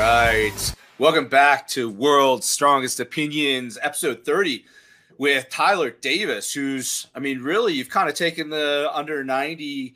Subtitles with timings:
[0.00, 0.74] right.
[0.96, 4.64] Welcome back to World's Strongest Opinions, episode 30
[5.18, 9.94] with Tyler Davis, who's, I mean, really, you've kind of taken the under 90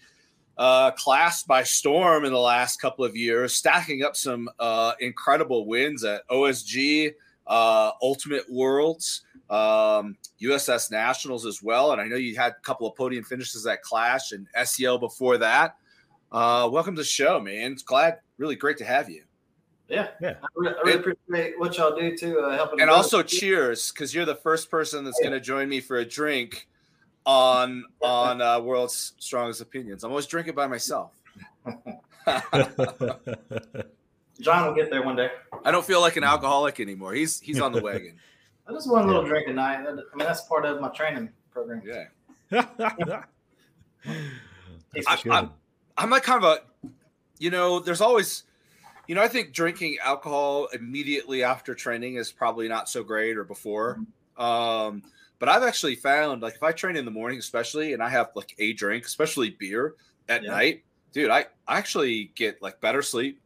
[0.58, 5.64] uh, class by storm in the last couple of years, stacking up some uh, incredible
[5.64, 7.14] wins at OSG,
[7.46, 11.92] uh, Ultimate Worlds, um, USS Nationals as well.
[11.92, 15.38] And I know you had a couple of podium finishes at Clash and SEL before
[15.38, 15.76] that.
[16.30, 17.72] Uh, welcome to the show, man.
[17.72, 19.22] It's glad, really great to have you.
[19.88, 20.34] Yeah, yeah.
[20.42, 22.80] I really, I really appreciate what y'all do to uh, helping.
[22.80, 25.28] And also, cheers, because you're the first person that's yeah.
[25.28, 26.68] going to join me for a drink
[27.26, 30.04] on on uh, World's Strongest Opinions.
[30.04, 31.12] I'm always drinking by myself.
[34.40, 35.30] John will get there one day.
[35.64, 37.12] I don't feel like an alcoholic anymore.
[37.14, 38.16] He's he's on the wagon.
[38.66, 39.28] I just one little yeah.
[39.28, 39.86] drink a night.
[39.86, 41.82] I mean, that's part of my training program.
[41.84, 42.04] Yeah.
[45.06, 45.50] I, I'm,
[45.96, 46.88] I'm like kind of a,
[47.38, 48.44] you know, there's always
[49.06, 53.44] you know, I think drinking alcohol immediately after training is probably not so great or
[53.44, 54.00] before.
[54.36, 55.02] Um,
[55.38, 58.30] but I've actually found like if I train in the morning, especially, and I have
[58.34, 59.94] like a drink, especially beer
[60.28, 60.50] at yeah.
[60.50, 63.40] night, dude, I, I actually get like better sleep.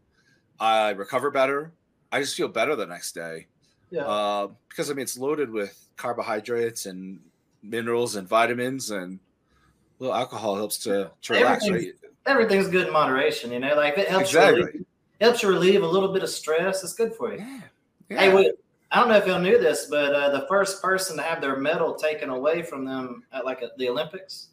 [0.60, 1.72] I recover better.
[2.10, 3.46] I just feel better the next day.
[3.90, 4.02] Yeah.
[4.02, 7.20] Uh, because I mean, it's loaded with carbohydrates and
[7.62, 11.66] minerals and vitamins, and a little alcohol helps to, to relax.
[11.66, 12.12] Everything's, right?
[12.26, 13.74] everything's good in moderation, you know.
[13.74, 14.84] Like it helps exactly
[15.20, 16.84] helps you relieve a little bit of stress.
[16.84, 17.38] It's good for you.
[17.38, 17.60] Yeah.
[18.08, 18.18] yeah.
[18.20, 18.52] Hey,
[18.90, 21.56] I don't know if y'all knew this, but uh, the first person to have their
[21.56, 24.48] medal taken away from them at like a, the Olympics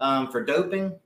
[0.00, 0.98] um, for doping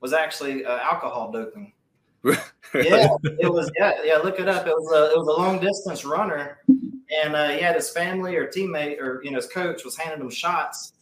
[0.00, 1.72] was actually uh, alcohol doping.
[2.24, 3.70] yeah, it was.
[3.78, 4.16] Yeah, yeah.
[4.16, 4.66] Look it up.
[4.66, 8.36] It was a it was a long distance runner, and uh, he had his family
[8.36, 10.94] or teammate or you know his coach was handing him shots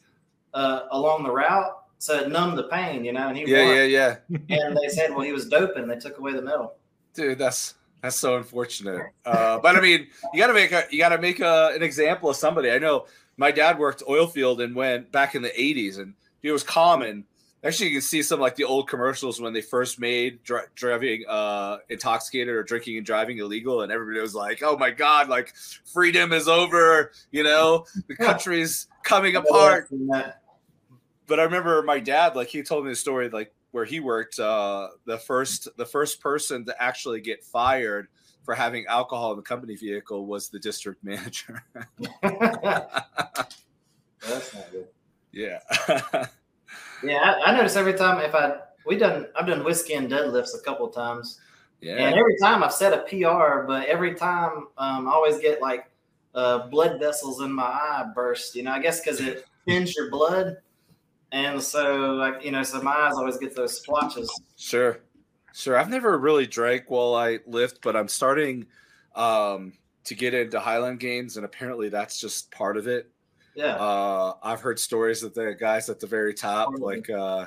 [0.54, 3.04] uh, along the route, so it numbed the pain.
[3.04, 3.74] You know, and he yeah won.
[3.76, 4.16] yeah yeah.
[4.50, 5.86] and they said, well, he was doping.
[5.86, 6.74] They took away the medal
[7.16, 9.02] dude, that's that's so unfortunate.
[9.24, 11.82] Uh, but I mean, you got to make a you got to make a, an
[11.82, 12.70] example of somebody.
[12.70, 13.06] I know
[13.36, 17.24] my dad worked oil field and went back in the '80s, and it was common.
[17.64, 21.24] Actually, you can see some like the old commercials when they first made dri- driving
[21.28, 25.52] uh, intoxicated or drinking and driving illegal, and everybody was like, "Oh my god, like
[25.92, 29.88] freedom is over," you know, the country's coming apart.
[31.26, 34.38] But I remember my dad, like he told me the story, like where he worked,
[34.38, 38.08] uh, the first the first person to actually get fired
[38.44, 41.64] for having alcohol in the company vehicle was the district manager.
[42.22, 42.64] That's
[44.54, 44.88] not good.
[45.32, 45.58] Yeah.
[47.02, 50.58] yeah, I, I notice every time if I we done I've done whiskey and deadlifts
[50.58, 51.40] a couple times.
[51.80, 51.96] Yeah.
[51.96, 55.90] And every time I've set a PR, but every time um, I always get like
[56.34, 58.54] uh, blood vessels in my eye burst.
[58.54, 60.56] You know, I guess because it thins your blood.
[61.32, 64.30] And so, like you know, so my eyes always get those splotches.
[64.56, 65.00] Sure,
[65.52, 65.76] sure.
[65.76, 68.66] I've never really drank while I lift, but I'm starting
[69.14, 69.72] um,
[70.04, 73.10] to get into Highland games, and apparently that's just part of it.
[73.56, 73.76] Yeah.
[73.76, 77.46] Uh, I've heard stories that the guys at the very top, like uh,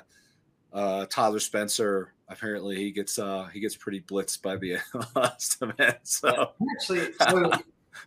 [0.74, 4.78] uh, Tyler Spencer, apparently he gets uh, he gets pretty blitzed by the
[5.16, 6.00] estimate.
[6.04, 6.66] So yeah.
[6.76, 7.52] actually, so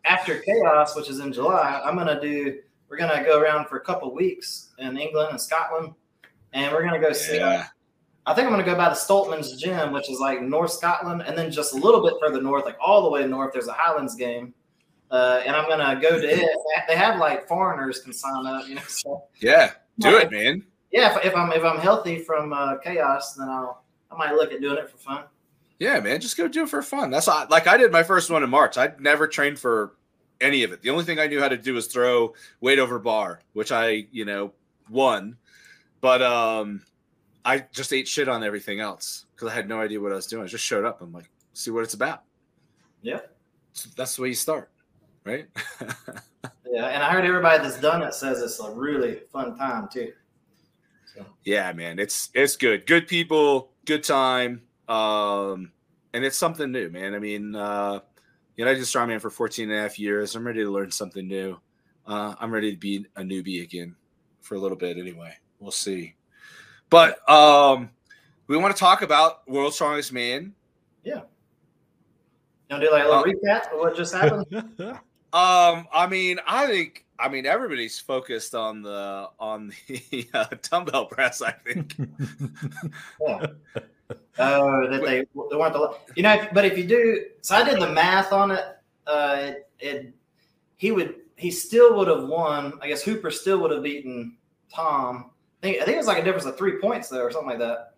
[0.04, 2.58] after chaos, which is in July, I'm gonna do
[2.92, 5.94] we're gonna go around for a couple weeks in England and Scotland,
[6.52, 7.40] and we're gonna go see.
[7.40, 11.36] I think I'm gonna go by the Stoltman's Gym, which is like North Scotland, and
[11.36, 13.54] then just a little bit further north, like all the way north.
[13.54, 14.52] There's a Highlands game,
[15.10, 16.50] uh, and I'm gonna go to it.
[16.86, 18.82] They have like foreigners can sign up, you know.
[18.86, 20.62] So, yeah, do it, man.
[20.90, 24.52] Yeah, if, if, I'm if I'm healthy from uh, chaos, then I'll I might look
[24.52, 25.24] at doing it for fun.
[25.78, 27.10] Yeah, man, just go do it for fun.
[27.10, 28.76] That's like I did my first one in March.
[28.76, 29.94] I'd never trained for
[30.42, 30.82] any of it.
[30.82, 34.06] The only thing I knew how to do was throw weight over bar, which I,
[34.10, 34.52] you know,
[34.90, 35.36] won.
[36.00, 36.82] But um
[37.44, 40.26] I just ate shit on everything else because I had no idea what I was
[40.26, 40.44] doing.
[40.44, 41.00] I just showed up.
[41.00, 42.22] I'm like, see what it's about.
[43.02, 43.20] Yeah.
[43.72, 44.70] So that's the way you start,
[45.24, 45.46] right?
[46.70, 50.12] yeah, and I heard everybody that's done it says it's a really fun time too.
[51.14, 51.26] So.
[51.44, 52.86] Yeah, man, it's it's good.
[52.86, 54.62] Good people, good time.
[54.88, 55.72] Um
[56.14, 57.14] and it's something new, man.
[57.14, 58.00] I mean, uh
[58.62, 60.36] you know, I did strongman for 14 and a half years.
[60.36, 61.58] I'm ready to learn something new.
[62.06, 63.96] Uh, I'm ready to be a newbie again
[64.40, 65.36] for a little bit anyway.
[65.58, 66.14] We'll see.
[66.88, 67.90] But um,
[68.46, 70.54] we want to talk about World's Strongest Man.
[71.02, 71.22] Yeah.
[72.70, 74.46] You want to do like a little uh, recap of what just happened?
[75.32, 81.06] um, I mean, I think I mean everybody's focused on the on the uh, dumbbell
[81.06, 81.42] press.
[81.42, 81.96] I think.
[83.20, 83.46] yeah.
[84.38, 86.46] Oh, that they, they want the you know.
[86.52, 88.64] But if you do, so I did the math on it.
[89.06, 90.14] Uh, it, it
[90.76, 92.78] he would he still would have won.
[92.80, 94.36] I guess Hooper still would have beaten
[94.72, 95.30] Tom.
[95.62, 97.50] I think I think it was like a difference of three points though, or something
[97.50, 97.94] like that.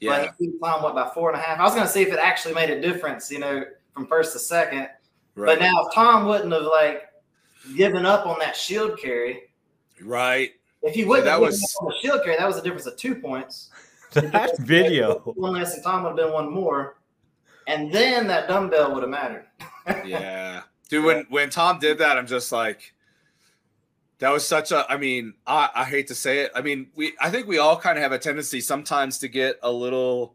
[0.00, 1.58] Yeah, but he Tom what by four and a half.
[1.58, 3.30] I was going to see if it actually made a difference.
[3.30, 3.64] You know,
[3.94, 4.88] from first to second.
[5.34, 5.58] Right.
[5.58, 7.02] But now if Tom wouldn't have like
[7.76, 9.42] given up on that shield carry,
[10.02, 10.52] right?
[10.82, 11.62] If he wouldn't yeah, have was...
[11.80, 13.69] on the shield carry, that was a difference of two points.
[14.12, 15.18] That video.
[15.36, 16.96] One less than Tom would have been one more.
[17.66, 19.46] And then that dumbbell would have mattered.
[20.04, 20.62] yeah.
[20.88, 22.94] Dude, when when Tom did that, I'm just like,
[24.18, 24.90] that was such a.
[24.90, 26.52] I mean, I, I hate to say it.
[26.54, 29.58] I mean, we I think we all kind of have a tendency sometimes to get
[29.62, 30.34] a little,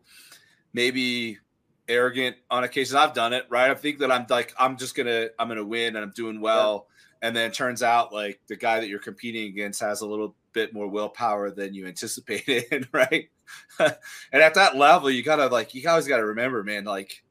[0.74, 1.40] maybe
[1.88, 2.98] arrogant on occasion.
[2.98, 3.70] I've done it, right?
[3.70, 6.88] I think that I'm like I'm just gonna I'm gonna win and I'm doing well,
[7.22, 7.28] yeah.
[7.28, 10.36] and then it turns out like the guy that you're competing against has a little
[10.54, 13.30] bit more willpower than you anticipated, right?
[13.80, 13.94] and
[14.32, 17.24] at that level, you gotta like you always gotta remember, man, like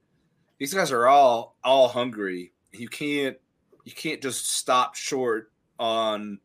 [0.58, 2.52] these guys are all all hungry.
[2.72, 3.36] You can't
[3.84, 6.38] you can't just stop short on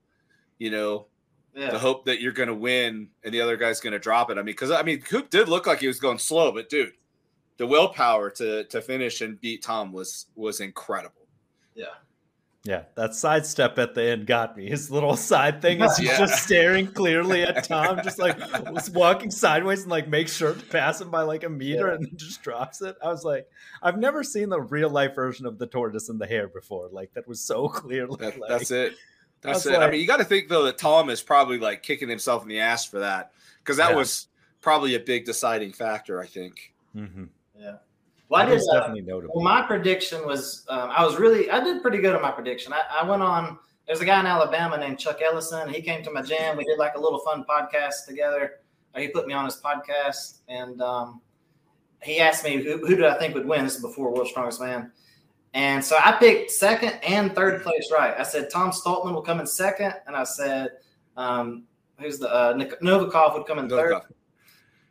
[0.58, 1.08] you know
[1.56, 1.72] yeah.
[1.72, 4.38] the hope that you're going to win and the other guy's going to drop it.
[4.38, 6.94] I mean, because I mean, Coop did look like he was going slow, but dude,
[7.58, 11.28] the willpower to to finish and beat Tom was was incredible.
[11.76, 11.86] Yeah.
[12.66, 14.68] Yeah, that sidestep at the end got me.
[14.68, 16.18] His little side thing is he's yeah.
[16.18, 18.38] just staring clearly at Tom, just like
[18.70, 21.94] was walking sideways and like make sure to pass him by like a meter yeah.
[21.96, 22.98] and then just drops it.
[23.02, 23.48] I was like,
[23.82, 26.90] I've never seen the real life version of the tortoise and the hare before.
[26.92, 28.18] Like that was so clearly.
[28.20, 28.96] That, like, that's it.
[29.42, 29.72] That's it.
[29.72, 32.44] Like, I mean, you got to think though that Tom is probably like kicking himself
[32.44, 33.96] in the ass for that because that yeah.
[33.96, 34.28] was
[34.60, 36.20] probably a big deciding factor.
[36.20, 36.74] I think.
[36.94, 37.26] Mm-hmm.
[37.58, 37.78] Yeah.
[38.30, 39.36] Well, that I did, uh, definitely notable.
[39.36, 42.72] Well, my prediction was um, I was really I did pretty good on my prediction.
[42.72, 43.58] I, I, went on.
[43.88, 45.68] There's a guy in Alabama named Chuck Ellison.
[45.68, 46.56] He came to my gym.
[46.56, 48.60] We did like a little fun podcast together.
[48.96, 51.22] He put me on his podcast, and um,
[52.04, 53.64] he asked me who, who did I think would win.
[53.64, 54.92] This is before World's Strongest Man,
[55.56, 58.14] and so I picked second and third place right.
[58.18, 60.70] I said Tom Stoltman will come in second, and I said
[61.18, 61.64] um,
[61.98, 64.02] who's the uh, Novikov would come in third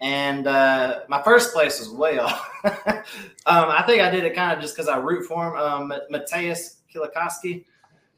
[0.01, 2.49] and uh, my first place was way off.
[2.65, 2.75] um,
[3.47, 5.57] I think I did it kind of just because I root for him.
[5.57, 7.65] Um, Mateusz Kieliszkowski.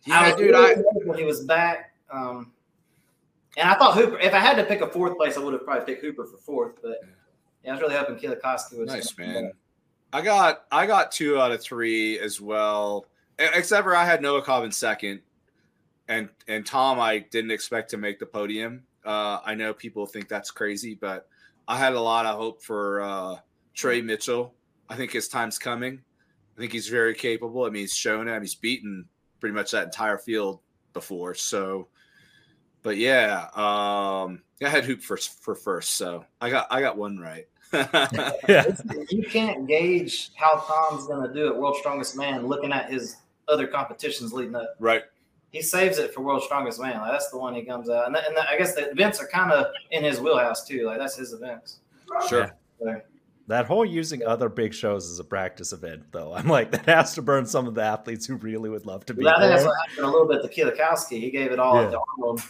[0.05, 0.75] Yeah, I dude, I
[1.05, 1.94] when he was back.
[2.11, 2.53] Um,
[3.56, 4.19] and I thought Hooper.
[4.19, 6.37] If I had to pick a fourth place, I would have probably picked Hooper for
[6.37, 6.77] fourth.
[6.82, 6.99] But
[7.65, 9.53] yeah, I was really hoping Kieliszkowski was nice, man.
[10.12, 13.06] I got I got two out of three as well.
[13.38, 15.21] Except for I had Novikov in second,
[16.09, 18.82] and and Tom I didn't expect to make the podium.
[19.05, 21.29] Uh, I know people think that's crazy, but
[21.67, 23.37] I had a lot of hope for uh,
[23.75, 24.55] Trey Mitchell.
[24.88, 26.00] I think his time's coming.
[26.56, 27.64] I think he's very capable.
[27.64, 28.41] I mean, he's shown it.
[28.41, 29.06] He's beaten
[29.38, 30.61] pretty much that entire field
[30.93, 31.35] before.
[31.35, 31.88] So,
[32.82, 37.19] but yeah, um, I had hoop for for first, so I got I got one
[37.19, 37.46] right.
[37.73, 38.75] yeah.
[39.11, 41.56] You can't gauge how Tom's going to do it.
[41.56, 43.17] World's Strongest Man, looking at his
[43.49, 44.75] other competitions leading up.
[44.81, 45.05] Right
[45.50, 46.99] he saves it for World's Strongest Man.
[47.00, 49.52] Like that's the one he comes out, and, and I guess the events are kind
[49.52, 50.87] of in his wheelhouse too.
[50.87, 51.81] Like that's his events.
[52.29, 52.50] Sure.
[52.79, 53.00] So,
[53.49, 57.14] that whole using other big shows as a practice event, though, I'm like that has
[57.14, 59.26] to burn some of the athletes who really would love to be.
[59.26, 61.20] I think that's what happened a little bit to Kieliszkowski.
[61.20, 61.91] He gave it all yeah.
[61.91, 62.43] to Arnold,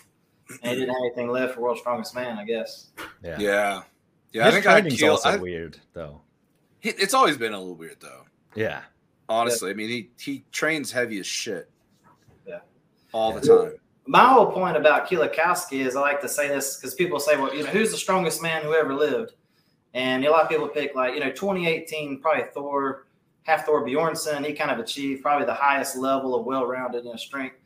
[0.62, 2.38] and he didn't have anything left for World's Strongest Man.
[2.38, 2.88] I guess.
[3.25, 3.38] Yeah.
[3.38, 3.82] Yeah.
[4.32, 4.44] Yeah.
[4.44, 6.20] His I think training's I also I, weird though.
[6.82, 8.25] It's always been a little weird though.
[8.55, 8.82] Yeah.
[9.29, 9.75] Honestly, yeah.
[9.75, 11.70] I mean, he he trains heavy as shit
[13.12, 13.80] all the time.
[14.06, 17.54] My whole point about Kieliszkowski is I like to say this because people say, well,
[17.54, 19.34] you know, who's the strongest man who ever lived?
[19.94, 23.06] And a lot of people pick like, you know, 2018, probably Thor,
[23.46, 24.44] Hafthor Bjornsson.
[24.44, 27.56] He kind of achieved probably the highest level of well-rounded in strength.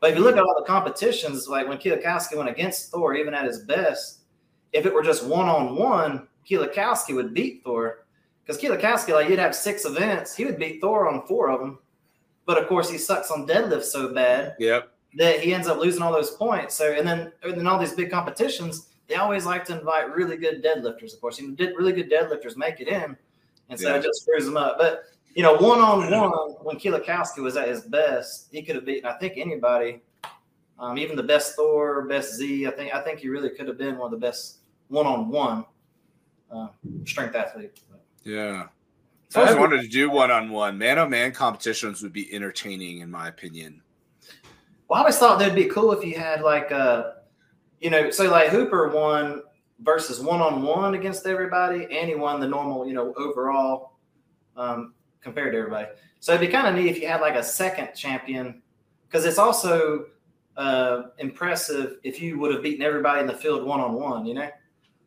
[0.00, 3.34] But if you look at all the competitions, like when Kieliszkowski went against Thor, even
[3.34, 4.20] at his best,
[4.72, 8.04] if it were just one-on-one, Kieliszkowski would beat Thor.
[8.44, 11.78] Because Kieliszkowski, like you'd have six events, he would beat Thor on four of them.
[12.46, 14.54] But of course, he sucks on deadlift so bad.
[14.58, 16.74] Yep that he ends up losing all those points.
[16.74, 20.36] So and then and then all these big competitions, they always like to invite really
[20.36, 21.14] good deadlifters.
[21.14, 23.16] Of course, you know, did really good deadlifters make it in,
[23.68, 23.96] and so yeah.
[23.96, 24.76] it just screws them up.
[24.78, 25.04] But
[25.34, 26.30] you know, one on one,
[26.62, 30.02] when Kieliszkowski was at his best, he could have beaten I think anybody,
[30.78, 32.66] um, even the best Thor, best Z.
[32.66, 35.28] I think I think he really could have been one of the best one on
[35.28, 35.64] one
[37.04, 37.80] strength athlete.
[38.24, 38.66] Yeah.
[39.34, 40.78] I always wanted to do one on one.
[40.78, 43.82] Man on man competitions would be entertaining, in my opinion.
[44.88, 47.12] Well, I always thought that'd be cool if you had like a, uh,
[47.80, 49.42] you know, say like Hooper won
[49.80, 53.98] versus one on one against everybody, and he won the normal, you know, overall
[54.56, 55.88] um, compared to everybody.
[56.20, 58.62] So it'd be kind of neat if you had like a second champion,
[59.06, 60.06] because it's also
[60.56, 64.24] uh, impressive if you would have beaten everybody in the field one on one.
[64.26, 64.50] You know,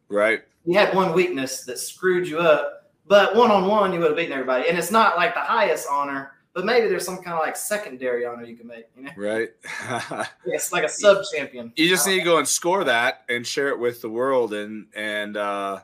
[0.09, 0.41] right?
[0.65, 4.17] You had one weakness that screwed you up, but one on one you would have
[4.17, 7.39] beaten everybody, and it's not like the highest honor but maybe there's some kind of
[7.39, 9.11] like secondary honor you can make, you know?
[9.15, 9.49] Right.
[10.45, 11.71] it's like a sub champion.
[11.75, 14.87] You just need to go and score that and share it with the world and
[14.95, 15.81] and uh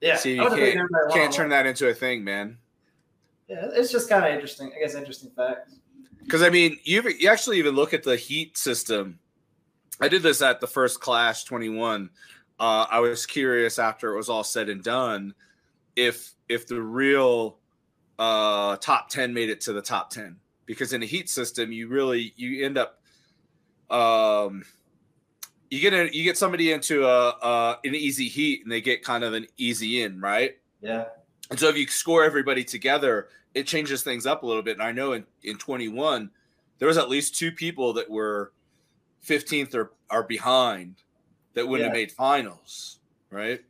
[0.00, 2.56] yeah, see you can't, can't turn that into a thing, man.
[3.48, 4.72] Yeah, it's just kind of interesting.
[4.74, 5.72] I guess interesting fact.
[6.24, 9.18] Because I mean, you you actually even look at the heat system.
[10.00, 12.08] I did this at the first Clash 21.
[12.58, 15.34] Uh, I was curious after it was all said and done
[15.96, 17.58] if if the real
[18.18, 21.88] uh, top 10 made it to the top 10 because in a heat system you
[21.88, 23.00] really you end up
[23.90, 24.64] um
[25.70, 29.02] you get a, you get somebody into a, a an easy heat and they get
[29.02, 30.56] kind of an easy in right?
[30.80, 31.04] Yeah.
[31.50, 34.74] And so if you score everybody together it changes things up a little bit.
[34.74, 36.30] And i know in in 21
[36.78, 38.52] there was at least two people that were
[39.24, 41.02] 15th or are behind
[41.54, 41.88] that wouldn't yeah.
[41.88, 42.96] have made finals
[43.30, 43.60] right?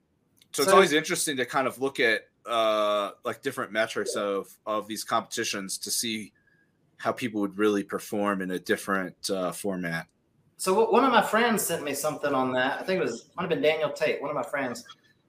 [0.53, 4.49] So, so it's always interesting to kind of look at uh like different metrics of
[4.67, 6.33] of these competitions to see
[6.99, 10.07] how people would really perform in a different uh, format.
[10.57, 12.81] So one of my friends sent me something on that.
[12.81, 14.85] I think it was might have been Daniel Tate, one of my friends.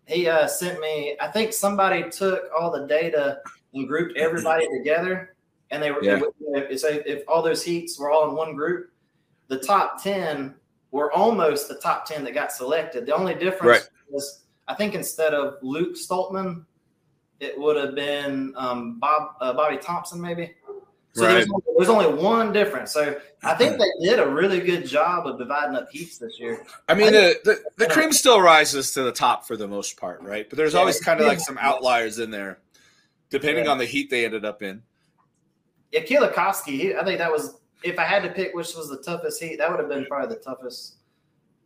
[0.06, 1.18] He uh, sent me.
[1.20, 3.40] I think somebody took all the data
[3.74, 5.36] and grouped everybody together,
[5.72, 6.02] and they were.
[6.02, 6.22] Yeah.
[6.40, 8.90] If, if all those heats were all in one group,
[9.50, 10.56] the top ten
[10.92, 13.06] were almost the top ten that got selected.
[13.06, 13.90] The only difference right.
[14.10, 16.64] was, I think, instead of Luke Stoltman,
[17.40, 20.54] it would have been um, Bob uh, Bobby Thompson, maybe.
[21.14, 21.34] So right.
[21.34, 22.92] there's, only, there's, only, one difference.
[22.92, 26.64] So I think they did a really good job of dividing up heats this year.
[26.88, 29.98] I mean, I the, the, the cream still rises to the top for the most
[29.98, 30.48] part, right?
[30.48, 32.60] But there's yeah, always kind of like some outliers in there,
[33.32, 33.72] depending yeah.
[33.72, 34.84] on the heat they ended up in.
[35.92, 39.42] Yeah, Kieliszkowski, I think that was, if I had to pick which was the toughest
[39.42, 40.98] heat, that would have been probably the toughest.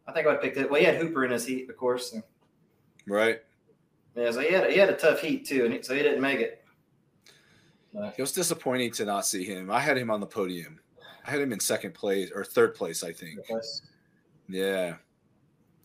[0.08, 0.72] I think I would pick it.
[0.72, 2.12] Well, he had Hooper in his heat, of course.
[2.12, 2.22] So.
[3.06, 3.42] Right.
[4.16, 6.22] Yeah, so he had, he had a tough heat too, and he, so he didn't
[6.22, 6.64] make it.
[7.94, 9.70] It was disappointing to not see him.
[9.70, 10.80] I had him on the podium.
[11.26, 13.40] I had him in second place or third place, I think.
[14.48, 14.96] Yeah.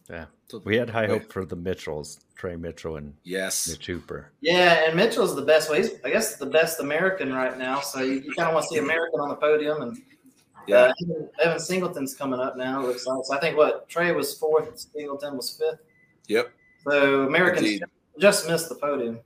[0.08, 0.26] Yeah.
[0.64, 4.30] We had high hope for the Mitchells, Trey Mitchell and yes, Mitch Hooper.
[4.40, 5.78] Yeah, and Mitchell's the best way.
[5.78, 7.80] He's, I guess the best American right now.
[7.80, 9.98] So you, you kind of want to see American on the podium, and
[10.68, 12.80] yeah, uh, Evan, Evan Singleton's coming up now.
[12.82, 13.34] Looks like so.
[13.34, 15.80] I think what Trey was fourth, Singleton was fifth.
[16.28, 16.52] Yep.
[16.88, 17.80] So Americans
[18.18, 19.20] just missed the podium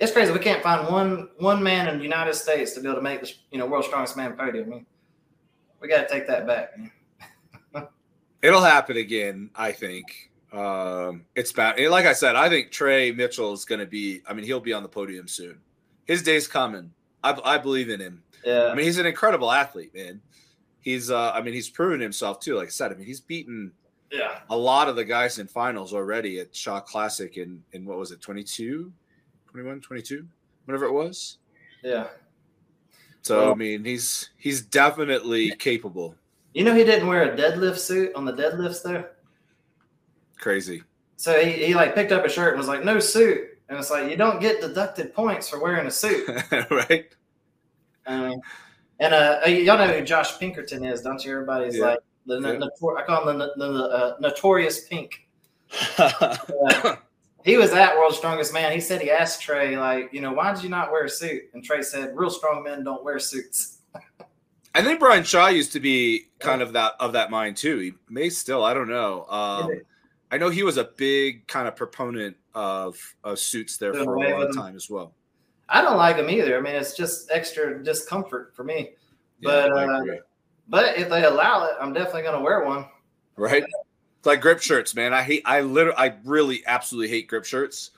[0.00, 0.32] it's crazy.
[0.32, 3.20] We can't find one one man in the United States to be able to make
[3.20, 4.66] the you know world's strongest man podium.
[4.66, 4.86] I mean,
[5.80, 6.78] we got to take that back.
[8.42, 10.30] It'll happen again, I think.
[10.52, 11.78] Um, it's bad.
[11.90, 14.22] Like I said, I think Trey Mitchell is going to be.
[14.26, 15.58] I mean, he'll be on the podium soon.
[16.04, 16.92] His day's coming.
[17.24, 18.22] I, I believe in him.
[18.44, 18.68] Yeah.
[18.68, 20.20] I mean, he's an incredible athlete, man.
[20.80, 21.10] He's.
[21.10, 22.54] uh I mean, he's proven himself too.
[22.54, 23.72] Like I said, I mean, he's beaten.
[24.10, 24.40] Yeah.
[24.50, 28.10] A lot of the guys in finals already at Shaw Classic in in what was
[28.10, 28.92] it, twenty two?
[29.50, 30.26] 21, 22,
[30.66, 31.38] whatever it was.
[31.82, 32.08] Yeah.
[33.22, 36.14] So well, I mean, he's he's definitely capable.
[36.54, 39.12] You know, he didn't wear a deadlift suit on the deadlifts there.
[40.38, 40.82] Crazy.
[41.16, 43.90] So he, he like picked up a shirt and was like, "No suit," and it's
[43.90, 46.28] like you don't get deducted points for wearing a suit,
[46.70, 47.06] right?
[48.06, 48.40] Um,
[49.00, 51.32] and uh, uh, y'all know who Josh Pinkerton is, don't you?
[51.32, 51.84] Everybody's yeah.
[51.84, 52.92] like the, yeah.
[52.96, 55.26] I call him the, the, the uh, notorious Pink.
[55.98, 56.96] uh,
[57.44, 58.72] he was at World's Strongest Man.
[58.72, 61.42] He said he asked Trey, like, you know, why did you not wear a suit?
[61.54, 63.78] And Trey said, real strong men don't wear suits.
[64.74, 67.78] I think Brian Shaw used to be kind of that of that mind too.
[67.78, 69.24] He may still, I don't know.
[69.28, 69.80] Um,
[70.30, 74.30] I know he was a big kind of proponent of, of suits there for a
[74.30, 75.14] long time as well.
[75.68, 76.56] I don't like them either.
[76.56, 78.90] I mean, it's just extra discomfort for me.
[79.42, 80.02] But yeah, uh,
[80.68, 82.86] but if they allow it, I'm definitely going to wear one.
[83.36, 83.64] Right.
[84.18, 85.14] It's like grip shirts, man.
[85.14, 85.42] I hate.
[85.44, 87.92] I literally, I really, absolutely hate grip shirts.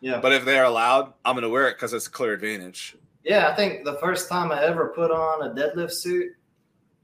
[0.00, 0.20] Yeah.
[0.20, 2.94] But if they're allowed, I'm gonna wear it because it's a clear advantage.
[3.24, 6.32] Yeah, I think the first time I ever put on a deadlift suit,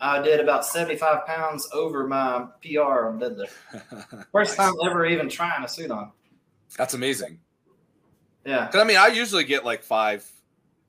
[0.02, 3.52] I did about 75 pounds over my PR on deadlift.
[4.32, 4.68] First nice.
[4.68, 6.12] time ever even trying a suit on.
[6.76, 7.40] That's amazing.
[8.44, 8.66] Yeah.
[8.66, 10.30] Because I mean, I usually get like five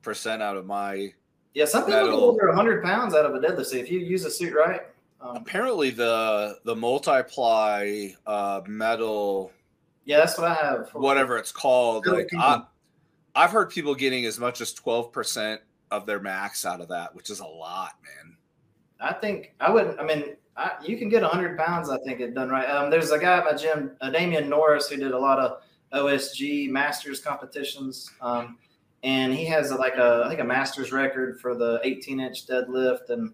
[0.02, 1.14] percent out of my.
[1.54, 4.24] Yeah, some people get over 100 pounds out of a deadlift suit if you use
[4.24, 4.82] a suit right.
[5.20, 9.52] Um, Apparently, the the multiply uh, metal.
[10.04, 10.90] Yeah, that's what I have.
[10.94, 12.62] Whatever it's called, like I,
[13.34, 15.60] I've heard people getting as much as twelve percent
[15.92, 18.36] of their max out of that, which is a lot, man.
[18.98, 20.00] I think I wouldn't.
[20.00, 21.88] I mean, I, you can get hundred pounds.
[21.88, 22.68] I think it done right.
[22.68, 25.62] Um, there's a guy at my gym, uh, Damian Norris, who did a lot of
[25.92, 28.10] OSG Masters competitions.
[28.20, 28.58] Um,
[29.02, 32.46] and he has a, like a I think a Masters record for the 18 inch
[32.46, 33.32] deadlift and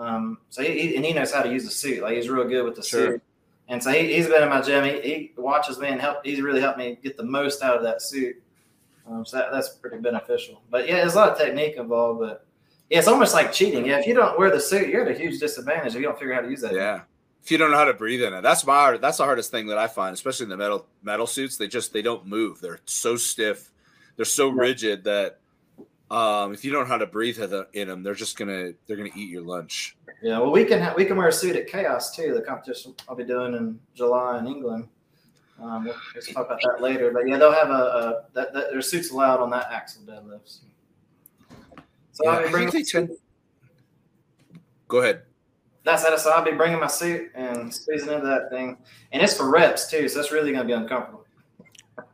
[0.00, 2.02] um, so he, he, and he knows how to use the suit.
[2.02, 3.12] Like he's real good with the sure.
[3.12, 3.22] suit.
[3.68, 4.84] And so he, has been in my gym.
[4.84, 6.24] He, he, watches me and help.
[6.24, 8.42] He's really helped me get the most out of that suit.
[9.06, 10.62] Um, so that, that's pretty beneficial.
[10.70, 12.20] But yeah, there's a lot of technique involved.
[12.20, 12.46] But
[12.88, 13.86] yeah, it's almost like cheating.
[13.86, 16.18] Yeah, if you don't wear the suit, you're at a huge disadvantage if you don't
[16.18, 16.74] figure out how to use that.
[16.74, 17.02] Yeah.
[17.42, 19.68] If you don't know how to breathe in it, that's my that's the hardest thing
[19.68, 21.56] that I find, especially in the metal metal suits.
[21.56, 22.60] They just they don't move.
[22.60, 23.70] They're so stiff.
[24.20, 25.38] They're so rigid that
[26.10, 27.38] um, if you don't know how to breathe
[27.72, 29.96] in them, they're just gonna they're gonna eat your lunch.
[30.20, 32.34] Yeah, well, we can ha- we can wear a suit at Chaos too.
[32.34, 34.88] The competition I'll be doing in July in England.
[35.58, 37.10] Um, we'll, we'll talk about that later.
[37.12, 40.58] But yeah, they'll have a, a that, that their suits allowed on that axle deadlifts.
[42.12, 42.84] So yeah, I'll be bringing.
[42.84, 43.16] Tend-
[44.86, 45.22] Go ahead.
[45.84, 46.20] That's that.
[46.20, 48.76] So I'll be bringing my suit and squeezing into that thing,
[49.12, 50.10] and it's for reps too.
[50.10, 51.19] So it's really gonna be uncomfortable.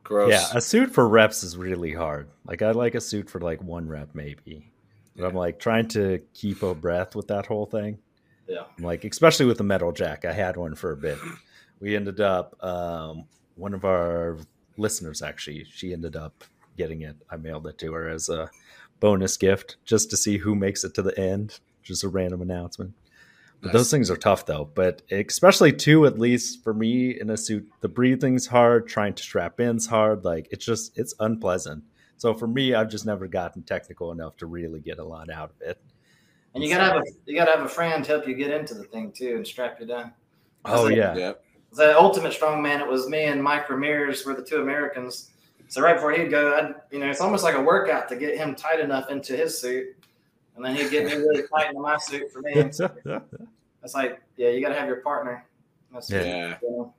[0.06, 0.30] Gross.
[0.30, 2.28] Yeah, a suit for reps is really hard.
[2.46, 4.70] Like I like a suit for like one rep maybe.
[5.16, 5.28] But yeah.
[5.28, 7.98] I'm like trying to keep a breath with that whole thing.
[8.46, 8.62] Yeah.
[8.78, 10.24] I'm like especially with the metal jack.
[10.24, 11.18] I had one for a bit.
[11.80, 13.24] We ended up um,
[13.56, 14.38] one of our
[14.76, 16.44] listeners actually, she ended up
[16.76, 17.16] getting it.
[17.28, 18.48] I mailed it to her as a
[19.00, 21.58] bonus gift just to see who makes it to the end.
[21.82, 22.94] Just a random announcement.
[23.60, 23.72] But nice.
[23.72, 24.70] those things are tough though.
[24.74, 28.88] But especially two, at least for me in a suit, the breathing's hard.
[28.88, 30.24] Trying to strap in's hard.
[30.24, 31.84] Like it's just it's unpleasant.
[32.18, 35.50] So for me, I've just never gotten technical enough to really get a lot out
[35.50, 35.78] of it.
[36.54, 38.84] And you gotta have a you gotta have a friend help you get into the
[38.84, 40.12] thing too and strap you down.
[40.64, 41.14] Oh like, yeah.
[41.14, 41.32] yeah.
[41.72, 45.30] The ultimate strongman, it was me and Mike Ramirez were the two Americans.
[45.68, 48.36] So right before he'd go, I'd, you know, it's almost like a workout to get
[48.38, 49.95] him tight enough into his suit,
[50.56, 52.54] and then he'd get me really tight in my suit for me.
[53.86, 55.46] It's like, yeah, you got to have your partner.
[55.92, 56.56] That's yeah.
[56.60, 56.94] You know.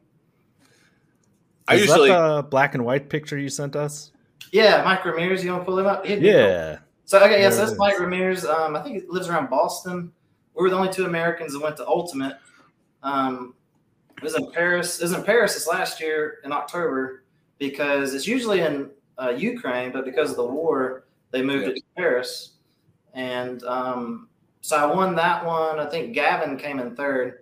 [1.67, 4.11] I Is usually that the black and white picture you sent us.
[4.53, 5.43] Yeah, Mike Ramirez.
[5.43, 6.05] You want to pull him up?
[6.05, 6.77] He'd yeah.
[7.03, 8.45] So okay, yes, yeah, so that's Mike Ramirez.
[8.45, 10.13] Um, I think he lives around Boston.
[10.55, 12.37] We were the only two Americans that went to Ultimate.
[13.03, 13.53] Um,
[14.15, 14.99] it was in Paris.
[14.99, 17.23] It was in Paris this last year in October
[17.59, 21.81] because it's usually in uh, Ukraine, but because of the war, they moved it to
[21.95, 22.53] Paris.
[23.17, 24.29] And um,
[24.61, 25.79] so I won that one.
[25.79, 27.39] I think Gavin came in third,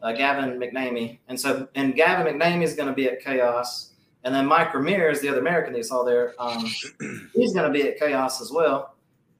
[0.00, 1.18] uh, Gavin McNamee.
[1.28, 3.90] And so, and Gavin McNamee is going to be at Chaos.
[4.22, 6.64] And then Mike Ramirez, the other American you saw there, um,
[7.34, 8.94] he's going to be at Chaos as well.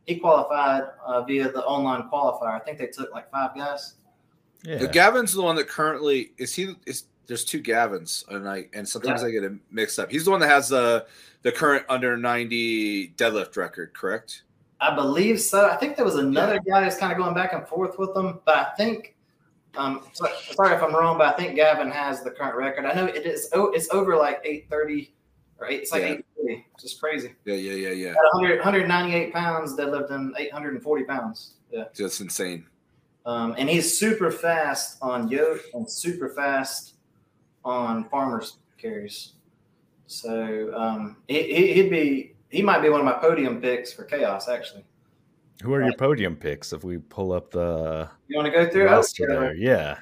[0.07, 2.61] He qualified uh, via the online qualifier.
[2.61, 3.95] I think they took like five guys.
[4.65, 4.79] Yeah.
[4.79, 8.89] The Gavin's the one that currently is he is there's two Gavins and I and
[8.89, 9.29] sometimes yeah.
[9.29, 10.11] I get it mixed up.
[10.11, 11.07] He's the one that has the
[11.43, 14.43] the current under 90 deadlift record, correct?
[14.81, 15.69] I believe so.
[15.69, 18.41] I think there was another guy who's kind of going back and forth with them,
[18.45, 19.17] but I think,
[19.77, 22.85] um, sorry if I'm wrong, but I think Gavin has the current record.
[22.85, 23.49] I know it is.
[23.53, 25.15] Oh, it's over like 830
[25.59, 25.83] or eight.
[25.83, 26.09] It's like yeah.
[26.09, 26.67] 830.
[26.75, 27.35] It's just crazy.
[27.45, 28.15] Yeah, yeah, yeah, yeah.
[28.33, 31.55] 100, 198 pounds in 840 pounds.
[31.71, 32.67] Yeah, just insane.
[33.25, 36.95] Um, and he's super fast on yoke and super fast
[37.65, 39.33] on farmers carries.
[40.07, 44.49] So um, he, he'd be he might be one of my podium picks for chaos
[44.49, 44.85] actually.
[45.63, 46.73] Who are your podium picks?
[46.73, 49.99] If we pull up the you want to go through roster there, yeah.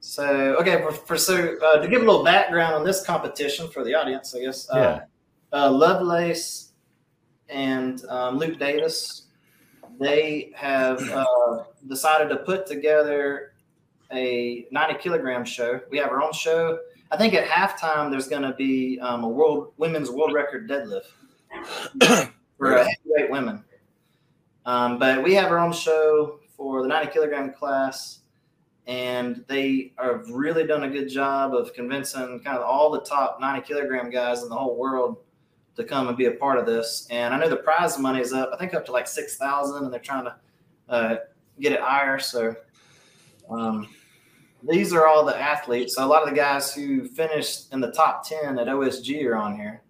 [0.00, 3.84] So okay, for, for so uh, to give a little background on this competition for
[3.84, 4.70] the audience, I guess.
[4.70, 5.00] Uh,
[5.52, 5.58] yeah.
[5.58, 6.72] Uh, Lovelace
[7.48, 9.28] and um, Luke Davis,
[9.98, 13.52] they have uh, decided to put together
[14.12, 15.80] a 90 kilogram show.
[15.90, 16.78] We have our own show.
[17.10, 21.06] I think at halftime there's going to be um, a world women's world record deadlift
[22.58, 23.64] for heavyweight women.
[24.66, 28.20] Um, but we have our own show for the 90 kilogram class,
[28.86, 33.40] and they have really done a good job of convincing kind of all the top
[33.40, 35.18] 90 kilogram guys in the whole world
[35.76, 37.06] to come and be a part of this.
[37.10, 39.92] And I know the prize money is up, I think up to like 6,000, and
[39.92, 40.36] they're trying to
[40.88, 41.16] uh,
[41.60, 42.18] get it higher.
[42.18, 42.54] So
[43.50, 43.88] um,
[44.62, 45.96] these are all the athletes.
[45.96, 49.36] So a lot of the guys who finished in the top 10 at OSG are
[49.36, 49.82] on here.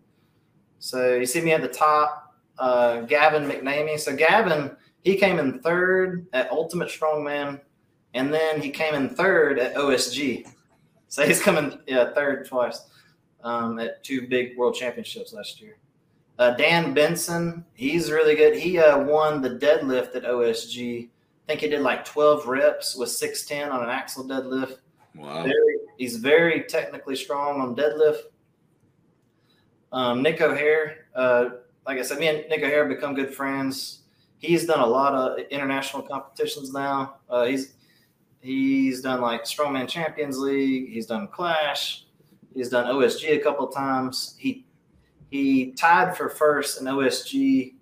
[0.84, 3.98] So you see me at the top, uh, Gavin McNamee.
[3.98, 7.58] So Gavin, he came in third at Ultimate Strongman,
[8.12, 10.46] and then he came in third at OSG.
[11.08, 12.82] So he's coming yeah, third twice
[13.42, 15.78] um, at two big world championships last year.
[16.38, 18.54] Uh, Dan Benson, he's really good.
[18.54, 21.06] He uh, won the deadlift at OSG.
[21.06, 21.08] I
[21.46, 24.80] think he did like 12 reps with 610 on an axle deadlift.
[25.14, 25.44] Wow.
[25.44, 28.24] Very, he's very technically strong on deadlift.
[29.94, 31.50] Um, Nick O'Hare, uh,
[31.86, 34.00] like I said, me and Nick O'Hare become good friends.
[34.38, 37.18] He's done a lot of international competitions now.
[37.30, 37.74] Uh, he's
[38.40, 40.90] he's done like Strongman Champions League.
[40.90, 42.06] He's done Clash.
[42.54, 44.34] He's done OSG a couple times.
[44.36, 44.66] He
[45.30, 47.74] he tied for first in OSG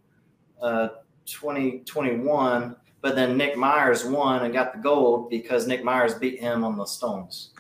[0.61, 0.89] uh,
[1.25, 6.63] 2021, but then Nick Myers won and got the gold because Nick Myers beat him
[6.63, 7.53] on the stones,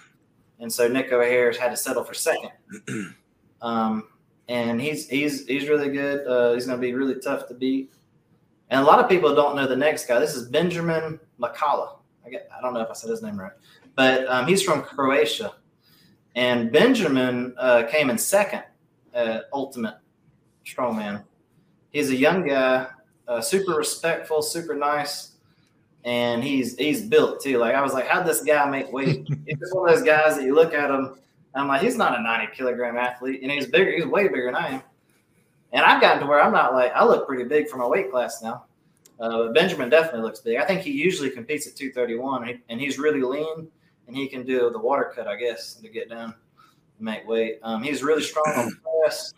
[0.61, 2.51] and so Nick O'Hare had to settle for second.
[3.63, 4.09] Um,
[4.49, 6.27] and he's he's he's really good.
[6.27, 7.93] Uh, he's going to be really tough to beat.
[8.71, 10.19] And a lot of people don't know the next guy.
[10.19, 11.99] This is Benjamin Makala.
[12.25, 13.53] I get, I don't know if I said his name right,
[13.97, 15.55] but um, he's from Croatia.
[16.35, 18.63] And Benjamin uh, came in second
[19.13, 19.97] at Ultimate
[20.65, 21.25] Strongman.
[21.91, 22.87] He's a young guy.
[23.29, 25.33] uh, super respectful, super nice,
[26.05, 27.59] and he's he's built too.
[27.59, 29.27] Like I was like, how'd this guy make weight?
[29.47, 31.19] he's just one of those guys that you look at him.
[31.55, 33.93] I'm like, he's not a 90 kilogram athlete, and he's bigger.
[33.93, 34.83] He's way bigger than I am.
[35.73, 38.11] And I've gotten to where I'm not like I look pretty big for my weight
[38.11, 38.65] class now.
[39.21, 40.59] Uh, but Benjamin definitely looks big.
[40.59, 43.69] I think he usually competes at 231, and he's really lean,
[44.07, 46.35] and he can do the water cut, I guess, to get down
[46.99, 47.59] and make weight.
[47.63, 49.33] Um, he's really strong on press.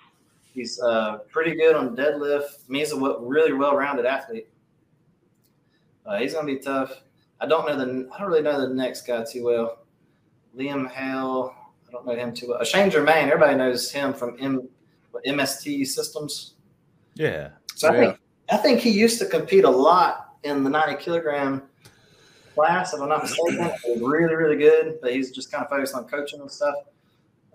[0.54, 2.44] He's uh, pretty good on deadlift.
[2.66, 4.48] I mean, he's a really well-rounded athlete.
[6.06, 7.02] Uh, he's gonna be tough.
[7.40, 8.08] I don't know the.
[8.14, 9.78] I don't really know the next guy too well.
[10.56, 11.54] Liam Hale.
[11.94, 12.64] I don't know him too well.
[12.64, 13.28] Shane Germain.
[13.28, 14.68] Everybody knows him from M,
[15.26, 16.54] MST Systems.
[17.14, 17.50] Yeah.
[17.76, 18.18] So I think
[18.50, 21.62] I think he used to compete a lot in the 90 kilogram
[22.54, 23.70] class, if I'm not mistaken.
[24.02, 26.74] really, really good, but he's just kind of focused on coaching and stuff.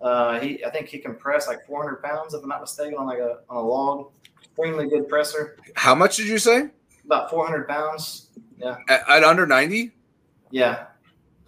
[0.02, 3.08] Uh, he, I think he can press like 400 pounds, if I'm not mistaken, on
[3.08, 4.12] like a on a log.
[4.42, 5.58] Extremely good presser.
[5.76, 6.70] How much did you say?
[7.06, 8.30] About 400 pounds.
[8.58, 8.78] Yeah.
[8.88, 9.92] At, at under 90?
[10.52, 10.86] Yeah.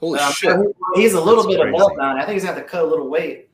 [0.02, 0.58] Holy um, shit!
[0.96, 1.78] He's a little That's bit crazy.
[1.78, 2.22] above 90.
[2.22, 3.50] I think he's going to cut a little weight,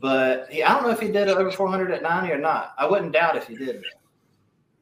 [0.00, 2.74] but he, I don't know if he did it over 400 at 90 or not.
[2.76, 3.84] I wouldn't doubt if he did.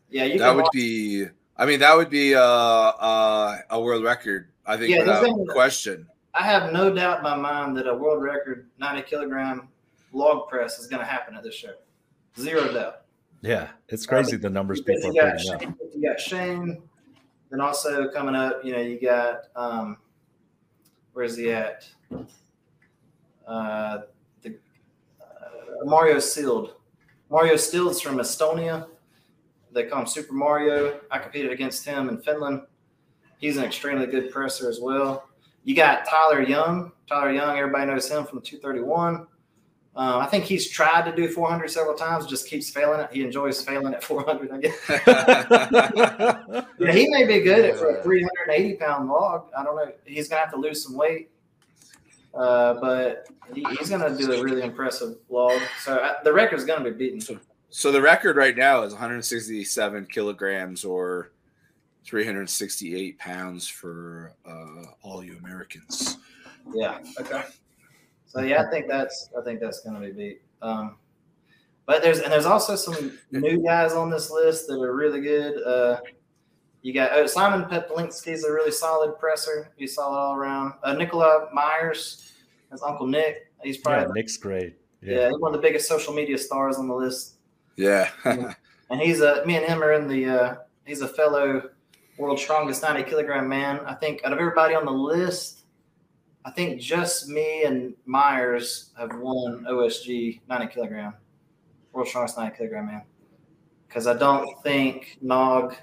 [0.08, 0.72] Yeah, you that would watch.
[0.72, 1.26] be.
[1.58, 4.48] I mean, that would be uh, uh, a world record.
[4.66, 6.06] I think yeah, without question.
[6.32, 9.68] I have no doubt in my mind that a world record 90 kilogram
[10.12, 11.74] log press is going to happen at this show.
[12.38, 13.02] Zero doubt.
[13.42, 15.74] Yeah, it's crazy the numbers people are putting up.
[15.94, 16.82] You got Shane,
[17.50, 19.96] then also coming up, you know, you got um,
[21.12, 21.88] where's he at?
[23.46, 23.98] Uh,
[24.42, 24.56] the
[25.20, 26.74] uh, Mario Sealed.
[27.30, 28.86] Mario Sealed's from Estonia.
[29.72, 31.00] They call him Super Mario.
[31.10, 32.62] I competed against him in Finland.
[33.38, 35.28] He's an extremely good presser as well.
[35.64, 36.92] You got Tyler Young.
[37.08, 39.26] Tyler Young, everybody knows him from the 231.
[40.00, 43.10] Uh, I think he's tried to do 400 several times, just keeps failing it.
[43.12, 44.74] He enjoys failing at 400, I guess.
[46.78, 49.50] yeah, he may be good at for a 380 pound log.
[49.54, 49.92] I don't know.
[50.06, 51.28] He's going to have to lose some weight,
[52.32, 55.60] uh, but he, he's going to do a really impressive log.
[55.82, 57.38] So I, uh, the record is going to be beaten.
[57.68, 61.32] So the record right now is 167 kilograms or
[62.06, 66.16] 368 pounds for uh, all you Americans.
[66.72, 67.00] Yeah.
[67.20, 67.42] Okay.
[68.30, 70.42] So yeah, I think that's I think that's going to be beat.
[70.62, 70.96] Um,
[71.84, 75.60] but there's and there's also some new guys on this list that are really good.
[75.64, 75.98] Uh,
[76.82, 79.72] you got oh, Simon Peplinsky is a really solid presser.
[79.76, 80.74] He's solid all around.
[80.84, 82.32] Uh, Nicola Myers,
[82.70, 83.50] his uncle Nick.
[83.64, 84.76] He's probably yeah, Nick's great.
[85.02, 85.14] Yeah.
[85.14, 87.34] yeah, he's one of the biggest social media stars on the list.
[87.76, 88.10] Yeah.
[88.26, 91.70] and he's a me and him are in the uh, he's a fellow
[92.18, 93.80] world's strongest 90 kilogram man.
[93.86, 95.59] I think out of everybody on the list,
[96.44, 101.14] I think just me and Myers have won OSG 90 kilogram,
[101.92, 103.02] world's strongest 90 kilogram man.
[103.86, 105.76] Because I don't think Nog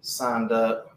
[0.00, 0.96] signed up.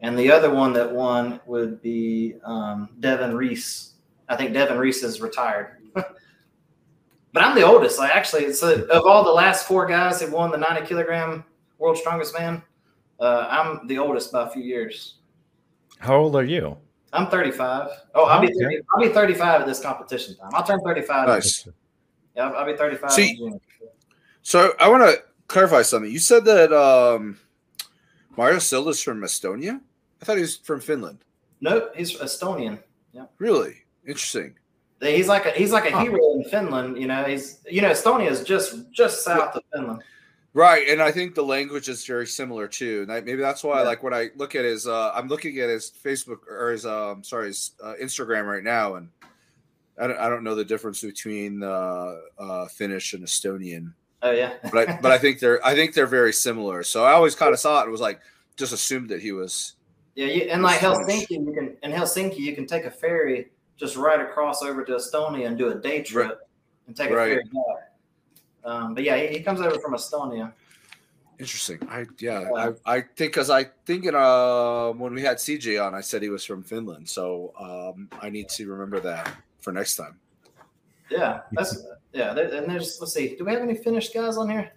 [0.00, 3.94] And the other one that won would be um, Devin Reese.
[4.28, 5.78] I think Devin Reese is retired.
[7.34, 7.98] But I'm the oldest.
[7.98, 11.44] I actually, so of all the last four guys that won the 90 kilogram
[11.78, 12.62] world strongest man,
[13.18, 15.16] uh, I'm the oldest by a few years.
[15.98, 16.76] How old are you?
[17.14, 17.90] I'm 35.
[18.14, 20.50] Oh, I'll be 30, I'll be 35 at this competition time.
[20.52, 21.28] I'll turn 35.
[21.28, 21.68] Nice.
[22.36, 23.12] Yeah, I'll, I'll be 35.
[23.12, 23.52] See,
[24.42, 26.10] so I want to clarify something.
[26.10, 27.38] You said that um,
[28.36, 29.80] Mario Silva's from Estonia.
[30.20, 31.18] I thought he was from Finland.
[31.60, 32.78] Nope, he's Estonian.
[33.12, 33.26] Yeah.
[33.38, 34.56] Really interesting.
[35.00, 36.98] He's like a he's like a hero in Finland.
[36.98, 40.02] You know, he's you know Estonia is just just south of Finland.
[40.56, 43.04] Right, and I think the language is very similar too.
[43.08, 43.88] maybe that's why, yeah.
[43.88, 47.24] like, when I look at his, uh, I'm looking at his Facebook or his, um,
[47.24, 49.08] sorry, his uh, Instagram right now, and
[50.00, 53.94] I don't, I don't know the difference between uh, uh, Finnish and Estonian.
[54.22, 56.84] Oh yeah, but I, but I think they're, I think they're very similar.
[56.84, 58.20] So I always kind of saw it and was like,
[58.56, 59.74] just assumed that he was.
[60.14, 63.96] Yeah, you, and like Helsinki, you can in Helsinki, you can take a ferry just
[63.96, 66.38] right across over to Estonia and do a day trip right.
[66.86, 67.28] and take a right.
[67.28, 67.90] ferry back.
[68.64, 70.52] Um, but yeah, he, he, comes over from Estonia.
[71.38, 71.78] Interesting.
[71.90, 75.94] I yeah, I, I think because I think in uh when we had CJ on,
[75.94, 79.96] I said he was from Finland, so um, I need to remember that for next
[79.96, 80.18] time.
[81.10, 82.32] Yeah, that's yeah.
[82.32, 84.72] There, and there's let's see, do we have any Finnish guys on here?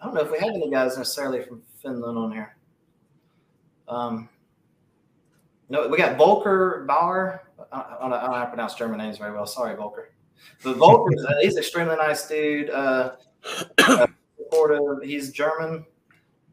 [0.00, 2.56] I don't know if we have any guys necessarily from Finland on here.
[3.88, 4.28] Um,
[5.68, 7.42] no, we got Volker Bauer.
[7.72, 9.46] I don't, know how to pronounce German names very well.
[9.46, 10.10] Sorry, Volker.
[10.62, 12.70] But Volker, uh, he's an extremely nice dude.
[12.70, 13.12] Uh,
[13.78, 15.02] uh, supportive.
[15.02, 15.86] He's German,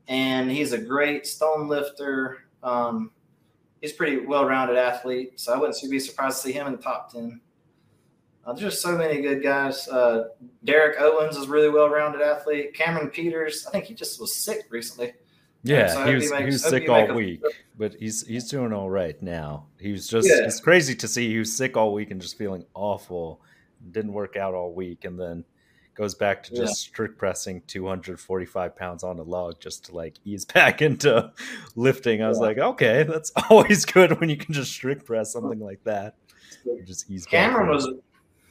[0.07, 2.45] and he's a great stone lifter.
[2.63, 3.11] Um,
[3.81, 7.11] he's pretty well-rounded athlete, so I wouldn't be surprised to see him in the top
[7.11, 7.41] ten.
[8.45, 9.89] Uh, there's just so many good guys.
[9.89, 10.29] Uh,
[10.63, 12.73] Derek Owens is really well-rounded athlete.
[12.73, 15.13] Cameron Peters, I think he just was sick recently.
[15.63, 18.47] Yeah, so he was, he, makes, he was sick all week, a, but he's he's
[18.49, 19.65] doing all right now.
[19.81, 20.45] He was just yeah.
[20.45, 23.41] it's crazy to see he was sick all week and just feeling awful.
[23.91, 25.43] Didn't work out all week, and then
[25.97, 26.89] goes back to just yeah.
[26.89, 31.31] strict pressing 245 pounds on a log just to like ease back into
[31.75, 32.21] lifting.
[32.21, 32.45] I was yeah.
[32.45, 36.15] like, okay, that's always good when you can just strict press something like that.
[36.65, 37.89] You just ease Cameron was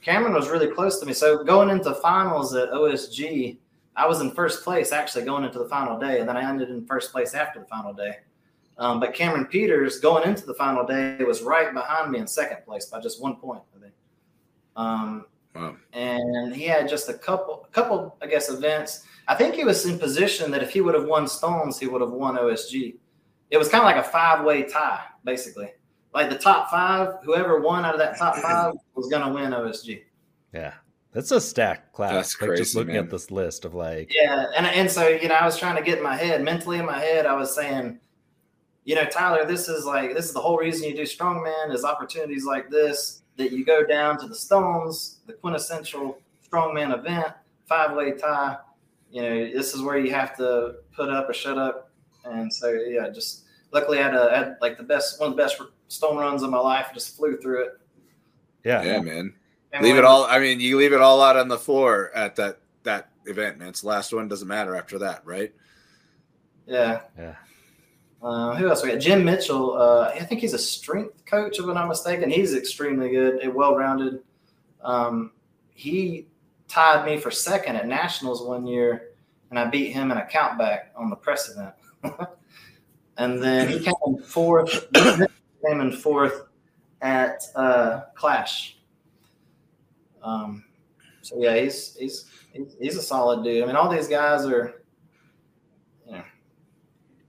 [0.03, 1.12] Cameron was really close to me.
[1.12, 3.59] So going into finals at OSG,
[3.96, 6.70] I was in first place actually going into the final day, and then I ended
[6.70, 8.18] in first place after the final day.
[8.79, 12.59] Um, but Cameron Peters going into the final day was right behind me in second
[12.64, 13.62] place by just one point.
[14.76, 15.00] I think.
[15.00, 15.76] Um, Wow.
[15.92, 19.04] And he had just a couple, couple, I guess, events.
[19.26, 22.00] I think he was in position that if he would have won Stones, he would
[22.00, 22.96] have won OSG.
[23.50, 25.72] It was kind of like a five-way tie, basically.
[26.12, 29.52] Like the top five, whoever won out of that top five was going to win
[29.52, 30.02] OSG.
[30.52, 30.74] Yeah,
[31.12, 32.12] that's a stacked class.
[32.12, 33.04] That's like crazy, just looking man.
[33.04, 34.12] at this list of like.
[34.14, 36.78] Yeah, and and so you know, I was trying to get in my head mentally
[36.78, 37.26] in my head.
[37.26, 37.98] I was saying,
[38.84, 41.84] you know, Tyler, this is like this is the whole reason you do strongman is
[41.84, 46.18] opportunities like this that you go down to the Stones, the quintessential
[46.49, 47.33] strongman event,
[47.66, 48.57] five way tie.
[49.11, 51.90] You know, this is where you have to put up or shut up.
[52.25, 55.42] And so, yeah, just luckily I had, a, had like the best, one of the
[55.42, 56.88] best stone runs of my life.
[56.92, 57.81] Just flew through it.
[58.64, 59.35] Yeah, yeah, man.
[59.72, 60.25] And leave it all.
[60.25, 63.68] I mean, you leave it all out on the floor at that that event, man.
[63.68, 64.27] It's the last one.
[64.27, 65.53] Doesn't matter after that, right?
[66.66, 67.03] Yeah.
[67.16, 67.37] Yeah.
[68.22, 68.98] Uh, who else we got?
[68.98, 69.76] Jim Mitchell.
[69.76, 72.31] Uh, I think he's a strength coach, if I'm not mistaken.
[72.31, 74.20] He's extremely good, a well-rounded.
[74.83, 75.33] Um,
[75.74, 76.26] he
[76.68, 79.11] tied me for second at nationals one year,
[79.50, 81.74] and I beat him in a count back on the press event.
[83.18, 84.90] and then he came in fourth.
[84.94, 86.46] came in fourth
[87.02, 88.79] at uh, Clash.
[90.22, 90.64] Um,
[91.22, 92.31] so yeah, he's he's
[92.81, 93.62] he's a solid dude.
[93.62, 94.83] I mean, all these guys are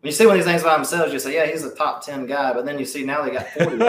[0.07, 2.25] you see one of these things by themselves, you say, yeah, he's a top 10
[2.25, 2.53] guy.
[2.53, 3.85] But then you see now they got 40.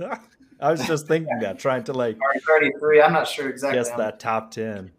[0.60, 3.00] I was just thinking that, trying to like 33.
[3.00, 3.78] I'm not sure exactly.
[3.78, 4.90] Guess that top 10.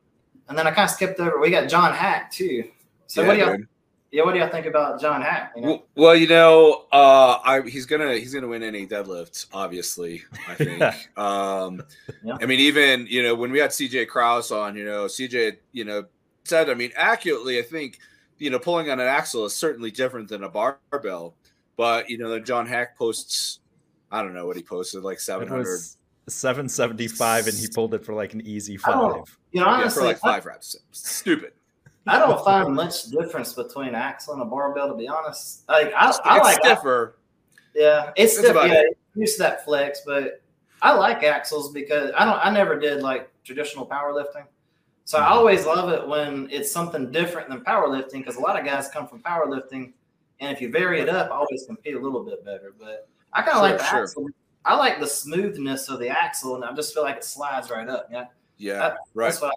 [0.48, 1.40] And then I kind of skipped over.
[1.40, 2.70] We got John Haack too.
[3.08, 3.58] So yeah, what do y'all?
[4.12, 5.52] Yeah, what do y'all think about John Haack?
[5.56, 5.84] You know?
[5.96, 10.24] Well, you know, uh, I, he's gonna he's gonna win any deadlift, obviously.
[10.48, 10.82] I think.
[11.18, 11.84] um,
[12.24, 12.38] yeah.
[12.42, 15.86] I mean, even you know when we had CJ Kraus on, you know, CJ, you
[15.86, 16.06] know,
[16.44, 18.00] said, I mean, accurately, I think
[18.40, 21.36] you know, pulling on an axle is certainly different than a barbell.
[21.78, 23.60] But you know, John Haack posts,
[24.12, 25.80] I don't know what he posted, like seven hundred.
[26.28, 29.24] 775 and he pulled it for like an easy five.
[29.52, 30.76] you know, honestly, yeah, for like five I, reps.
[30.92, 31.54] Stupid.
[32.08, 35.68] I don't find much difference between axle and a barbell, to be honest.
[35.68, 37.16] Like I, I it's like stiffer.
[37.76, 38.56] Yeah, it's stiff.
[38.56, 38.84] Yeah,
[39.16, 40.42] used to that flex, but
[40.82, 42.40] I like axles because I don't.
[42.44, 44.46] I never did like traditional powerlifting.
[45.10, 48.64] So I always love it when it's something different than powerlifting because a lot of
[48.64, 49.92] guys come from powerlifting,
[50.40, 52.76] and if you vary it up, I always compete a little bit better.
[52.80, 54.04] But I kind of sure, like the sure.
[54.04, 54.28] axle.
[54.66, 57.90] I like the smoothness of the axle, and I just feel like it slides right
[57.90, 58.08] up.
[58.12, 58.26] Yeah,
[58.58, 59.34] yeah, I, right.
[59.34, 59.50] I,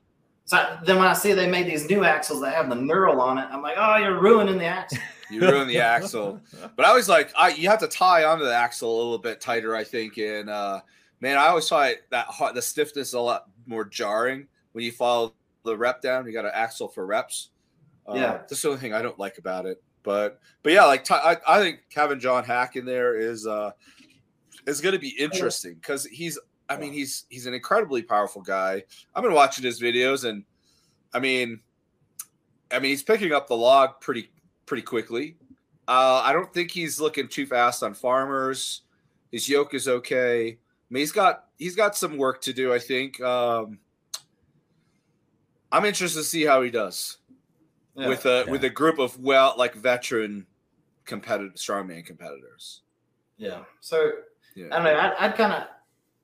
[0.47, 3.37] so then when I see they made these new axles that have the knurl on
[3.37, 5.01] it, I'm like, oh, you're ruining the axle.
[5.31, 6.41] you ruin the axle.
[6.77, 9.43] But I always like, I you have to tie onto the axle a little bit
[9.43, 10.17] tighter, I think.
[10.17, 10.81] And uh,
[11.21, 15.35] man, I always find that the stiffness a lot more jarring when you follow
[15.65, 16.27] the rep down.
[16.27, 17.51] You got an axle for reps.
[18.09, 19.83] Uh, yeah, that's the only thing I don't like about it.
[20.03, 23.71] But but yeah, like I, I think having John Haack in there is uh
[24.67, 28.83] is going to be interesting because he's I mean he's he's an incredibly powerful guy.
[29.15, 30.45] I've been watching his videos and
[31.15, 31.61] I mean
[32.71, 34.31] I mean he's picking up the log pretty
[34.67, 35.37] pretty quickly.
[35.89, 38.83] Uh, I don't think he's looking too fast on farmers.
[39.31, 40.49] His yoke is okay.
[40.49, 40.57] I
[40.91, 42.73] mean, he's got he's got some work to do.
[42.73, 43.21] I think.
[43.21, 43.79] Um,
[45.73, 47.19] I'm interested to see how he does
[47.97, 48.53] yeah, with a yeah.
[48.53, 50.47] with a group of well like veteran
[51.05, 52.83] competitive strongman competitors.
[53.37, 53.63] Yeah.
[53.81, 54.13] So
[54.55, 54.67] yeah.
[54.67, 55.01] I don't know.
[55.01, 55.65] I'd, I'd kind of,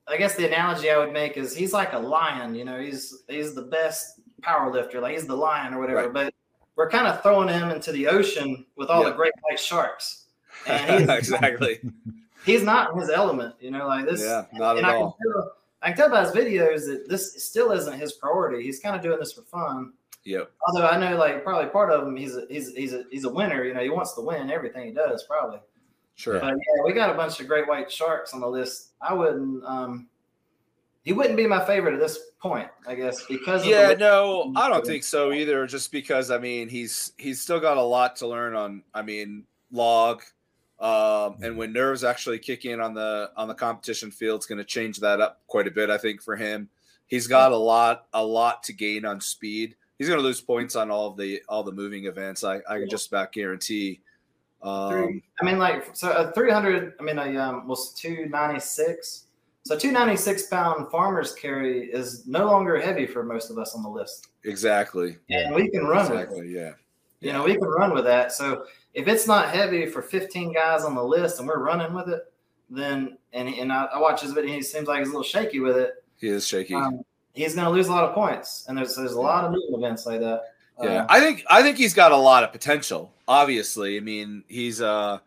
[0.07, 2.55] I guess the analogy I would make is he's like a lion.
[2.55, 5.01] You know, he's he's the best power lifter.
[5.01, 6.03] Like he's the lion or whatever.
[6.03, 6.13] Right.
[6.13, 6.33] But
[6.75, 10.25] we're kind of throwing him into the ocean with all the great white sharks.
[10.67, 11.79] And he's, exactly.
[12.45, 13.55] He's not in his element.
[13.61, 14.19] You know, like this.
[14.19, 15.17] Yeah, not at all.
[15.81, 18.63] I can tell by his videos that this still isn't his priority.
[18.63, 19.93] He's kind of doing this for fun.
[20.25, 20.51] Yep.
[20.67, 23.29] Although I know, like, probably part of him, he's a, he's he's a, he's a
[23.31, 23.63] winner.
[23.63, 25.59] You know, he wants to win everything he does, probably.
[26.15, 26.39] Sure.
[26.39, 28.89] But yeah, we got a bunch of great white sharks on the list.
[29.01, 29.63] I wouldn't.
[29.63, 30.09] um
[31.03, 33.65] He wouldn't be my favorite at this point, I guess, because.
[33.65, 35.65] Yeah, no, I don't think so either.
[35.65, 38.83] Just because I mean, he's he's still got a lot to learn on.
[38.93, 40.23] I mean, log
[40.79, 44.59] um, and when nerves actually kick in on the on the competition field, it's going
[44.59, 45.89] to change that up quite a bit.
[45.89, 46.69] I think for him,
[47.07, 49.75] he's got a lot a lot to gain on speed.
[49.97, 52.45] He's going to lose points on all of the all the moving events.
[52.45, 53.99] I, I can just about guarantee.
[54.61, 56.93] Um, I mean, like so a 300.
[56.97, 59.25] I mean, a um, was 296.
[59.65, 63.89] So 296 pound farmers carry is no longer heavy for most of us on the
[63.89, 64.29] list.
[64.45, 65.17] Exactly.
[65.29, 66.51] And we can run exactly, it.
[66.51, 66.71] Yeah.
[67.21, 68.31] You know, we can run with that.
[68.31, 72.09] So if it's not heavy for 15 guys on the list and we're running with
[72.09, 72.23] it,
[72.69, 75.59] then and and I, I watch his video, he seems like he's a little shaky
[75.59, 76.03] with it.
[76.17, 76.75] He is shaky.
[76.75, 77.03] Um,
[77.33, 79.75] he's going to lose a lot of points, and there's there's a lot of new
[79.75, 80.43] events like that.
[80.81, 83.11] Yeah, Uh, I think I think he's got a lot of potential.
[83.27, 85.19] Obviously, I mean he's uh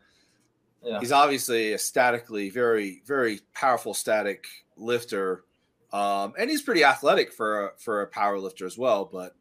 [0.83, 1.00] yeah.
[1.00, 5.44] he's obviously a statically very very powerful static lifter,
[5.92, 9.05] um, and he's pretty athletic for a, for a power lifter as well.
[9.05, 9.35] But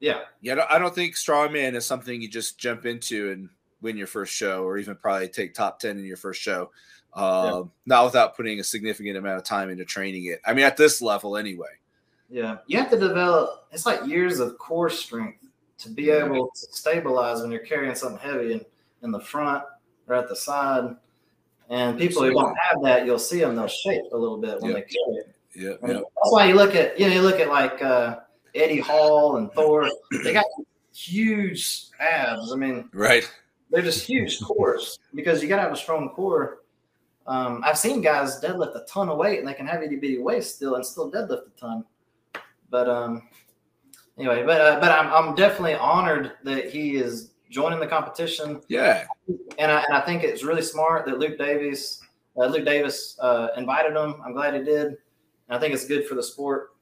[0.00, 3.48] yeah, yeah, I don't- think strongman is something you just jump into and
[3.80, 6.70] win your first show, or even probably take top ten in your first show.
[7.14, 10.40] Um, Not without putting a significant amount of time into training it.
[10.46, 11.68] I mean, at this level, anyway.
[12.28, 12.58] yeah.
[12.66, 13.66] You have to develop.
[13.72, 15.38] It's like years of core strength
[15.78, 18.64] to be able to stabilize when you're carrying something heavy in,
[19.02, 19.64] in the front
[20.06, 20.94] or at the side.
[21.70, 23.54] And people who don't have that, you'll see them.
[23.56, 24.76] They'll shake a little bit when Yeah.
[24.78, 25.34] they carry it.
[25.54, 25.94] Yeah, yeah.
[26.00, 28.18] That's why you look at you know you look at like uh,
[28.54, 29.88] Eddie Hall and Thor.
[30.24, 30.44] They got
[30.94, 32.52] huge abs.
[32.52, 33.28] I mean, right.
[33.70, 36.60] they're just huge cores because you got to have a strong core.
[37.26, 40.18] Um, I've seen guys deadlift a ton of weight and they can have itty bitty
[40.18, 41.84] waist still and still deadlift a ton.
[42.70, 43.28] But um,
[44.18, 49.04] anyway, but uh, but I'm I'm definitely honored that he is joining the competition, Yeah,
[49.58, 52.00] and I and I think it's really smart that Luke Davies,
[52.36, 54.20] uh, Luke Davis, uh, invited him.
[54.24, 54.96] I'm glad he did.
[55.48, 56.72] And I think it's good for the sport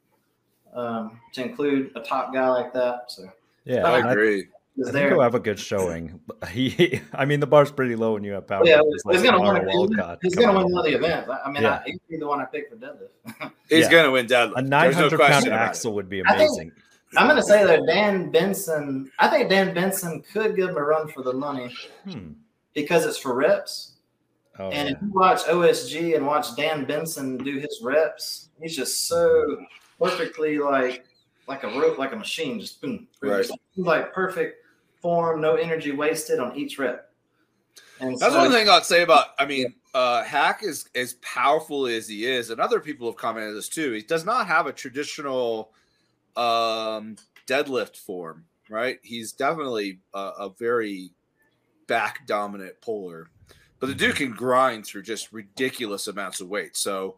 [0.76, 3.04] um, to include a top guy like that.
[3.10, 3.28] So
[3.64, 4.36] Yeah, I and I, agree.
[4.76, 5.08] he's I think there.
[5.10, 6.20] he'll have a good showing.
[6.50, 8.62] He, I mean, the bar's pretty low when you have power.
[8.64, 9.54] Yeah, lifters he's like gonna win.
[9.54, 10.72] Lamar A, Walcott he's gonna win in.
[10.72, 11.28] another event.
[11.44, 11.80] I mean, Yeah.
[11.84, 13.50] I, he'd be the one I picked for deadlift.
[13.68, 13.90] He's Yeah.
[13.90, 14.52] gonna win deadlift.
[14.52, 15.68] A There's 900 no pound question about it.
[15.68, 16.72] axle would be I think- amazing.
[17.16, 19.10] I'm gonna say that Dan Benson.
[19.18, 22.32] I think Dan Benson could give him a run for the money Hmm.
[22.74, 23.92] because it's for reps.
[24.58, 24.94] Oh, and yeah.
[24.96, 29.56] if you watch OSG and watch Dan Benson do his reps, he's just so
[29.98, 31.06] perfectly like
[31.48, 33.46] like a rope, like a machine, just boom, Right.
[33.46, 34.64] just like perfect
[35.00, 37.12] form, no energy wasted on each rep.
[38.00, 39.28] And That's so, one thing I'd say about.
[39.38, 43.56] I mean, uh, Haack is as powerful as he is, and other people have commented
[43.56, 43.92] this too.
[43.92, 45.72] He does not have a traditional
[46.36, 48.98] um, deadlift form, right?
[49.02, 51.12] He's definitely a, a very
[51.86, 53.30] back dominant puller,
[53.78, 56.76] but the dude can grind through just ridiculous amounts of weight.
[56.76, 57.16] So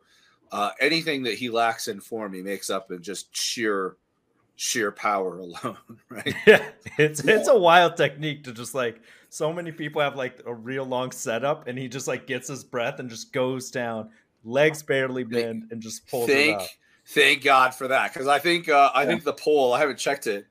[0.52, 3.96] uh, anything that he lacks in form, he makes up in just sheer
[4.56, 5.76] sheer power alone,
[6.08, 6.34] right?
[6.46, 6.64] Yeah,
[6.98, 10.84] it's it's a wild technique to just like so many people have like a real
[10.84, 14.10] long setup, and he just like gets his breath and just goes down,
[14.44, 16.68] legs barely bend, and just pulls it thank up.
[17.06, 20.26] thank God for that because I think uh, I think the poll I haven't checked
[20.26, 20.46] it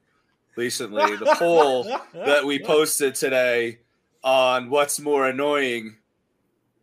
[0.55, 1.15] recently.
[1.17, 1.83] The poll
[2.13, 3.79] that we posted today
[4.23, 5.96] on what's more annoying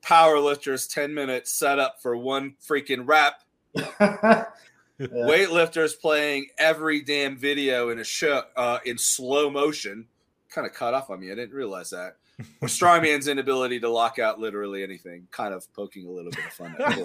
[0.05, 3.43] powerlifters 10 minute setup for one freaking rep
[4.97, 5.09] Yeah.
[5.09, 10.07] weightlifters playing every damn video in a show uh, in slow motion
[10.49, 12.14] kind of cut off on me i didn't realize that
[12.61, 16.53] or strongman's inability to lock out literally anything kind of poking a little bit of
[16.53, 16.97] fun at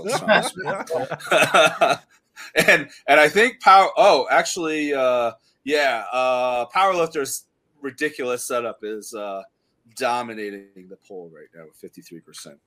[2.56, 3.90] and and I think power.
[3.98, 5.32] Oh, actually, uh,
[5.64, 7.44] yeah, uh, powerlifters
[7.82, 9.44] ridiculous setup is uh,
[9.96, 12.58] dominating the poll right now with fifty three percent.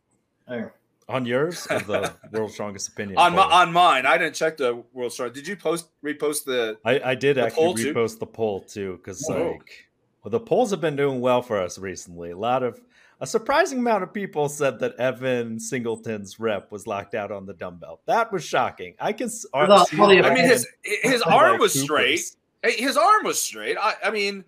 [0.49, 0.75] There.
[1.09, 4.83] on yours or the world's strongest opinion On my on mine, I didn't check the
[4.93, 5.31] world's star.
[5.31, 6.79] Did you post repost the?
[6.85, 7.95] I, I did The actually poll too?
[7.95, 9.53] repost the poll too because Oh.
[9.53, 9.89] like
[10.25, 12.31] well, the polls have been doing well for us recently.
[12.31, 12.81] A lot of
[13.21, 17.55] a surprising amount of people said that Evan Singleton's rep was locked out on the
[17.55, 18.01] dumbbell.
[18.07, 18.95] That was shocking.
[19.01, 19.27] I can.
[19.27, 22.37] s- see all I mean, his in, his like, arm was Cooper's.
[22.63, 22.75] straight.
[22.79, 23.77] His arm was straight.
[23.81, 24.45] I, I mean,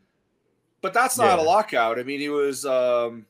[0.80, 1.98] but that's not a lockout.
[1.98, 3.26] I mean, he was, um,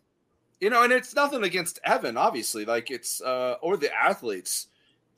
[0.64, 2.64] you know, and it's nothing against Evan, obviously.
[2.64, 4.68] Like it's uh, or the athletes.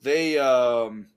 [0.01, 1.07] They, um,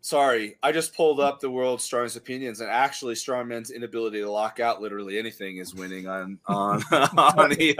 [0.00, 4.60] sorry, I just pulled up the world's strongest opinions, and actually, strongman's inability to lock
[4.60, 7.74] out literally anything is winning on on on the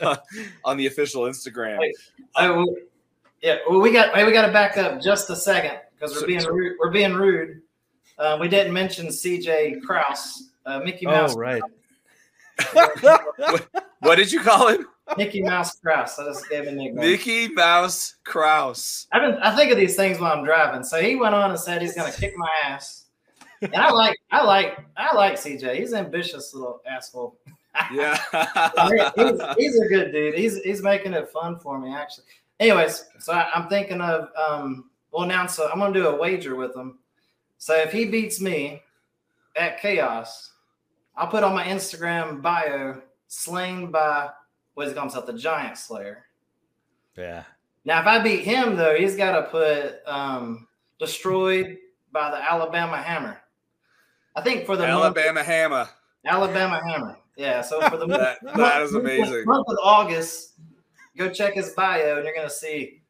[0.00, 0.16] uh,
[0.64, 1.80] on the official Instagram.
[1.80, 1.96] Wait.
[2.36, 2.64] I,
[3.42, 6.26] yeah, well, we got we got to back up just a second because we're So-
[6.28, 6.76] being so- rude.
[6.78, 7.62] We're being rude.
[8.16, 11.60] Uh, we didn't mention CJ Kraus, uh, Mickey Oh Mouse, right.
[14.00, 14.86] What did you call him?
[15.16, 16.18] Mickey Mouse Kraus.
[16.18, 16.96] I just gave him a nickname.
[16.96, 19.06] Mickey Mouse Kraus.
[19.12, 20.82] I've been, I think of these things while I'm driving.
[20.82, 23.06] So he went on and said he's going to kick my ass,
[23.62, 25.76] and I like I like I like CJ.
[25.76, 27.38] He's an ambitious little asshole.
[27.92, 28.16] Yeah.
[29.16, 30.34] he's, he's a good dude.
[30.34, 32.24] He's he's making it fun for me actually.
[32.58, 34.90] Anyways, so I, I'm thinking of um.
[35.12, 36.98] Well, now so I'm gonna do a wager with him.
[37.58, 38.82] So if he beats me
[39.56, 40.52] at Chaos,
[41.16, 44.30] I'll put on my Instagram bio slain by
[44.74, 45.26] what is does he call himself?
[45.26, 46.26] The Giant Slayer.
[47.16, 47.44] Yeah.
[47.84, 51.78] Now, if I beat him though, he's got to put um, destroyed
[52.12, 53.40] by the Alabama Hammer.
[54.34, 55.88] I think for the Alabama month, Hammer.
[56.26, 57.18] Alabama Hammer.
[57.36, 57.62] Yeah.
[57.62, 59.44] So for the that, that is amazing.
[59.46, 60.54] Month of August,
[61.16, 63.00] go check his bio, and you're gonna see,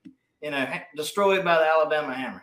[0.42, 2.42] you know, destroyed by the Alabama Hammer.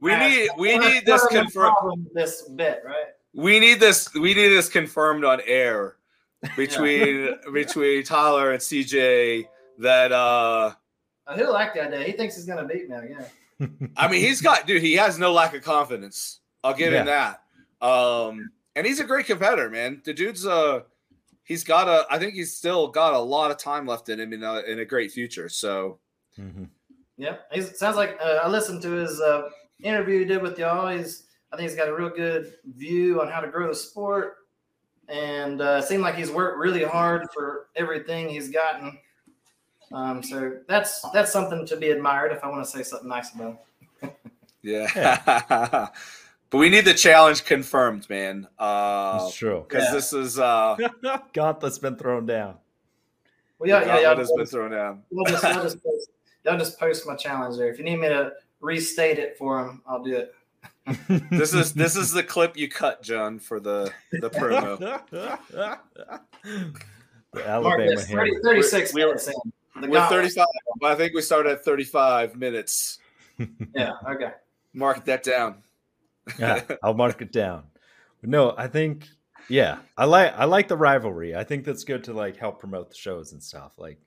[0.00, 2.08] we need we need this confirmed.
[2.14, 3.06] This bit, right?
[3.34, 4.12] We need this.
[4.14, 5.96] We need this confirmed on air
[6.56, 7.34] between yeah.
[7.52, 9.46] between Tyler and CJ
[9.78, 10.72] that uh
[11.26, 12.04] oh, he'll like that day.
[12.06, 13.92] He thinks he's gonna beat me again.
[13.96, 14.82] I mean, he's got dude.
[14.82, 16.40] He has no lack of confidence.
[16.64, 17.00] I'll give yeah.
[17.00, 17.42] him that.
[17.86, 20.00] Um, and he's a great competitor, man.
[20.04, 20.80] The dude's uh,
[21.44, 22.06] he's got a.
[22.10, 24.78] I think he's still got a lot of time left in him in a, in
[24.80, 25.48] a great future.
[25.48, 25.98] So,
[26.38, 26.64] mm-hmm.
[27.16, 29.48] yeah, he sounds like uh, I listened to his uh,
[29.82, 30.88] interview he did with y'all.
[30.88, 34.36] He's I think he's got a real good view on how to grow the sport,
[35.08, 38.98] and uh, seemed like he's worked really hard for everything he's gotten.
[39.92, 42.32] Um, so that's that's something to be admired.
[42.32, 43.58] If I want to say something nice about
[44.00, 44.10] him.
[44.62, 45.88] yeah.
[46.52, 48.46] but we need the challenge confirmed, man.
[48.58, 49.64] Uh, that's true.
[49.68, 49.92] Because yeah.
[49.92, 50.76] this is uh,
[51.32, 52.56] gauntlet's been thrown down.
[53.58, 54.16] Well, yeah, yeah, yeah.
[54.16, 55.02] has been thrown down.
[55.10, 56.10] We'll just, we'll just post,
[56.44, 57.72] y'all just post my challenge there.
[57.72, 60.34] If you need me to restate it for him, I'll do it
[61.30, 64.78] this is this is the clip you cut, John, for the the promo.
[67.32, 69.30] the Alabama Mark, 30, 36 we, minutes
[69.80, 70.46] we we're 35.
[70.82, 72.98] I think we started at 35 minutes.
[73.74, 74.32] yeah, okay.
[74.74, 75.62] Mark that down.
[76.38, 77.64] Yeah, I'll mark it down.
[78.22, 79.08] No, I think
[79.48, 81.34] yeah, I like I like the rivalry.
[81.34, 83.72] I think that's good to like help promote the shows and stuff.
[83.78, 83.98] Like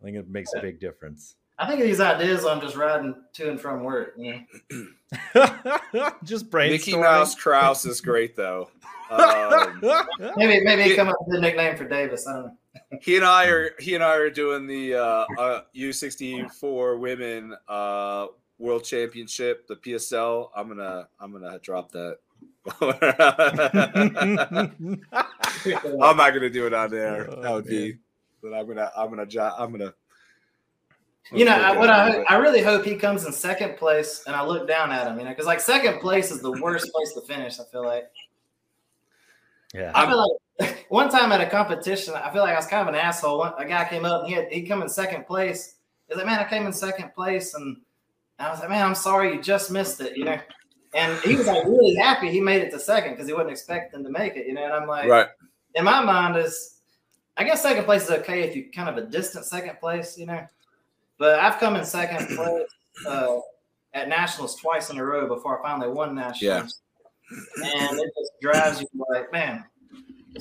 [0.00, 0.60] I think it makes yeah.
[0.60, 1.36] a big difference.
[1.58, 4.14] I think these ideas I'm just riding to and from work.
[4.16, 4.40] Yeah.
[6.22, 6.70] just brainstorming.
[6.70, 8.70] Mickey Mouse Kraus is great though.
[9.10, 9.80] Um,
[10.36, 12.26] maybe maybe he, come up with a nickname for Davis.
[12.28, 12.98] I don't know.
[13.00, 18.26] he and I are he and I are doing the uh, uh, U64 Women uh,
[18.58, 20.50] World Championship, the PSL.
[20.56, 22.18] I'm gonna I'm gonna drop that.
[26.02, 27.30] I'm not gonna do it on there.
[27.30, 27.98] Oh, that would be.
[28.42, 29.94] But I'm gonna I'm gonna I'm gonna
[31.32, 34.44] you know, I, what I I really hope he comes in second place, and I
[34.44, 37.20] look down at him, you know, because like second place is the worst place to
[37.22, 37.60] finish.
[37.60, 38.10] I feel like.
[39.74, 39.92] Yeah.
[39.94, 42.94] I feel like one time at a competition, I feel like I was kind of
[42.94, 43.38] an asshole.
[43.38, 45.76] One, a guy came up, and he had he come in second place.
[46.08, 47.76] He's like, "Man, I came in second place," and
[48.38, 50.38] I was like, "Man, I'm sorry, you just missed it," you know.
[50.94, 54.02] And he was like really happy he made it to second because he wasn't expecting
[54.04, 54.64] to make it, you know.
[54.64, 55.28] And I'm like, right.
[55.74, 56.78] In my mind, is
[57.36, 60.26] I guess second place is okay if you kind of a distant second place, you
[60.26, 60.46] know.
[61.18, 62.68] But I've come in second place
[63.06, 63.38] uh,
[63.92, 66.42] at nationals twice in a row before I finally won nationals.
[66.42, 66.66] Yeah.
[67.64, 69.64] And it just drives you like, man.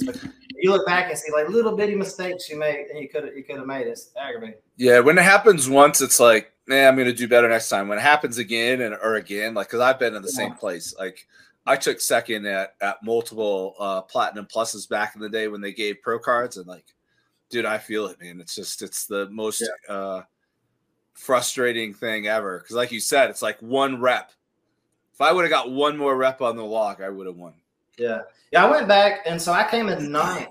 [0.05, 0.15] Like,
[0.55, 3.43] you look back and see like little bitty mistakes you made, and you could you
[3.43, 3.87] could have made.
[3.87, 4.59] It's aggravating.
[4.77, 7.87] Yeah, when it happens once, it's like, man, I'm gonna do better next time.
[7.87, 10.47] When it happens again and or again, like, because I've been in the yeah.
[10.47, 10.95] same place.
[10.97, 11.27] Like,
[11.65, 15.73] I took second at at multiple uh, platinum pluses back in the day when they
[15.73, 16.85] gave pro cards, and like,
[17.49, 18.39] dude, I feel it, man.
[18.39, 19.61] It's just it's the most.
[19.61, 19.93] Yeah.
[19.93, 20.23] Uh,
[21.17, 22.59] frustrating thing ever.
[22.59, 24.31] Because, like you said, it's like one rep.
[25.13, 27.53] If I would have got one more rep on the log, I would have won.
[27.97, 28.21] Yeah.
[28.51, 28.63] Yeah.
[28.63, 30.49] I went back, and so I came in ninth.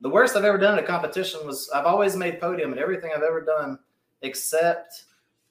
[0.00, 3.10] The worst I've ever done in a competition was I've always made podium in everything
[3.14, 3.78] I've ever done
[4.22, 5.04] except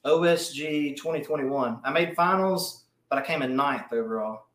[0.05, 1.79] OSG 2021.
[1.83, 4.45] I made finals, but I came in ninth overall.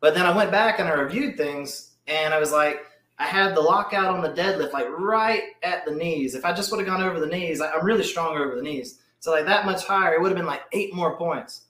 [0.00, 2.82] But then I went back and I reviewed things, and I was like,
[3.18, 6.34] I had the lockout on the deadlift, like right at the knees.
[6.34, 9.00] If I just would have gone over the knees, I'm really strong over the knees.
[9.18, 11.62] So like that much higher, it would have been like eight more points.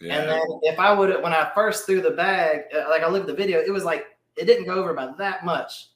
[0.00, 0.18] Yeah.
[0.18, 3.08] And then if I would have, when I first threw the bag, uh, like I
[3.08, 4.06] looked at the video, it was like
[4.36, 5.88] it didn't go over by that much.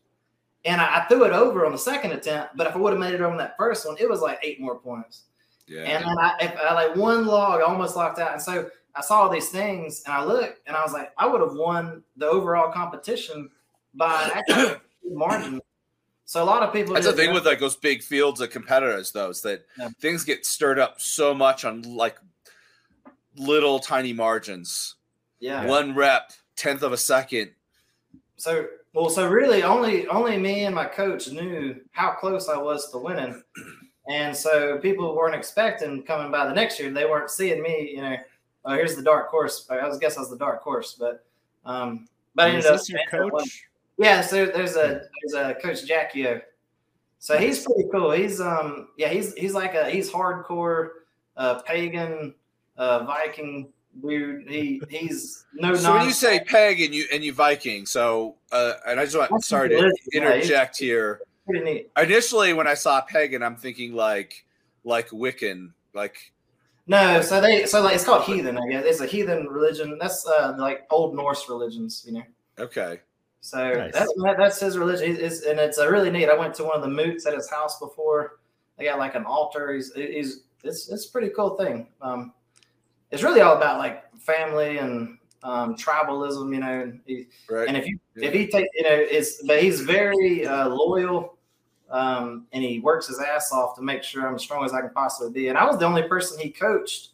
[0.64, 3.00] And I, I threw it over on the second attempt, but if I would have
[3.00, 5.24] made it over on that first one, it was like eight more points.
[5.70, 5.82] Yeah.
[5.82, 8.32] And then I, if I like one log, I almost locked out.
[8.32, 11.26] And so I saw all these things, and I looked, and I was like, I
[11.26, 13.48] would have won the overall competition
[13.94, 15.60] by actually margin
[16.30, 16.94] so a lot of people.
[16.94, 19.88] That's the thing with like those big fields of competitors, though, is that yeah.
[19.98, 22.20] things get stirred up so much on like
[23.36, 24.94] little tiny margins.
[25.40, 25.66] Yeah.
[25.66, 27.50] One rep, tenth of a second.
[28.36, 32.92] So well, so really, only only me and my coach knew how close I was
[32.92, 33.42] to winning,
[34.10, 36.90] and so people weren't expecting coming by the next year.
[36.90, 37.92] They weren't seeing me.
[37.94, 38.16] You know,
[38.64, 39.66] oh, here's the dark horse.
[39.70, 41.24] I was guess I was the dark horse, but
[41.64, 43.66] um, but is this your coach?
[43.98, 46.42] Yeah, so there's a there's a coach Jackio.
[47.20, 48.10] So he's pretty cool.
[48.10, 50.88] He's um yeah he's he's like a he's hardcore
[51.36, 52.34] uh, pagan
[52.76, 53.68] uh, Viking
[54.02, 54.48] dude.
[54.48, 55.76] He he's no.
[55.76, 59.16] So when you say peg and you and you Viking, so uh, and I just
[59.16, 61.20] want sorry to interject here.
[61.50, 61.90] Pretty neat.
[61.96, 64.44] Initially, when I saw pagan, I'm thinking like
[64.84, 66.32] like Wiccan, like.
[66.86, 68.58] No, so they so like it's called heathen.
[68.58, 69.96] I guess it's a heathen religion.
[70.00, 72.22] That's uh, like old Norse religions, you know.
[72.58, 73.00] Okay.
[73.40, 73.92] So nice.
[73.92, 76.28] that's that's his religion, it's, and it's a really neat.
[76.28, 78.40] I went to one of the moots at his house before.
[78.76, 79.72] They got like an altar.
[79.72, 81.86] He's he's it's it's a pretty cool thing.
[82.02, 82.32] Um,
[83.10, 86.80] it's really all about like family and um, tribalism, you know.
[86.82, 87.66] And, he, right.
[87.66, 88.28] and if you yeah.
[88.28, 91.38] if he take you know, it's but he's very uh, loyal,
[91.90, 94.80] um, and he works his ass off to make sure I'm as strong as I
[94.80, 95.48] can possibly be.
[95.48, 97.10] And I was the only person he coached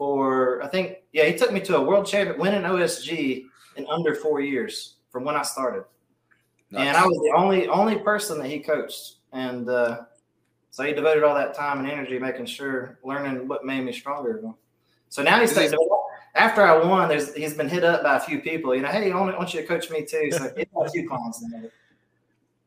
[0.00, 3.44] for I think yeah he took me to a world champion winning OSG
[3.76, 5.84] in under four years from when I started,
[6.70, 6.86] nice.
[6.86, 10.04] and I was the only only person that he coached, and uh,
[10.70, 14.42] so he devoted all that time and energy making sure learning what made me stronger.
[15.10, 15.74] So now he's saying,
[16.34, 18.74] after I won, there's he's been hit up by a few people.
[18.74, 20.30] You know, hey, I want you to coach me too.
[20.32, 21.44] So he got a few clients.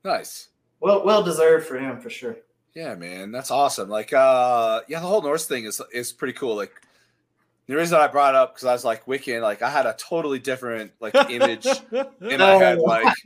[0.04, 0.50] Nice.
[0.84, 2.36] Well, well deserved for him for sure.
[2.76, 3.88] Yeah, man, that's awesome.
[3.88, 6.58] Like, uh, yeah, the whole Norse thing is is pretty cool.
[6.58, 6.74] Like,
[7.68, 10.40] the reason I brought up because I was like Wiccan, like I had a totally
[10.40, 13.16] different like image in my head, like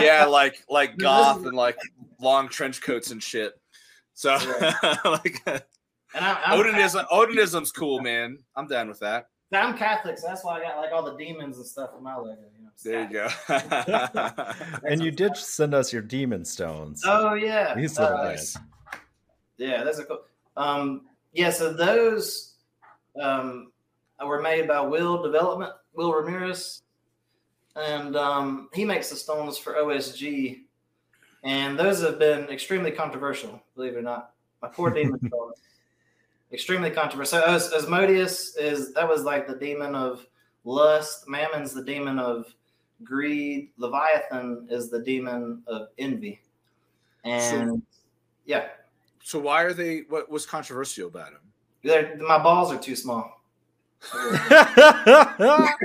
[0.00, 1.76] yeah, like like goth and like
[2.20, 3.52] long trench coats and shit.
[4.14, 4.30] So
[5.04, 5.62] like and
[6.14, 8.38] I, Odinism, Odinism's cool, man.
[8.56, 9.26] I'm down with that.
[9.54, 12.16] I'm Catholic, so that's why I got like all the demons and stuff in my
[12.16, 12.38] leg.
[12.56, 14.82] You know, there you go.
[14.88, 17.02] and you did send us your demon stones.
[17.04, 18.56] Oh yeah, these little uh, guys.
[19.56, 20.22] Yeah, that's a cool.
[20.56, 21.02] Um,
[21.32, 22.54] yeah, so those
[23.20, 23.72] um,
[24.24, 26.82] were made by Will Development, Will Ramirez,
[27.76, 30.62] and um, he makes the stones for OSG,
[31.42, 33.62] and those have been extremely controversial.
[33.74, 34.32] Believe it or not,
[34.62, 35.58] my poor demon stones
[36.54, 37.40] extremely controversial.
[37.40, 40.26] So As- Asmodeus is that was like the demon of
[40.64, 41.28] lust.
[41.28, 42.54] Mammon's the demon of
[43.02, 43.70] greed.
[43.76, 46.40] Leviathan is the demon of envy.
[47.24, 47.82] And so,
[48.46, 48.68] yeah.
[49.22, 50.00] So why are they?
[50.08, 51.40] What was controversial about him?
[51.82, 53.40] They're, my balls are too small.
[54.12, 55.76] I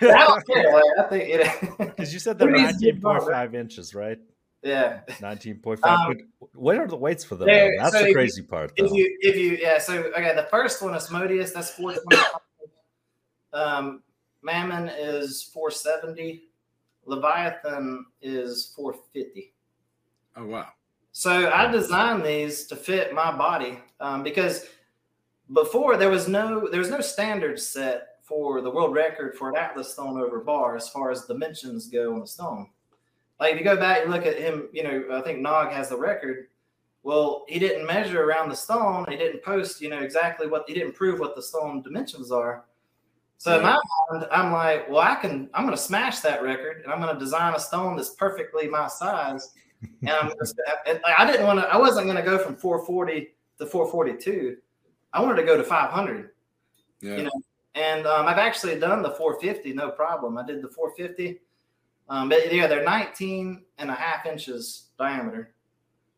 [0.00, 0.82] don't care.
[0.98, 4.18] I think because you said they're nineteen point five inches, right?
[4.64, 5.00] Yeah.
[5.20, 5.84] 19.5.
[5.84, 6.16] Um,
[6.54, 7.48] what are the weights for them?
[7.48, 8.72] That's so the crazy you, part.
[8.76, 8.86] Though.
[8.86, 9.78] If you, if you, yeah.
[9.78, 11.52] So, okay, the first one, Asmodeus.
[11.52, 12.40] that's 425.
[13.52, 14.02] um,
[14.42, 16.48] Mammon is 470.
[17.04, 19.52] Leviathan is 450.
[20.36, 20.68] Oh, wow.
[21.12, 24.66] So I designed these to fit my body um, because
[25.52, 29.56] before there was no there was no standard set for the world record for an
[29.56, 32.68] Atlas stone over bar as far as dimensions go on the stone.
[33.40, 35.88] Like if you go back and look at him, you know, I think Nog has
[35.88, 36.48] the record.
[37.02, 39.04] Well, he didn't measure around the stone.
[39.08, 42.64] He didn't post, you know, exactly what he didn't prove what the stone dimensions are.
[43.36, 43.78] So in my
[44.10, 45.50] mind, I'm like, well, I can.
[45.52, 48.68] I'm going to smash that record, and I'm going to design a stone that's perfectly
[48.68, 49.52] my size.
[50.00, 50.58] And I'm just,
[51.18, 51.66] I didn't want to.
[51.66, 54.56] I wasn't going to go from 440 to 442.
[55.12, 56.30] I wanted to go to 500.
[57.02, 57.16] Yeah.
[57.18, 57.30] You know,
[57.74, 60.38] and um, I've actually done the 450, no problem.
[60.38, 61.40] I did the 450
[62.08, 65.54] um, but yeah, they're 19 and a half inches diameter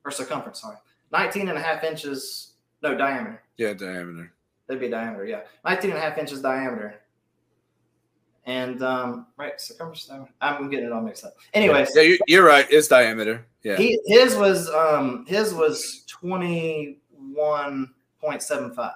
[0.04, 0.76] or circumference, sorry.
[1.12, 3.42] 19 and a half inches, no diameter.
[3.56, 4.32] Yeah, diameter.
[4.66, 5.42] That'd be diameter, yeah.
[5.64, 7.00] 19 and a half inches diameter.
[8.46, 10.10] And um, right, circumference.
[10.40, 11.34] I'm getting it all mixed up.
[11.52, 12.64] Anyways, yeah, you're, you're right.
[12.70, 13.44] It's diameter.
[13.64, 13.76] Yeah.
[13.76, 18.92] He, his was um his was 21.75.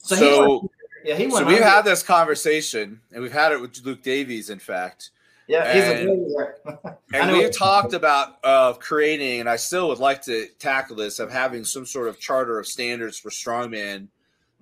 [0.00, 0.70] So, so
[1.02, 1.38] yeah, he went.
[1.38, 5.12] So we've had this conversation, and we've had it with Luke Davies, in fact,
[5.48, 6.10] yeah, he's and,
[6.66, 11.18] a and we talked about uh, creating, and I still would like to tackle this
[11.18, 14.08] of having some sort of charter of standards for strongman,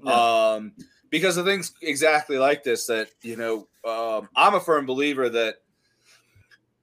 [0.02, 0.12] yeah.
[0.12, 0.72] um,
[1.10, 2.86] because of things exactly like this.
[2.86, 5.56] That you know, um, I'm a firm believer that.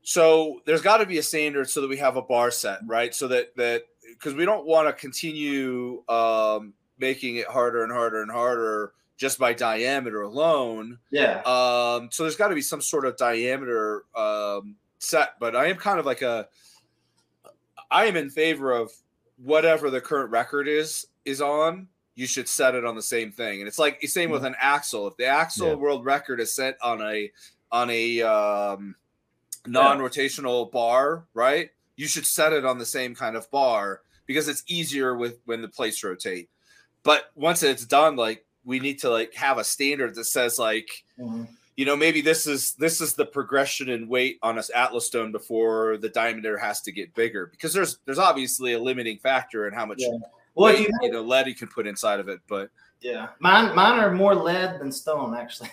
[0.06, 3.16] So there's got to be a standard so that we have a bar set, right?
[3.16, 8.22] So that that because we don't want to continue um, making it harder and harder
[8.22, 11.00] and harder just by diameter alone.
[11.12, 11.42] Yeah.
[11.42, 15.78] Um, so there's got to be some sort of diameter um, set, but I am
[15.78, 16.48] kind of like a,
[17.92, 18.92] I am in favor of
[19.38, 21.88] whatever the current record is is on.
[22.16, 24.56] You should set it on the same thing, and it's like the same with an
[24.60, 25.08] axle.
[25.08, 25.74] If the axle yeah.
[25.74, 27.32] world record is set on a
[27.72, 28.96] on a um,
[29.66, 30.72] non-rotational yeah.
[30.72, 31.72] bar, right?
[31.96, 35.62] You should set it on the same kind of bar because it's easier with when
[35.62, 36.50] the plates rotate.
[37.04, 41.04] But once it's done, like we need to like have a standard that says like
[41.20, 41.44] mm-hmm.
[41.76, 45.32] you know maybe this is this is the progression in weight on this atlas stone
[45.32, 49.74] before the diameter has to get bigger because there's there's obviously a limiting factor in
[49.74, 50.10] how much yeah.
[50.56, 52.70] well, weight, you, know, you know lead you can put inside of it but
[53.04, 55.70] Yeah, mine mine are more lead than stone, actually.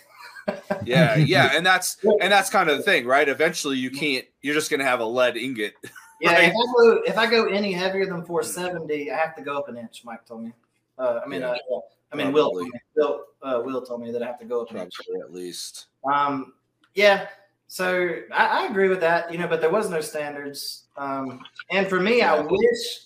[0.85, 3.29] yeah, yeah, and that's and that's kind of the thing, right?
[3.29, 4.25] Eventually, you can't.
[4.43, 5.75] You're just gonna have a lead ingot.
[6.23, 6.49] Yeah, right?
[6.49, 9.71] if I go if I go any heavier than 470, I have to go up
[9.71, 10.03] an inch.
[10.05, 10.53] Mike told me.
[10.99, 11.53] Uh, I mean, yeah.
[11.53, 11.81] uh,
[12.13, 14.63] I mean, Will told me, Will, uh, Will told me that I have to go
[14.63, 15.87] up at least.
[16.11, 16.55] Um,
[16.95, 17.29] yeah.
[17.69, 20.87] So I, I, agree with that, you know, but there was no standards.
[20.97, 21.41] Um,
[21.71, 23.05] and for me, I wish,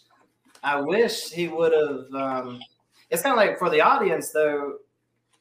[0.62, 2.14] I wish he would have.
[2.14, 2.60] Um,
[3.10, 4.76] it's kind of like for the audience though.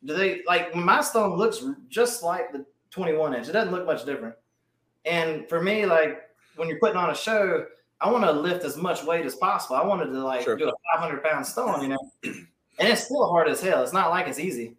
[0.03, 3.47] Do they like my stone looks just like the 21 inch?
[3.47, 4.35] It doesn't look much different.
[5.05, 6.19] And for me, like
[6.57, 7.65] when you're putting on a show,
[8.01, 9.77] I want to lift as much weight as possible.
[9.77, 10.57] I wanted to like sure.
[10.57, 12.43] do a 500 pound stone, you know,
[12.79, 13.83] and it's still hard as hell.
[13.83, 14.75] It's not like it's easy.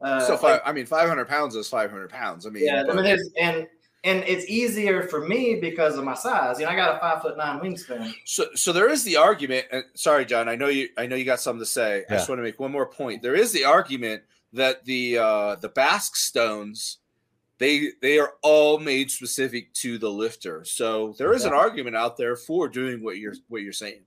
[0.00, 2.46] Uh, so five, like, I mean, 500 pounds is 500 pounds.
[2.46, 3.66] I mean, yeah, but, I mean, there's and
[4.04, 6.58] and it's easier for me because of my size.
[6.58, 8.12] You know, I got a five foot nine wingspan.
[8.24, 9.66] So, so there is the argument.
[9.70, 10.88] And sorry, John, I know you.
[10.98, 12.04] I know you got something to say.
[12.08, 12.14] Yeah.
[12.14, 13.22] I just want to make one more point.
[13.22, 14.22] There is the argument
[14.52, 16.98] that the uh, the Basque stones
[17.62, 20.64] they they are all made specific to the lifter.
[20.64, 24.00] So there is an argument out there for doing what you're what you're saying.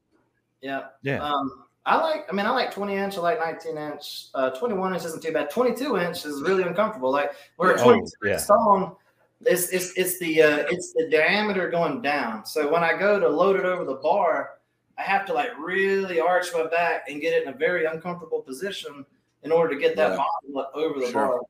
[0.61, 0.87] Yeah.
[1.03, 1.23] Yeah.
[1.23, 2.25] Um, I like.
[2.29, 3.17] I mean, I like 20 inch.
[3.17, 4.27] I like 19 inch.
[4.33, 5.51] Uh, 21 inch isn't too bad.
[5.51, 7.11] 22 inch is really uncomfortable.
[7.11, 8.37] Like where 22 oh, yeah.
[8.37, 8.95] stone,
[9.41, 12.45] it's it's it's the uh, it's the diameter going down.
[12.45, 14.57] So when I go to load it over the bar,
[14.97, 18.41] I have to like really arch my back and get it in a very uncomfortable
[18.41, 19.05] position
[19.43, 20.17] in order to get that yeah.
[20.53, 21.27] bottle over the sure.
[21.27, 21.41] bar.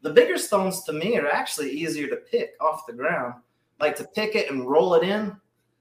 [0.00, 3.34] The bigger stones to me are actually easier to pick off the ground,
[3.78, 5.36] like to pick it and roll it in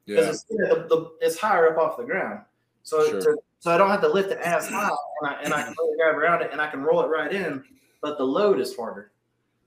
[0.05, 0.32] because yeah.
[0.32, 2.41] it's, the, the, it's higher up off the ground.
[2.84, 3.22] So sure.
[3.22, 4.90] to, so I don't have to lift it as high,
[5.22, 7.32] and I, and I can really grab around it and I can roll it right
[7.32, 7.64] in.
[8.02, 9.12] But the load is harder.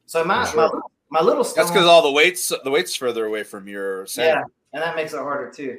[0.07, 0.71] So my sure.
[1.11, 4.07] my, my little stone, that's because all the weights the weights further away from your
[4.07, 4.41] center.
[4.41, 4.43] yeah,
[4.73, 5.79] and that makes it harder too.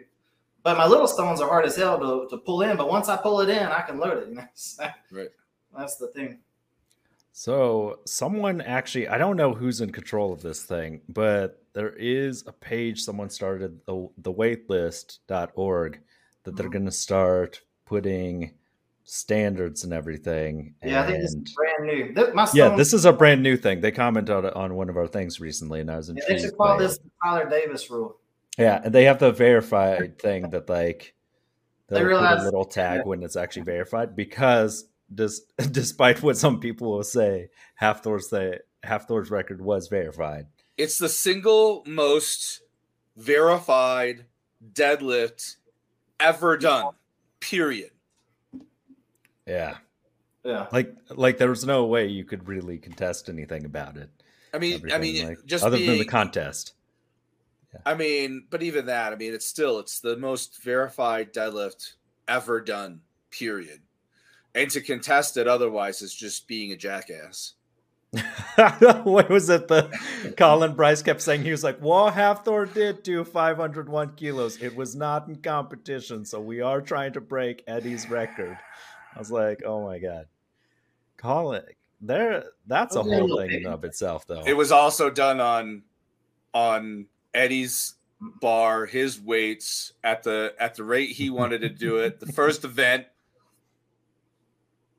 [0.65, 2.75] But my little stones are hard as hell to, to pull in.
[2.75, 4.29] But once I pull it in, I can load it.
[4.29, 4.47] You know?
[5.11, 5.29] right.
[5.77, 6.39] That's the thing.
[7.33, 12.45] So, someone actually, I don't know who's in control of this thing, but there is
[12.47, 15.99] a page someone started, the, the weightlist.org,
[16.45, 16.73] that they're mm-hmm.
[16.73, 18.53] going to start putting
[19.03, 20.75] standards and everything.
[20.83, 22.33] Yeah, and, I think this is brand new.
[22.33, 23.81] my yeah, this is a brand new thing.
[23.81, 26.29] They commented on one of our things recently, and I was intrigued.
[26.29, 28.17] Yeah, they should call this the Tyler Davis rule.
[28.57, 31.13] Yeah, and they have the verified thing that like
[31.87, 33.03] they realize a little tag yeah.
[33.03, 35.41] when it's actually verified because dis-
[35.71, 40.47] despite what some people will say, Hafthor's say Hafthor's record was verified.
[40.77, 42.61] It's the single most
[43.15, 44.25] verified
[44.73, 45.55] deadlift
[46.19, 46.93] ever done.
[47.39, 47.91] Period.
[49.45, 49.77] Yeah.
[50.43, 50.67] Yeah.
[50.71, 54.09] Like like there was no way you could really contest anything about it.
[54.53, 56.73] I mean, Everything, I mean, like, just other being, than the contest.
[57.73, 57.81] Yeah.
[57.85, 61.93] I mean, but even that, I mean, it's still it's the most verified deadlift
[62.27, 63.01] ever done.
[63.31, 63.81] Period
[64.55, 67.53] and to contest it otherwise is just being a jackass.
[69.03, 69.67] What was it?
[69.67, 69.89] The
[70.37, 74.61] Colin Bryce kept saying he was like, "Well, Hafthor did do 501 kilos.
[74.61, 78.57] It was not in competition, so we are trying to break Eddie's record."
[79.15, 80.27] I was like, "Oh my god,
[81.17, 81.63] Colin,
[82.01, 82.45] there.
[82.67, 85.83] That's a whole thing in of itself, though." It was also done on
[86.53, 92.19] on Eddie's bar, his weights at the at the rate he wanted to do it.
[92.19, 93.07] The first event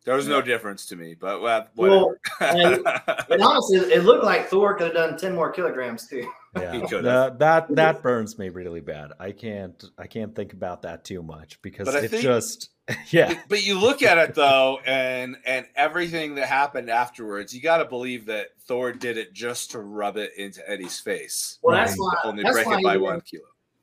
[0.07, 2.21] there was no difference to me, but well, whatever.
[2.41, 2.87] Well, and,
[3.31, 6.31] and, honestly, it looked like Thor could have done ten more kilograms too.
[6.57, 9.13] Yeah, that, that that burns me really bad.
[9.19, 12.71] I can't I can't think about that too much because it think, just
[13.09, 13.29] yeah.
[13.29, 17.79] But, but you look at it though, and and everything that happened afterwards, you got
[17.79, 21.59] to believe that Thor did it just to rub it into Eddie's face.
[21.63, 23.43] Well, that's why only that's break why it by one kilo.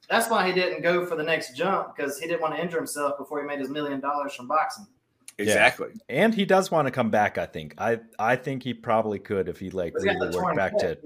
[0.09, 2.77] That's why he didn't go for the next jump because he didn't want to injure
[2.77, 4.87] himself before he made his million dollars from boxing.
[5.37, 5.89] Exactly.
[6.09, 6.23] Yeah.
[6.23, 7.75] And he does want to come back, I think.
[7.77, 10.97] I I think he probably could if he like really worked back to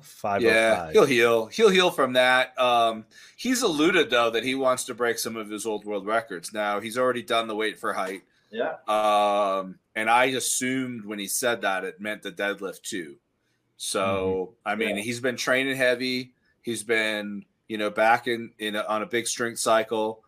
[0.00, 0.42] five.
[0.42, 1.46] Oh yeah, he'll heal.
[1.46, 2.58] He'll heal from that.
[2.58, 3.06] Um,
[3.36, 6.52] he's alluded though that he wants to break some of his old world records.
[6.52, 8.22] Now he's already done the weight for height.
[8.50, 8.74] Yeah.
[8.86, 13.16] Um, and I assumed when he said that it meant the deadlift too.
[13.76, 14.68] So mm-hmm.
[14.68, 15.02] I mean, yeah.
[15.02, 16.34] he's been training heavy.
[16.62, 20.22] He's been you know back in in a, on a big strength cycle,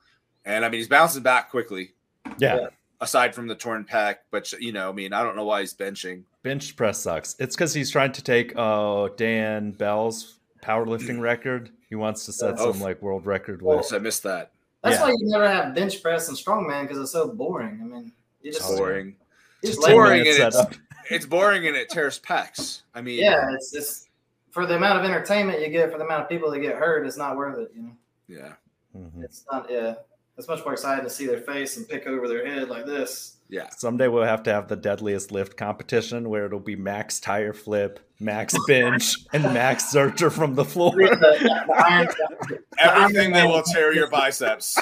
[0.45, 1.93] and I mean he's bouncing back quickly.
[2.39, 2.57] yeah.
[2.57, 2.69] yeah
[3.05, 4.17] aside from the torn pec.
[4.31, 6.23] But you know, I mean, I don't know why he's benching.
[6.43, 7.37] Bench press sucks.
[7.39, 11.71] It's because he's trying to take uh, Dan Bell's powerlifting record.
[11.89, 13.93] He wants to set oh, some like world record with.
[13.93, 14.51] I missed that.
[14.83, 15.03] That's yeah.
[15.03, 17.81] why you never have bench press and strongman because it's so boring.
[17.81, 19.17] I mean, it's just boring.
[19.63, 20.63] It's boring and it's,
[21.11, 22.83] it's boring and it tears pecs.
[22.95, 24.09] I mean, yeah, it's just
[24.51, 27.07] for the amount of entertainment you get for the amount of people that get hurt,
[27.07, 27.71] it's not worth it.
[27.75, 27.93] You know.
[28.29, 28.53] Yeah.
[28.97, 29.23] Mm-hmm.
[29.23, 29.71] It's not.
[29.71, 29.95] Yeah
[30.37, 33.37] it's much more exciting to see their face and pick over their head like this
[33.49, 33.69] Yeah.
[33.71, 38.01] Someday we'll have to have the deadliest lift competition where it'll be max tire flip,
[38.21, 40.93] max bench, and max Zercher from the floor.
[42.79, 44.79] Everything that will tear your biceps.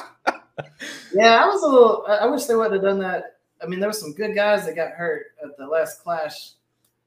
[1.14, 2.05] Yeah, I was a little.
[2.09, 3.38] I wish they would have done that.
[3.62, 6.53] I mean, there were some good guys that got hurt at the last clash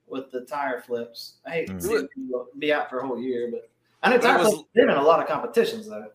[0.07, 1.35] with the tire flips.
[1.45, 1.79] I hate mm.
[1.79, 3.69] to see people be out for a whole year, but
[4.03, 6.07] I know tire flips been in a lot of competitions though.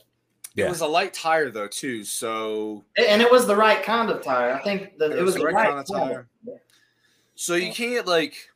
[0.54, 0.66] Yeah.
[0.66, 4.22] It was a light tire though too, so and it was the right kind of
[4.22, 4.52] tire.
[4.52, 6.28] I think that it, it was, the right, right, kind of tire.
[7.36, 8.50] So you can't like,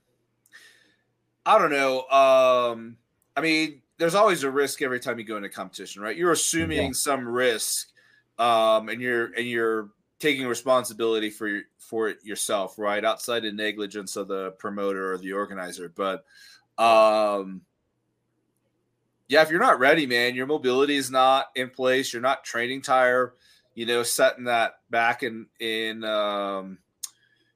[1.46, 2.00] I don't know.
[2.08, 2.96] Um,
[3.36, 6.16] I mean, there's always a risk every time you go into competition, right?
[6.16, 6.92] You're assuming yeah.
[6.92, 7.88] some risk,
[8.38, 13.04] um, and you're and you're taking responsibility for your, for it yourself, right?
[13.04, 16.24] Outside of negligence of the promoter or the organizer, but
[16.76, 17.60] um
[19.28, 22.12] yeah, if you're not ready, man, your mobility is not in place.
[22.12, 23.34] You're not training tire,
[23.74, 26.78] you know, setting that back in in um,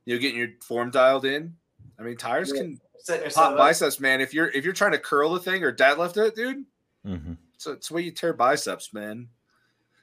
[0.05, 1.55] you know, getting your form dialed in.
[1.99, 2.63] I mean, tires yeah.
[2.63, 2.81] can
[3.35, 4.21] pop biceps, man.
[4.21, 6.65] If you're if you're trying to curl the thing or deadlift it, dude,
[7.07, 7.33] mm-hmm.
[7.59, 9.29] so it's where you tear biceps, man.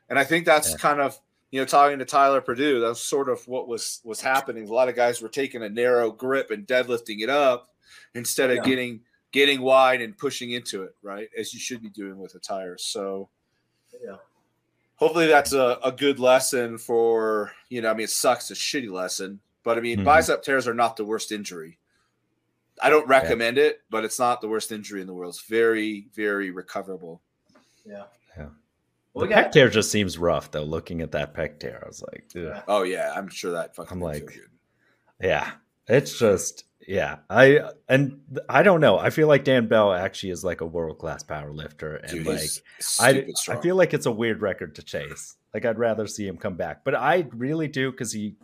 [0.07, 0.77] And I think that's yeah.
[0.77, 2.81] kind of you know talking to Tyler Purdue.
[2.81, 4.67] That's sort of what was was happening.
[4.67, 7.69] A lot of guys were taking a narrow grip and deadlifting it up
[8.13, 8.63] instead of yeah.
[8.63, 9.01] getting
[9.35, 11.27] getting wide and pushing into it, right?
[11.37, 12.77] As you should be doing with a tire.
[12.77, 13.27] So,
[14.01, 14.15] yeah.
[14.95, 18.89] Hopefully that's a, a good lesson for, you know, I mean, it sucks, a shitty
[18.89, 20.05] lesson, but I mean, mm-hmm.
[20.05, 21.79] bicep tears are not the worst injury.
[22.81, 23.63] I don't recommend yeah.
[23.63, 25.33] it, but it's not the worst injury in the world.
[25.33, 27.21] It's very, very recoverable.
[27.85, 28.03] Yeah.
[28.37, 28.47] Yeah.
[29.13, 30.63] Well, the pec tear just seems rough, though.
[30.63, 32.63] Looking at that pec tear, I was like, Ugh.
[32.67, 34.37] "Oh yeah, I'm sure that fucking." I'm like,
[35.21, 35.51] yeah,
[35.87, 38.97] it's just yeah, I uh, and I don't know.
[38.97, 42.27] I feel like Dan Bell actually is like a world class power lifter, and Dude,
[42.27, 42.49] like
[42.99, 45.35] I, I feel like it's a weird record to chase.
[45.53, 48.35] Like I'd rather see him come back, but I really do because he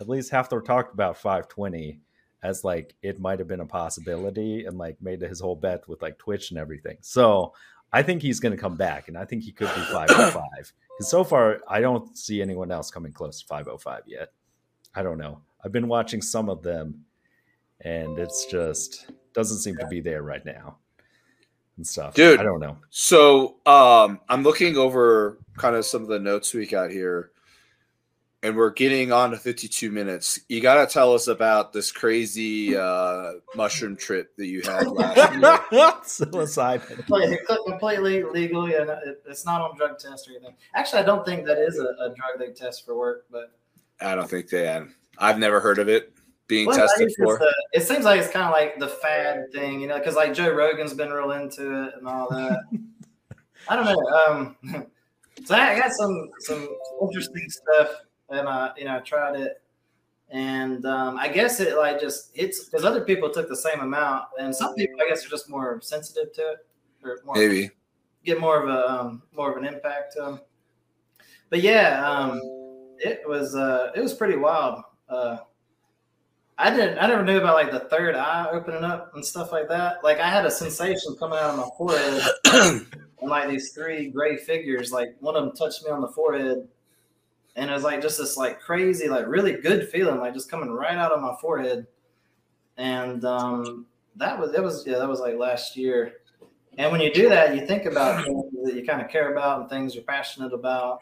[0.00, 2.00] at least Hafthor talked about 520
[2.42, 6.02] as like it might have been a possibility, and like made his whole bet with
[6.02, 6.98] like Twitch and everything.
[7.00, 7.52] So
[7.92, 10.40] I think he's going to come back, and I think he could be 505
[10.96, 14.32] because so far I don't see anyone else coming close to 505 yet.
[14.94, 15.40] I don't know.
[15.64, 17.04] I've been watching some of them
[17.82, 20.76] and it's just doesn't seem to be there right now
[21.76, 22.14] and stuff.
[22.14, 22.78] Dude, I don't know.
[22.90, 27.30] So um, I'm looking over kind of some of the notes we got here,
[28.42, 30.40] and we're getting on to 52 minutes.
[30.48, 35.32] You got to tell us about this crazy uh, mushroom trip that you had last
[35.32, 36.28] year.
[36.28, 37.06] Psilocybin.
[37.66, 38.68] Completely legal.
[38.68, 40.54] Yeah, it's not on drug test or anything.
[40.74, 43.52] Actually, I don't think that is a, a drug they test for work, but
[44.00, 44.66] I don't think they.
[44.66, 44.88] Have.
[45.18, 46.14] I've never heard of it
[46.52, 47.38] being well, tested for.
[47.38, 50.34] The, it seems like it's kind of like the fad thing, you know, because like
[50.34, 52.64] Joe Rogan's been real into it and all that.
[53.68, 53.96] I don't know.
[54.18, 54.56] Um,
[55.44, 56.68] so I got some some
[57.00, 57.88] interesting stuff,
[58.28, 59.62] and uh, you know, I tried it,
[60.28, 64.24] and um, I guess it like just it's because other people took the same amount,
[64.38, 66.66] and some people I guess are just more sensitive to it,
[67.02, 67.70] or more maybe
[68.26, 70.40] get more of a um, more of an impact to them.
[71.48, 72.42] But yeah, um,
[72.98, 74.82] it was uh, it was pretty wild.
[75.08, 75.38] Uh,
[76.62, 76.96] I didn't.
[76.98, 80.04] I never knew about like the third eye opening up and stuff like that.
[80.04, 82.22] Like I had a sensation coming out of my forehead,
[83.20, 84.92] and like these three gray figures.
[84.92, 86.68] Like one of them touched me on the forehead,
[87.56, 90.70] and it was like just this like crazy, like really good feeling, like just coming
[90.70, 91.88] right out of my forehead.
[92.76, 94.62] And um, that was it.
[94.62, 96.12] Was yeah, that was like last year.
[96.78, 99.62] And when you do that, you think about things that you kind of care about
[99.62, 101.00] and things you're passionate about,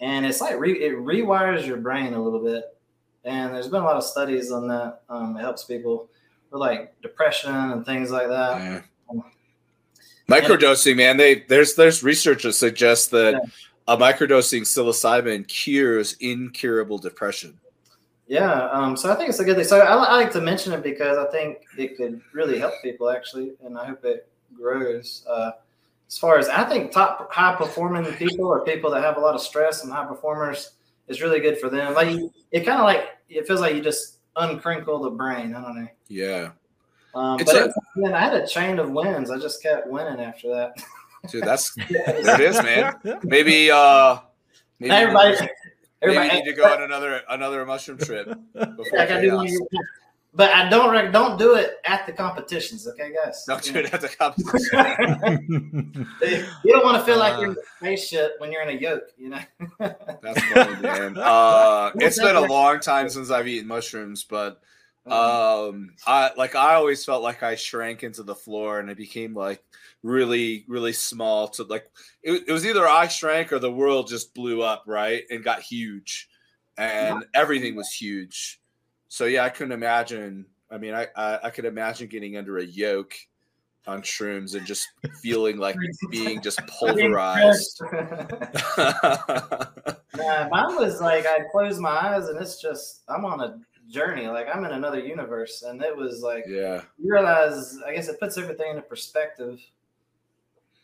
[0.00, 2.75] and it's like re- it rewires your brain a little bit
[3.26, 5.02] and there's been a lot of studies on that.
[5.08, 6.08] Um, it helps people
[6.50, 8.60] with like depression and things like that.
[8.62, 8.80] Yeah.
[9.10, 9.24] Um,
[10.28, 11.16] microdosing, man.
[11.16, 13.40] They there's there's research that suggests that yeah.
[13.88, 17.58] a microdosing psilocybin cures incurable depression.
[18.28, 19.64] Yeah, um, so I think it's a good thing.
[19.64, 23.08] So I, I, like to mention it because I think it could really help people
[23.08, 25.24] actually, and I hope it grows.
[25.28, 25.52] Uh,
[26.08, 29.36] as far as I think, top high performing people are people that have a lot
[29.36, 30.72] of stress and high performers
[31.08, 31.94] is really good for them.
[31.94, 32.18] Like
[32.52, 35.54] it kind of like it feels like you just uncrinkle the brain.
[35.54, 35.88] I don't know.
[36.08, 36.50] Yeah.
[37.14, 39.30] Um, but a, man, I had a chain of wins.
[39.30, 40.74] I just kept winning after that.
[41.30, 42.94] Dude, that's there it is, man.
[43.22, 44.18] Maybe uh
[44.78, 45.36] maybe everybody,
[46.02, 49.50] everybody maybe need to go on another another mushroom trip before yeah, chaos.
[50.36, 53.44] But I don't don't do it at the competitions, okay, guys?
[53.48, 56.06] Don't do it at the competition.
[56.62, 59.08] you don't want to feel like you're in a spaceship when you're in a yoke,
[59.16, 59.40] you know.
[59.78, 61.16] That's funny, man.
[61.16, 64.60] Uh, it's been a long time since I've eaten mushrooms, but
[65.06, 69.32] um, I like I always felt like I shrank into the floor and it became
[69.32, 69.64] like
[70.02, 71.48] really, really small.
[71.48, 71.90] To like
[72.22, 75.62] it, it was either I shrank or the world just blew up, right, and got
[75.62, 76.28] huge
[76.76, 78.60] and everything was huge.
[79.08, 80.46] So yeah, I couldn't imagine.
[80.70, 83.14] I mean, I, I, I could imagine getting under a yoke
[83.86, 84.88] on shrooms and just
[85.22, 85.76] feeling like
[86.10, 87.80] being just pulverized.
[87.92, 88.08] yeah,
[90.50, 94.26] mine was like I close my eyes and it's just I'm on a journey.
[94.26, 97.78] Like I'm in another universe, and it was like yeah, you realize.
[97.86, 99.60] I guess it puts everything into perspective.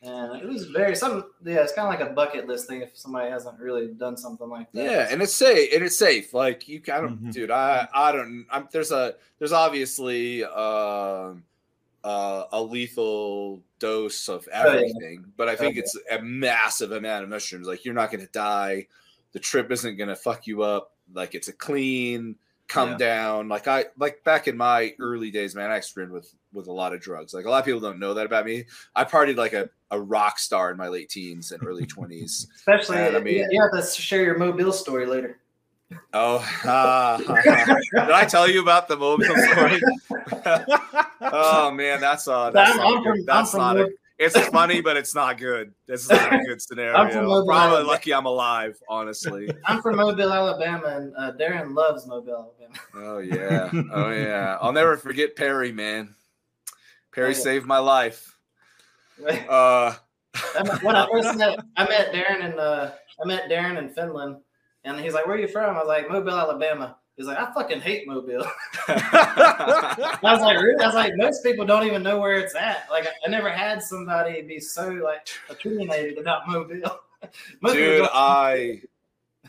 [0.03, 2.96] And it was very some yeah, it's kind of like a bucket list thing if
[2.96, 4.84] somebody hasn't really done something like that.
[4.84, 6.34] Yeah, and it's safe and it's safe.
[6.34, 7.30] Like you kind of mm-hmm.
[7.30, 11.44] dude, I I don't I'm there's a there's obviously um
[12.03, 15.32] uh, a lethal dose of everything, oh, yeah.
[15.36, 15.80] but I think okay.
[15.80, 17.68] it's a massive amount of mushrooms.
[17.68, 18.88] Like you're not gonna die.
[19.30, 20.96] The trip isn't gonna fuck you up.
[21.14, 22.34] Like it's a clean
[22.73, 22.97] come yeah.
[22.97, 23.49] down.
[23.49, 26.95] Like I like back in my early days, man, I experimented with with a lot
[26.95, 27.35] of drugs.
[27.35, 28.64] Like a lot of people don't know that about me.
[28.95, 32.49] I partied like a, a rock star in my late teens and early twenties.
[32.57, 35.39] Especially, and, I mean, yeah, let's share your mobile story later.
[36.14, 39.83] Oh, uh, did I tell you about the mobile story?
[41.20, 43.91] oh man, that's uh, that's, not, from, that's not a,
[44.23, 45.73] it's funny, but it's not good.
[45.87, 46.95] This is not a good scenario.
[46.97, 47.89] I'm from Mobile, Probably Alabama.
[47.89, 49.51] lucky I'm alive, honestly.
[49.66, 52.79] I'm from Mobile, Alabama, and uh, Darren loves Mobile, Alabama.
[52.95, 54.59] Oh yeah, oh yeah.
[54.61, 56.14] I'll never forget Perry, man.
[57.12, 57.35] Perry oh, yeah.
[57.43, 58.37] saved my life.
[59.49, 59.95] Uh,
[60.81, 62.93] when I first met, I met Darren in uh,
[63.23, 64.37] I met Darren in Finland,
[64.83, 67.53] and he's like, "Where are you from?" I was like, "Mobile, Alabama." He's like, I
[67.53, 68.45] fucking hate Mobile.
[68.89, 70.83] I was like, really?
[70.83, 72.87] I was like, most people don't even know where it's at.
[72.91, 77.01] Like, I never had somebody be so like opinionated about Mobile.
[77.73, 78.81] Dude, I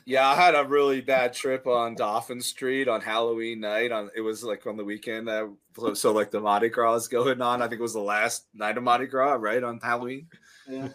[0.05, 3.91] yeah, I had a really bad trip on Dauphin Street on Halloween night.
[3.91, 5.29] On it was like on the weekend.
[5.29, 5.47] Uh,
[5.93, 7.61] so like the Mardi Gras is going on.
[7.61, 10.27] I think it was the last night of Mardi Gras, right on Halloween.
[10.69, 10.89] Yeah.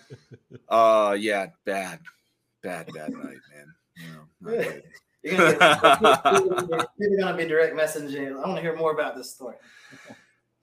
[0.69, 2.01] Uh, yeah, bad,
[2.63, 3.75] bad, bad night, man.
[4.43, 4.81] No,
[5.33, 8.33] you're gonna, you're gonna be direct messaging.
[8.33, 9.57] I want to hear more about this story.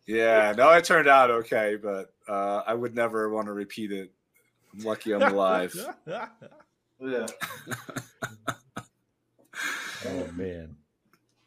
[0.06, 4.12] yeah, no, it turned out okay, but uh, I would never want to repeat it.
[4.74, 5.76] I'm lucky I'm alive.
[6.08, 6.28] yeah.
[10.08, 10.76] oh man.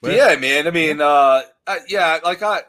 [0.01, 0.69] But, yeah, man.
[0.69, 2.63] I mean, uh, I, yeah, like I,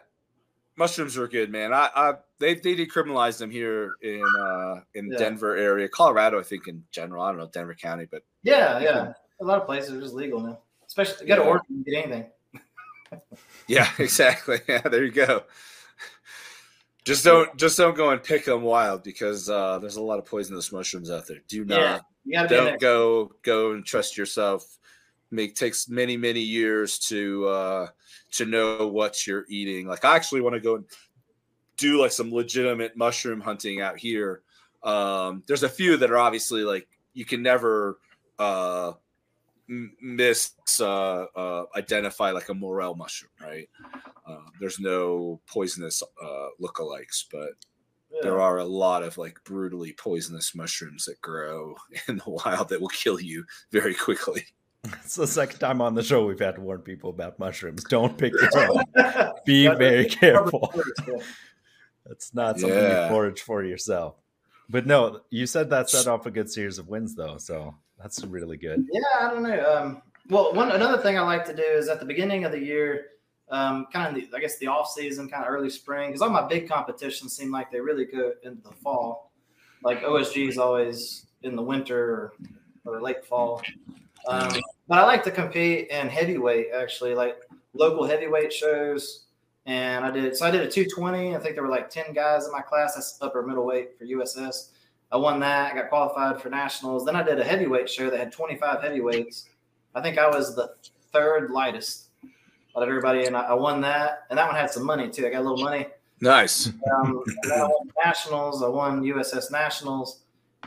[0.75, 1.73] mushrooms are good, man.
[1.73, 5.17] I, I they they decriminalized them here in uh in yeah.
[5.17, 7.23] Denver area, Colorado, I think in general.
[7.23, 10.39] I don't know Denver County, but yeah, yeah a lot of places are just legal
[10.39, 10.59] now.
[10.85, 12.25] Especially you got to order and get anything.
[13.67, 14.59] yeah, exactly.
[14.67, 15.43] Yeah, there you go.
[17.05, 20.25] Just don't just don't go and pick them wild because uh, there's a lot of
[20.25, 21.37] poisonous mushrooms out there.
[21.47, 24.77] Do not yeah, don't go go and trust yourself.
[25.31, 27.87] Make takes many many years to uh,
[28.33, 29.87] to know what you're eating.
[29.87, 30.85] Like I actually want to go and
[31.77, 34.41] do like some legitimate mushroom hunting out here.
[34.83, 37.99] Um, there's a few that are obviously like you can never
[38.37, 38.93] uh,
[40.01, 43.69] miss uh, uh, identify like a morel mushroom, right?
[44.27, 47.51] Uh, there's no poisonous uh, lookalikes, but
[48.11, 48.19] yeah.
[48.23, 51.75] there are a lot of like brutally poisonous mushrooms that grow
[52.07, 54.45] in the wild that will kill you very quickly.
[55.03, 57.83] It's the second time on the show we've had to warn people about mushrooms.
[57.83, 59.33] Don't pick them own.
[59.45, 60.73] Be very careful.
[62.05, 63.03] That's not something yeah.
[63.03, 64.15] you forage for yourself.
[64.69, 67.37] But no, you said that set off a good series of wins, though.
[67.39, 68.87] So that's really good.
[68.91, 69.75] Yeah, I don't know.
[69.75, 72.59] Um, well, one another thing I like to do is at the beginning of the
[72.59, 73.07] year,
[73.49, 76.29] um, kind of the, I guess the off season, kind of early spring, because all
[76.29, 79.31] my big competitions seem like they really go into the fall.
[79.83, 82.31] Like OSG is always in the winter
[82.85, 83.61] or, or late fall.
[84.27, 84.51] Um,
[84.87, 87.37] but I like to compete in heavyweight actually, like
[87.73, 89.25] local heavyweight shows.
[89.65, 91.35] And I did so I did a 220.
[91.35, 92.95] I think there were like 10 guys in my class.
[92.95, 94.69] That's upper middleweight for USS.
[95.11, 95.71] I won that.
[95.71, 97.05] I got qualified for nationals.
[97.05, 99.49] Then I did a heavyweight show that had 25 heavyweights.
[99.95, 100.73] I think I was the
[101.11, 102.09] third lightest
[102.77, 104.25] out of everybody, and I, won that.
[104.29, 105.25] And that one had some money too.
[105.25, 105.87] I got a little money.
[106.21, 106.67] Nice.
[106.67, 108.61] Um, I won nationals.
[108.61, 110.21] I won USS nationals,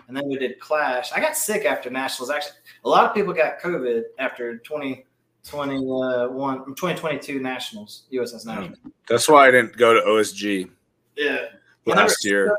[0.09, 1.13] and then we did Clash.
[1.13, 2.31] I got sick after nationals.
[2.31, 8.79] Actually, a lot of people got COVID after 2021, 2022 nationals, USS nationals.
[9.09, 10.69] That's why I didn't go to OSG.
[11.17, 11.47] Yeah.
[11.87, 12.57] Last year.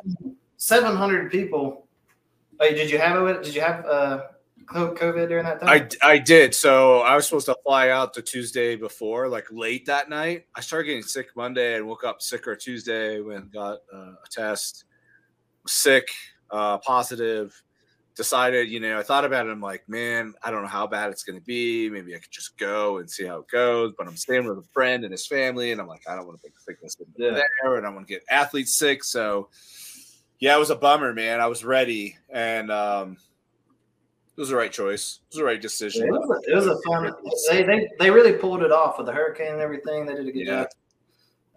[0.64, 1.88] 700 people.
[2.58, 3.44] Oh, did you have it?
[3.44, 4.24] Did you have uh,
[4.66, 5.68] COVID during that time?
[6.02, 6.56] I, I did.
[6.56, 10.46] So I was supposed to fly out the Tuesday before, like late that night.
[10.56, 14.86] I started getting sick Monday and woke up sicker Tuesday when got uh, a test.
[15.68, 16.08] Sick,
[16.50, 17.62] uh, positive.
[18.16, 19.50] Decided, you know, I thought about it.
[19.50, 21.90] I'm like, man, I don't know how bad it's going to be.
[21.90, 23.94] Maybe I could just go and see how it goes.
[23.98, 26.40] But I'm staying with a friend and his family, and I'm like, I don't want
[26.40, 27.42] to take sickness yeah.
[27.64, 29.04] there, and I want to get athletes sick.
[29.04, 29.50] So
[30.44, 31.40] yeah, it was a bummer, man.
[31.40, 33.16] I was ready, and um,
[34.36, 35.20] It was the right choice.
[35.22, 36.06] It was the right decision.
[36.06, 37.14] It, was a, it was a fun.
[37.50, 40.06] They, they they really pulled it off with the hurricane and everything.
[40.06, 40.64] They did a good yeah.
[40.64, 40.68] job.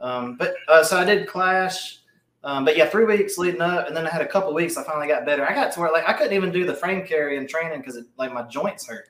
[0.01, 1.99] Um, but uh, so I did Clash.
[2.45, 4.76] Um, but yeah, three weeks leading up, and then I had a couple weeks.
[4.76, 5.45] I finally got better.
[5.45, 7.99] I got to where like I couldn't even do the frame carry in training because
[8.18, 9.09] like my joints hurt.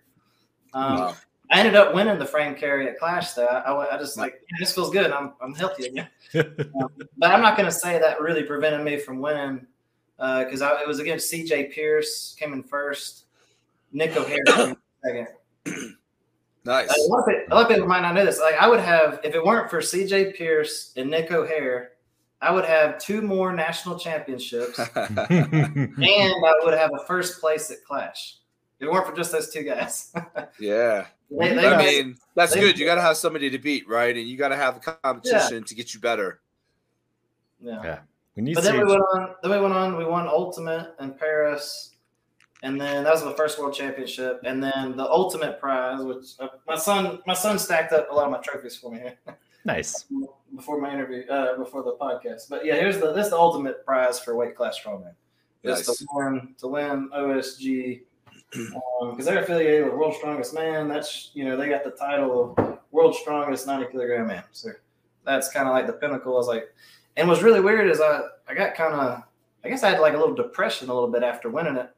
[0.73, 1.17] Um, wow.
[1.51, 3.47] I ended up winning the frame carry at Clash though.
[3.47, 5.11] I, I just like this feels good.
[5.11, 6.09] I'm I'm healthy again.
[6.35, 9.67] um, but I'm not going to say that really prevented me from winning
[10.17, 11.67] because uh, it was against C.J.
[11.67, 13.27] Pierce came in first,
[13.93, 14.45] Nick O'Hare
[15.05, 15.29] second.
[16.67, 16.89] Nice.
[16.89, 18.41] A lot, people, a lot, of people, might not know this.
[18.41, 20.33] Like I would have, if it weren't for C.J.
[20.33, 21.93] Pierce and Nick O'Hare,
[22.43, 27.85] I would have two more national championships, and I would have a first place at
[27.85, 28.39] Clash.
[28.79, 30.13] If it weren't for just those two guys.
[30.61, 31.07] yeah.
[31.31, 32.79] They, they I mean, that's they, good.
[32.79, 34.17] You got to have somebody to beat, right?
[34.17, 35.65] And you got to have the competition yeah.
[35.67, 36.41] to get you better.
[37.61, 37.83] Yeah.
[37.83, 37.99] yeah.
[38.37, 39.35] We but then we went on.
[39.43, 39.97] Then we went on.
[39.97, 41.97] We won Ultimate in Paris,
[42.63, 44.41] and then that was the first World Championship.
[44.45, 48.27] And then the Ultimate Prize, which uh, my son, my son stacked up a lot
[48.27, 49.03] of my trophies for me.
[49.67, 50.05] Nice.
[50.55, 52.49] Before my interview, uh, before the podcast.
[52.49, 55.15] But yeah, here's the this is the ultimate prize for weight class strongman.
[55.65, 55.87] Nice.
[55.87, 58.03] to win to win OSG
[58.57, 60.89] because um, they're affiliated with World Strongest Man.
[60.89, 64.45] That's you know they got the title of World Strongest 90 kilogram man.
[64.53, 64.71] So
[65.25, 66.35] that's kind of like the pinnacle.
[66.35, 66.73] I was like,
[67.17, 69.23] and what's really weird is I I got kind of
[69.65, 71.91] I guess I had like a little depression a little bit after winning it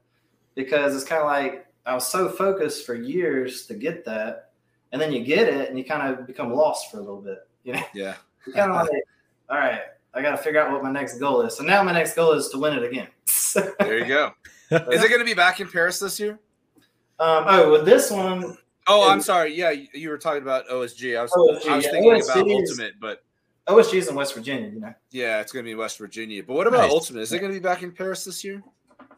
[0.54, 4.50] because it's kind of like I was so focused for years to get that,
[4.92, 7.46] and then you get it and you kind of become lost for a little bit.
[7.64, 7.82] You know?
[7.94, 8.14] Yeah.
[8.54, 9.02] kind of like,
[9.50, 9.80] all right,
[10.14, 11.56] I got to figure out what my next goal is.
[11.56, 13.08] So now my next goal is to win it again.
[13.78, 14.32] there you go.
[14.70, 16.38] Is it going to be back in Paris this year?
[17.20, 18.56] Um, oh, with this one.
[18.86, 19.54] Oh, I'm sorry.
[19.54, 21.18] Yeah, you were talking about OSG.
[21.18, 21.90] I was, OSG, I was yeah.
[21.90, 23.22] thinking OSG about is, Ultimate, but
[23.66, 24.68] OSG is in West Virginia.
[24.68, 24.94] You know.
[25.10, 26.42] Yeah, it's going to be West Virginia.
[26.42, 26.92] But what about nice.
[26.92, 27.20] Ultimate?
[27.20, 28.62] Is it going to be back in Paris this year?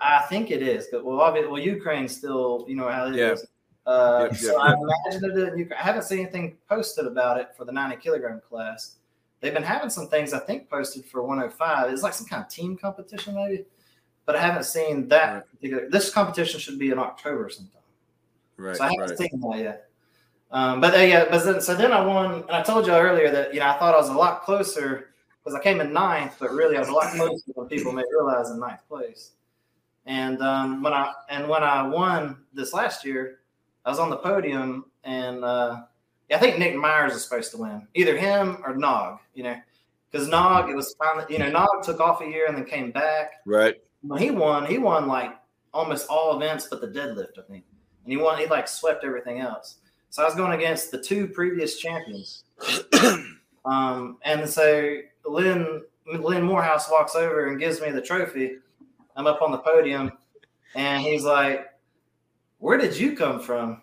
[0.01, 0.89] I think it is.
[0.91, 3.33] But well, obviously, well, Ukraine still, you know how it yeah.
[3.33, 3.47] is.
[3.87, 5.73] Uh, yep, so yep, I imagine it.
[5.73, 8.97] I haven't seen anything posted about it for the 90 kilogram class.
[9.41, 11.91] They've been having some things I think posted for 105.
[11.91, 13.65] It's like some kind of team competition maybe,
[14.27, 15.51] but I haven't seen that right.
[15.51, 15.89] particular.
[15.89, 17.80] This competition should be in October sometime.
[18.61, 18.77] Right.
[18.77, 19.19] So I haven't right.
[19.19, 19.91] seen that yet.
[20.53, 23.31] Um, but they, yeah, but then, so then I won, and I told you earlier
[23.31, 25.11] that you know I thought I was a lot closer
[25.43, 28.03] because I came in ninth, but really I was a lot closer than people may
[28.11, 29.33] realize in ninth place.
[30.07, 33.39] And um, when I and when I won this last year,
[33.87, 35.83] I was on the podium, and uh,
[36.31, 39.21] I think Nick Myers is supposed to win, either him or Nog.
[39.35, 39.57] You know,
[40.11, 42.91] because Nog it was finally, you know, Nog took off a year and then came
[42.91, 43.35] back.
[43.47, 43.77] Right.
[44.03, 45.33] When he won, he won like
[45.73, 47.65] almost all events but the deadlift, I think,
[48.05, 48.39] and he won.
[48.39, 49.77] He like swept everything else.
[50.11, 52.45] So I was going against the two previous champions.
[53.65, 58.57] um, and so Lynn Lynn Morehouse walks over and gives me the trophy.
[59.17, 60.13] I'm up on the podium,
[60.75, 61.67] and he's like,
[62.59, 63.83] where did you come from?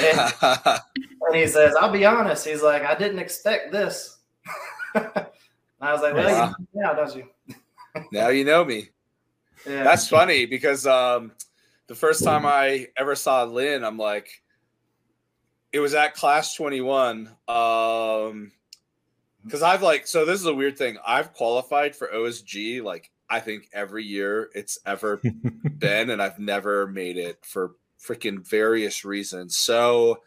[0.00, 2.46] And, and, he says, I'll be honest.
[2.46, 4.18] He's like, I didn't expect this.
[4.94, 6.54] I was like, well, wow.
[6.58, 7.24] you now, don't you?
[8.12, 8.88] now you know me.
[9.64, 9.84] Yeah.
[9.84, 11.30] That's funny because um,
[11.92, 14.42] the first time I ever saw Lynn, I'm like,
[15.72, 17.28] it was at Clash 21.
[17.46, 18.50] Um,
[19.44, 20.96] because I've like, so this is a weird thing.
[21.06, 25.20] I've qualified for OSG like I think every year it's ever
[25.78, 27.72] been, and I've never made it for
[28.02, 29.58] freaking various reasons.
[29.58, 30.22] So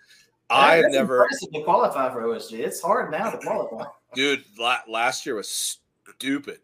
[0.52, 2.60] I have never to qualify for OSG.
[2.60, 3.86] It's hard now to qualify.
[4.14, 4.44] Dude,
[4.88, 5.80] last year was
[6.14, 6.60] stupid,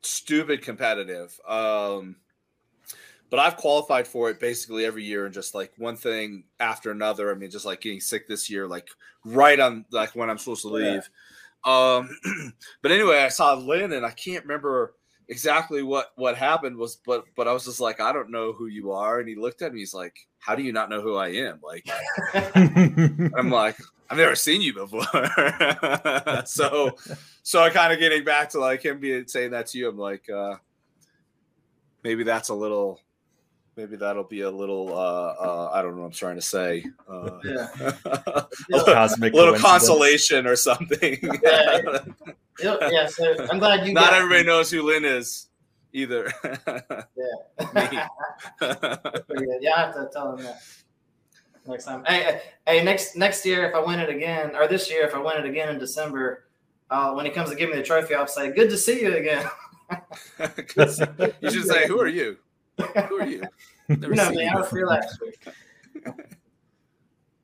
[0.00, 1.38] stupid competitive.
[1.46, 2.16] Um,
[3.32, 7.32] but I've qualified for it basically every year, and just like one thing after another.
[7.32, 8.86] I mean, just like getting sick this year, like
[9.24, 11.08] right on like when I'm supposed to leave.
[11.64, 11.96] Yeah.
[11.96, 12.10] Um,
[12.82, 14.96] but anyway, I saw Lynn, and I can't remember
[15.28, 18.66] exactly what what happened was but but i was just like i don't know who
[18.66, 21.14] you are and he looked at me he's like how do you not know who
[21.14, 21.88] i am like
[23.38, 23.76] i'm like
[24.10, 25.00] i've never seen you before
[26.44, 26.90] so
[27.44, 29.96] so i kind of getting back to like him being saying that to you i'm
[29.96, 30.56] like uh
[32.02, 33.00] maybe that's a little
[33.76, 36.84] maybe that'll be a little uh, uh I don't know what I'm trying to say.
[37.08, 37.68] Uh, yeah.
[38.04, 41.18] a little, little consolation or something.
[41.42, 41.98] yeah.
[42.62, 44.46] yeah, so I'm glad you Not everybody me.
[44.46, 45.48] knows who Lynn is
[45.92, 46.32] either.
[46.44, 47.06] yeah.
[47.60, 48.06] yeah,
[48.60, 50.62] I have to tell him that
[51.66, 52.04] next time.
[52.04, 55.18] Hey, hey, next next year if I win it again, or this year if I
[55.18, 56.44] win it again in December,
[56.90, 59.16] uh, when he comes to give me the trophy, I'll say, "Good to see you
[59.16, 59.46] again."
[60.40, 62.36] you should say, "Who are you?"
[63.08, 63.42] Who are you?
[63.88, 65.46] Never no, man, I was free last week.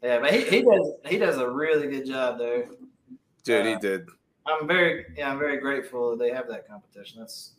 [0.03, 2.65] yeah, but he, he does he does a really good job though.
[3.45, 4.09] Dude, uh, he did.
[4.47, 7.21] I'm very yeah, I'm very grateful that they have that competition.
[7.21, 7.53] That's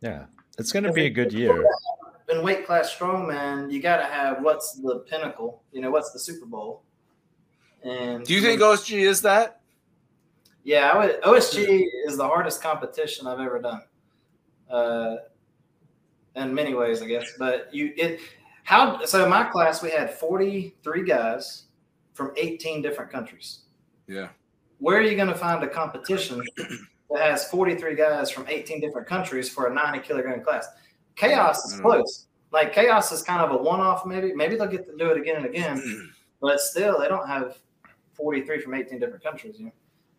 [0.00, 0.26] yeah,
[0.58, 1.56] it's going to be a good year.
[1.60, 5.62] In in weight class strongman, you got to have what's the pinnacle?
[5.72, 6.82] You know, what's the Super Bowl?
[7.84, 9.60] And do you think OSG is that?
[10.64, 11.22] Yeah, I would.
[11.22, 13.82] OSG is the hardest competition I've ever done.
[14.68, 15.16] Uh,
[16.36, 17.24] in many ways, I guess.
[17.38, 18.20] But you it
[18.64, 21.64] how so in my class we had 43 guys
[22.12, 23.60] from 18 different countries.
[24.06, 24.28] Yeah.
[24.78, 29.06] Where are you going to find a competition that has 43 guys from 18 different
[29.06, 30.68] countries for a 90 kilogram class?
[31.14, 31.82] Chaos is mm.
[31.82, 32.26] close.
[32.52, 34.32] Like chaos is kind of a one-off, maybe.
[34.34, 36.10] Maybe they'll get to do it again and again,
[36.40, 37.58] but still, they don't have
[38.14, 39.56] 43 from 18 different countries.
[39.58, 39.72] You know?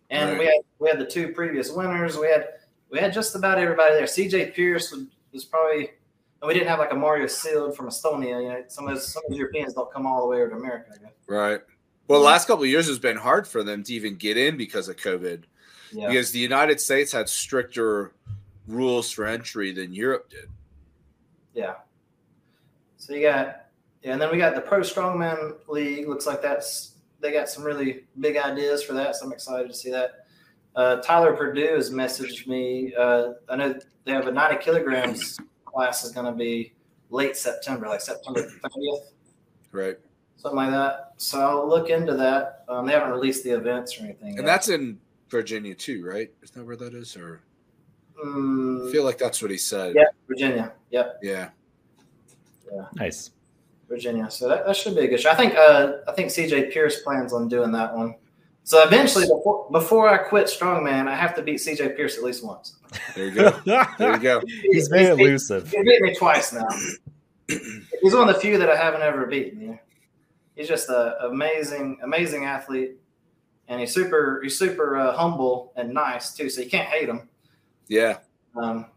[0.09, 0.39] And right.
[0.39, 2.17] we had we had the two previous winners.
[2.17, 2.47] We had
[2.89, 4.05] we had just about everybody there.
[4.05, 5.91] CJ Pierce was, was probably
[6.41, 8.41] and we didn't have like a Mario Sealed from Estonia.
[8.41, 10.49] You know, some of those, some of the Europeans don't come all the way over
[10.49, 10.91] to America.
[10.93, 11.13] I guess.
[11.27, 11.61] Right.
[12.07, 14.55] Well, the last couple of years has been hard for them to even get in
[14.55, 15.43] because of COVID,
[15.91, 16.07] yeah.
[16.07, 18.13] because the United States had stricter
[18.67, 20.49] rules for entry than Europe did.
[21.53, 21.75] Yeah.
[22.97, 23.65] So you got,
[24.03, 26.07] yeah, and then we got the Pro Strongman League.
[26.07, 29.15] Looks like that's they got some really big ideas for that.
[29.15, 30.27] So I'm excited to see that.
[30.75, 32.93] Uh, Tyler Purdue has messaged me.
[32.95, 35.39] Uh, I know they have a 90 kilograms
[35.77, 36.73] class is going to be
[37.11, 39.01] late September, like September 30th.
[39.71, 39.97] Right.
[40.37, 41.13] Something like that.
[41.17, 42.63] So I'll look into that.
[42.67, 44.29] Um, they haven't released the events or anything.
[44.29, 44.45] And yet.
[44.45, 44.99] that's in
[45.29, 46.31] Virginia too, right?
[46.41, 47.15] Is that where that is?
[47.15, 47.41] Or
[48.19, 49.93] mm, I feel like that's what he said.
[49.95, 50.73] Yeah, Virginia.
[50.89, 51.19] Yep.
[51.21, 51.49] Yeah.
[52.71, 52.85] Yeah.
[52.95, 53.31] Nice.
[53.87, 54.31] Virginia.
[54.31, 55.29] So that, that should be a good show.
[55.29, 58.15] I think uh, I think CJ Pierce plans on doing that one.
[58.67, 62.43] So eventually, before, before I quit strongman, I have to beat CJ Pierce at least
[62.43, 62.75] once.
[63.15, 63.51] There you go.
[63.97, 64.41] There you go.
[64.63, 65.71] he's very he's, elusive.
[65.71, 66.67] He beat me twice now.
[67.47, 69.61] he's one of the few that I haven't ever beaten.
[69.61, 69.77] Yeah.
[70.57, 72.97] He's just an amazing, amazing athlete,
[73.69, 76.49] and he's super, he's super uh, humble and nice too.
[76.49, 77.29] So you can't hate him.
[77.87, 78.17] Yeah.
[78.61, 78.87] Um,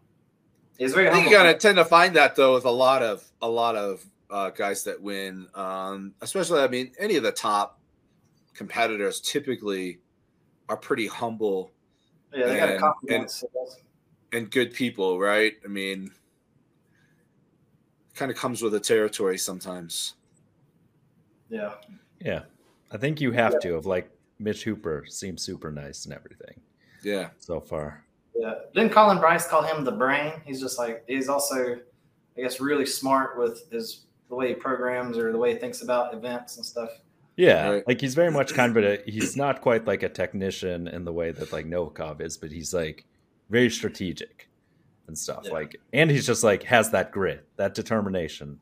[0.77, 1.07] he's very.
[1.07, 3.77] I think you gotta tend to find that though with a lot of a lot
[3.77, 7.80] of uh, guys that win, um, especially I mean any of the top
[8.53, 9.99] competitors typically
[10.69, 11.71] are pretty humble.
[12.33, 13.29] Yeah, they and, got a and,
[14.31, 15.53] and good people, right?
[15.65, 16.11] I mean,
[18.15, 20.15] kind of comes with the territory sometimes.
[21.49, 21.73] Yeah.
[22.19, 22.43] Yeah.
[22.91, 23.69] I think you have yeah.
[23.69, 26.59] to of like Mitch Hooper seems super nice and everything.
[27.03, 27.29] Yeah.
[27.39, 28.05] So far.
[28.35, 28.53] Yeah.
[28.73, 30.33] Didn't Colin Bryce call him the brain?
[30.45, 31.77] He's just like he's also
[32.37, 35.81] I guess really smart with his the way he programs or the way he thinks
[35.81, 36.89] about events and stuff.
[37.37, 37.87] Yeah, right.
[37.87, 41.05] like he's very much kind of a uh, he's not quite like a technician in
[41.05, 43.05] the way that like Novikov is, but he's like
[43.49, 44.49] very strategic
[45.07, 45.41] and stuff.
[45.45, 45.51] Yeah.
[45.51, 48.59] Like, and he's just like has that grit, that determination.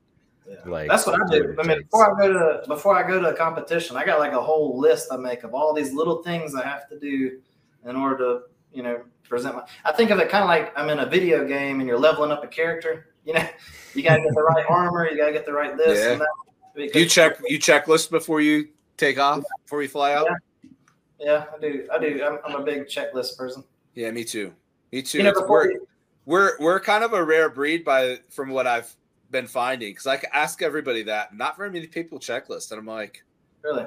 [0.48, 0.56] Yeah.
[0.66, 1.56] Like that's what I do.
[1.60, 4.34] I mean, before I go to before I go to a competition, I got like
[4.34, 7.40] a whole list I make of all these little things I have to do
[7.86, 8.42] in order to
[8.74, 9.64] you know present my.
[9.86, 12.32] I think of it kind of like I'm in a video game and you're leveling
[12.32, 13.14] up a character.
[13.26, 13.48] You know,
[13.94, 16.14] you gotta get the right armor, you gotta get the right this yeah.
[16.14, 16.30] and that
[16.76, 20.28] you check you checklist before you take off before you fly out.
[21.20, 21.88] Yeah, yeah I do.
[21.92, 22.24] I do.
[22.24, 23.64] I'm, I'm, a big checklist person.
[23.96, 24.54] Yeah, me too.
[24.92, 25.20] Me too.
[25.20, 25.88] You know, we're, you-
[26.26, 28.96] we're we're kind of a rare breed by from what I've
[29.32, 31.36] been finding because I ask everybody that.
[31.36, 33.24] Not very many people checklist, and I'm like,
[33.64, 33.86] really?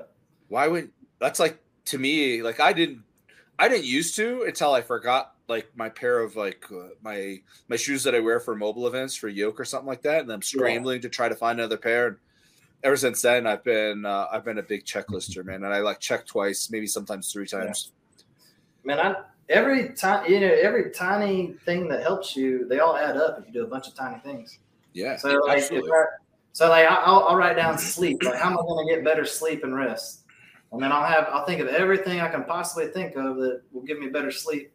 [0.49, 3.03] Why would that's like to me like I didn't
[3.59, 7.77] I didn't used to until I forgot like my pair of like uh, my my
[7.77, 10.43] shoes that I wear for mobile events for yoke or something like that, and I'm
[10.43, 11.03] scrambling yeah.
[11.03, 12.19] to try to find another pair.
[12.85, 16.01] Ever since then, I've been uh, I've been a big checklister, man, and I like
[16.01, 17.93] check twice, maybe sometimes three times.
[18.85, 18.97] Yeah.
[18.97, 19.15] Man, I
[19.49, 23.47] every time you know every tiny thing that helps you, they all add up if
[23.47, 24.59] you do a bunch of tiny things.
[24.95, 25.17] Yeah.
[25.17, 25.81] So like, I,
[26.53, 28.23] so like I'll, I'll write down sleep.
[28.23, 30.25] Like, how am I going to get better sleep and rest?
[30.73, 33.83] And then I'll have I'll think of everything I can possibly think of that will
[33.83, 34.72] give me better sleep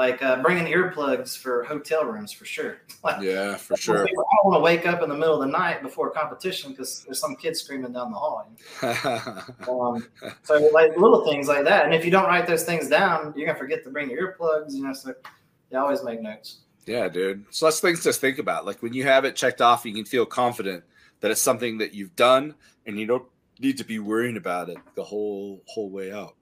[0.00, 2.78] like uh, bringing earplugs for hotel rooms for sure.
[3.02, 4.02] Like, yeah, for sure.
[4.04, 6.70] I don't want to wake up in the middle of the night before a competition
[6.70, 8.52] because there's some kid screaming down the hall.
[8.82, 10.06] um,
[10.42, 13.46] so like little things like that, and if you don't write those things down, you're
[13.46, 14.74] gonna forget to bring your earplugs.
[14.74, 15.14] You know, so
[15.70, 16.58] you always make notes.
[16.84, 17.46] Yeah, dude.
[17.48, 18.66] So that's things to think about.
[18.66, 20.84] Like when you have it checked off, you can feel confident
[21.20, 22.54] that it's something that you've done,
[22.84, 23.26] and you don't
[23.60, 26.34] need to be worrying about it the whole whole way out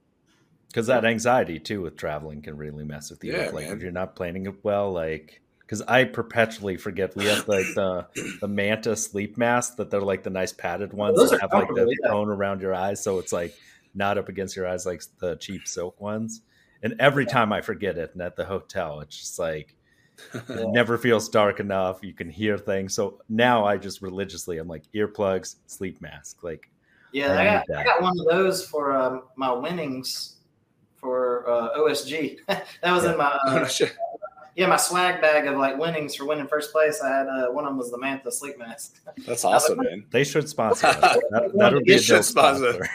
[0.69, 3.33] because that anxiety too with traveling can really mess with you.
[3.33, 3.77] Yeah, like man.
[3.77, 8.07] if you're not planning it well, like because I perpetually forget we have like the
[8.39, 11.67] the Manta sleep mask that they're like the nice padded ones Those that have like
[11.69, 12.09] the yeah.
[12.09, 13.53] cone around your eyes, so it's like
[13.95, 16.41] not up against your eyes like the cheap silk ones.
[16.81, 17.33] And every yeah.
[17.33, 19.75] time I forget it, and at the hotel, it's just like
[20.33, 21.99] it never feels dark enough.
[22.03, 22.93] You can hear things.
[22.93, 26.69] So now I just religiously, I'm like earplugs, sleep mask, like.
[27.11, 30.38] Yeah, I, I got, I got one of those for um, my winnings
[30.99, 32.37] for uh, OSG.
[32.47, 33.11] that was yeah.
[33.11, 33.69] in my uh,
[34.55, 37.01] yeah, my swag bag of like winnings for winning first place.
[37.01, 38.99] I had uh, one of them was the Manta sleep mask.
[39.25, 40.05] That's awesome, man.
[40.11, 40.87] They should sponsor.
[40.87, 40.95] Us.
[41.31, 42.73] That, that would be a should sponsor.
[42.73, 42.91] sponsor.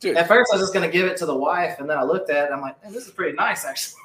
[0.00, 0.16] Dude.
[0.16, 2.02] At first, I was just going to give it to the wife, and then I
[2.02, 2.52] looked at it.
[2.52, 4.00] I'm like, this is pretty nice, actually.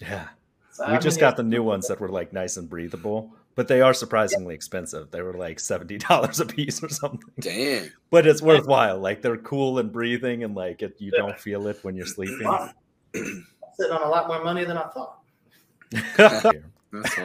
[0.00, 0.28] yeah.
[0.72, 3.68] So, we I just got the new ones that were like nice and breathable, but
[3.68, 5.10] they are surprisingly expensive.
[5.10, 7.32] They were like seventy dollars a piece or something.
[7.40, 7.90] Damn!
[8.10, 8.98] But it's worthwhile.
[8.98, 12.46] Like they're cool and breathing, and like it, you don't feel it when you're sleeping.
[12.46, 12.72] I
[13.14, 15.20] sitting on a lot more money than I thought.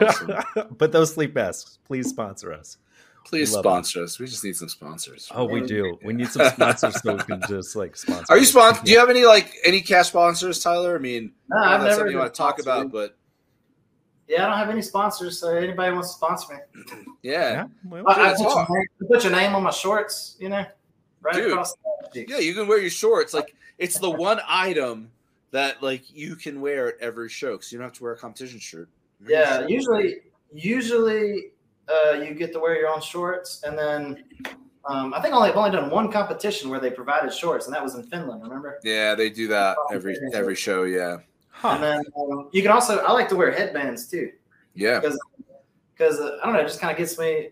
[0.02, 0.68] awesome.
[0.78, 2.78] but those sleep masks, please sponsor us.
[3.26, 4.06] Please sponsor them.
[4.06, 4.20] us.
[4.20, 5.30] We just need some sponsors.
[5.36, 6.00] Oh, we do.
[6.04, 8.26] We need some sponsors so we can just like sponsor.
[8.30, 8.82] Are you sponsor?
[8.84, 10.96] Do you have any like any cash sponsors, Tyler?
[10.96, 13.18] I mean, no, I've that's something you want to talk about, but
[14.30, 15.40] yeah, I don't have any sponsors.
[15.40, 16.84] So anybody wants to sponsor me?
[17.22, 20.38] Yeah, yeah well, I, I put, your name, put, your name, on my shorts.
[20.40, 20.66] You know,
[21.22, 21.76] right Dude, across.
[22.14, 23.34] The- yeah, you can wear your shorts.
[23.34, 25.12] Like it's the one item
[25.52, 28.18] that like you can wear at every show because you don't have to wear a
[28.18, 28.88] competition shirt.
[29.28, 30.20] yeah, usually,
[30.54, 31.52] usually
[31.90, 34.24] uh, you get to wear your own shorts, and then
[34.86, 37.84] um, I think only I've only done one competition where they provided shorts, and that
[37.84, 38.44] was in Finland.
[38.44, 38.80] Remember?
[38.84, 40.84] Yeah, they do that every every show.
[40.84, 41.18] Yeah.
[41.60, 41.72] Huh.
[41.72, 44.32] And then um, you can also I like to wear headbands too.
[44.76, 45.02] Yeah.
[45.02, 45.20] Because
[45.94, 47.50] because uh, I don't know, it just kind of gets me.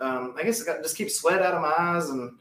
[0.00, 2.32] Um, I guess it got, just keeps sweat out of my eyes, and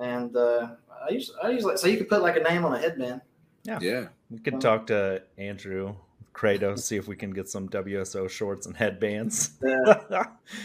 [0.00, 0.68] and uh,
[1.06, 3.20] I usually I usually so you could put like a name on a headband.
[3.64, 3.78] Yeah.
[3.82, 4.06] Yeah.
[4.30, 5.94] We could talk to Andrew
[6.32, 9.50] Kratos, see if we can get some WSO shorts and headbands.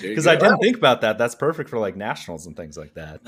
[0.01, 1.17] Because I didn't think about that.
[1.17, 3.21] That's perfect for like nationals and things like that.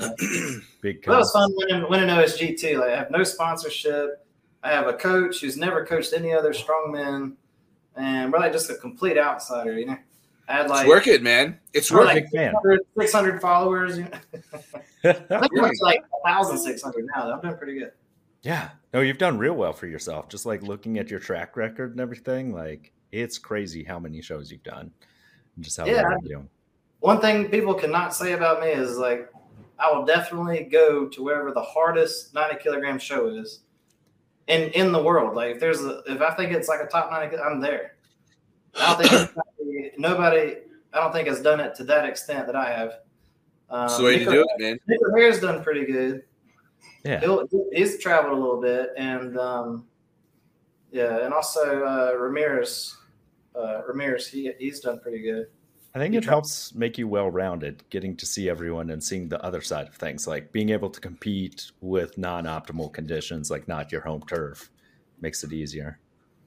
[0.80, 1.04] Big.
[1.04, 2.78] That was fun winning, winning OSG too.
[2.78, 4.23] Like I have no sponsorship.
[4.64, 7.34] I have a coach who's never coached any other strongman,
[7.96, 9.78] and we're like just a complete outsider.
[9.78, 9.98] You know,
[10.48, 11.60] I had like it's working, man.
[11.74, 12.26] It's working.
[12.32, 13.98] Like 600, followers.
[13.98, 14.10] You know?
[15.30, 17.30] I think like 1,600 now.
[17.30, 17.92] I'm doing pretty good.
[18.42, 18.70] Yeah.
[18.94, 20.28] No, you've done real well for yourself.
[20.30, 24.50] Just like looking at your track record and everything, like it's crazy how many shows
[24.50, 24.90] you've done.
[25.56, 26.08] And just how yeah.
[26.22, 26.48] you're doing.
[27.00, 29.30] One thing people cannot say about me is like
[29.78, 33.60] I will definitely go to wherever the hardest 90 kilogram show is
[34.48, 35.34] in in the world.
[35.34, 37.96] Like if there's a if I think it's like a top nine, I'm there.
[38.76, 40.56] I don't think nobody, nobody
[40.92, 42.92] I don't think has done it to that extent that I have.
[43.70, 44.78] Um, so way to do it, man.
[44.86, 46.22] Nick Hair's done pretty good.
[47.04, 49.86] Yeah, He'll, he's traveled a little bit, and um,
[50.90, 52.96] yeah, and also uh, Ramirez.
[53.54, 55.46] Uh, Ramirez, he he's done pretty good.
[55.94, 59.40] I think it helps make you well rounded, getting to see everyone and seeing the
[59.44, 63.92] other side of things, like being able to compete with non optimal conditions, like not
[63.92, 64.70] your home turf,
[65.20, 66.00] makes it easier.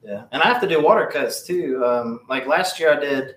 [0.04, 1.82] Yeah, and I have to do water cuts too.
[1.86, 3.36] Um, like last year, I did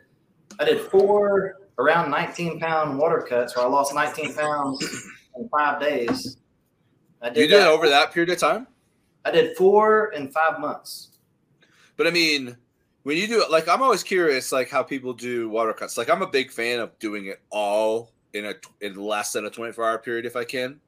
[0.59, 4.83] I did four around 19 pound water cuts where I lost 19 pounds
[5.37, 6.39] in five days.
[7.23, 8.67] I did you did that over that period of time.
[9.25, 11.11] I did four in five months.
[11.97, 12.57] But I mean,
[13.03, 15.97] when you do it, like I'm always curious, like how people do water cuts.
[15.97, 19.51] Like I'm a big fan of doing it all in a in less than a
[19.51, 20.81] 24 hour period if I can,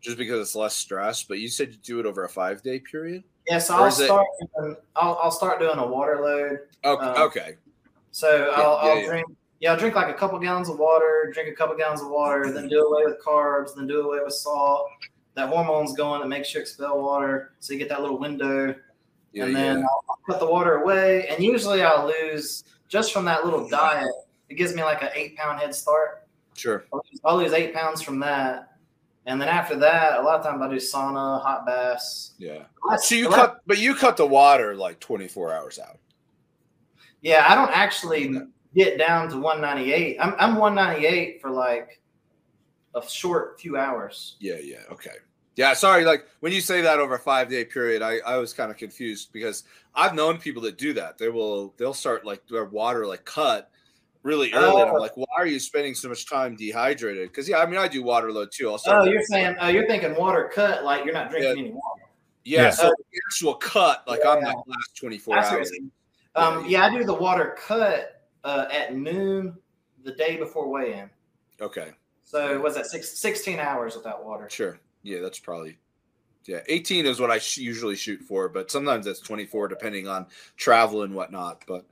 [0.00, 1.22] just because it's less stress.
[1.22, 3.24] But you said you do it over a five day period.
[3.48, 4.26] Yes, yeah, so I'll start.
[4.40, 4.82] It...
[4.96, 6.58] I'll, I'll start doing a water load.
[6.84, 7.06] Okay.
[7.06, 7.56] Um, okay.
[8.12, 9.26] So yeah, I'll, I'll yeah, drink.
[9.60, 11.30] Yeah, I'll drink like a couple gallons of water.
[11.32, 14.34] Drink a couple gallons of water, then do away with carbs, then do away with
[14.34, 14.88] salt,
[15.36, 17.52] that hormone's going that makes you expel water.
[17.60, 18.74] So you get that little window.
[19.36, 19.84] Yeah, and then yeah.
[19.84, 21.28] I'll, I'll put the water away.
[21.28, 24.10] And usually I'll lose just from that little diet.
[24.48, 26.26] It gives me like an eight pound head start.
[26.54, 26.86] Sure.
[26.90, 28.78] I'll lose, I'll lose eight pounds from that.
[29.26, 32.32] And then after that, a lot of times I do sauna, hot baths.
[32.38, 32.62] Yeah.
[32.96, 35.98] so you cut, but you cut the water like 24 hours out.
[37.20, 38.38] Yeah, I don't actually
[38.74, 40.16] get down to 198.
[40.18, 42.00] I'm, I'm 198 for like
[42.94, 44.36] a short few hours.
[44.40, 45.16] Yeah, yeah, okay.
[45.56, 46.04] Yeah, sorry.
[46.04, 48.76] Like when you say that over a five day period, I, I was kind of
[48.76, 49.64] confused because
[49.94, 51.16] I've known people that do that.
[51.18, 53.70] They will they'll start like their water like cut
[54.22, 54.82] really early.
[54.82, 55.00] and I'm oh.
[55.00, 57.28] like, why are you spending so much time dehydrated?
[57.28, 58.70] Because yeah, I mean I do water load too.
[58.70, 59.06] I'll start.
[59.06, 61.62] Oh, you're saying oh, you're thinking water cut like you're not drinking yeah.
[61.64, 62.02] any water.
[62.44, 62.70] Yeah, yeah.
[62.70, 64.32] so the actual cut like yeah.
[64.32, 65.72] I'm like last 24 hours.
[66.34, 69.56] Um, yeah, I do the water cut uh, at noon
[70.04, 71.10] the day before weigh in.
[71.60, 71.92] Okay.
[72.24, 74.48] So was that six, 16 hours without water?
[74.50, 74.78] Sure.
[75.06, 75.78] Yeah, that's probably
[76.46, 76.60] yeah.
[76.68, 80.26] 18 is what I sh- usually shoot for, but sometimes that's 24 depending on
[80.56, 81.62] travel and whatnot.
[81.66, 81.86] But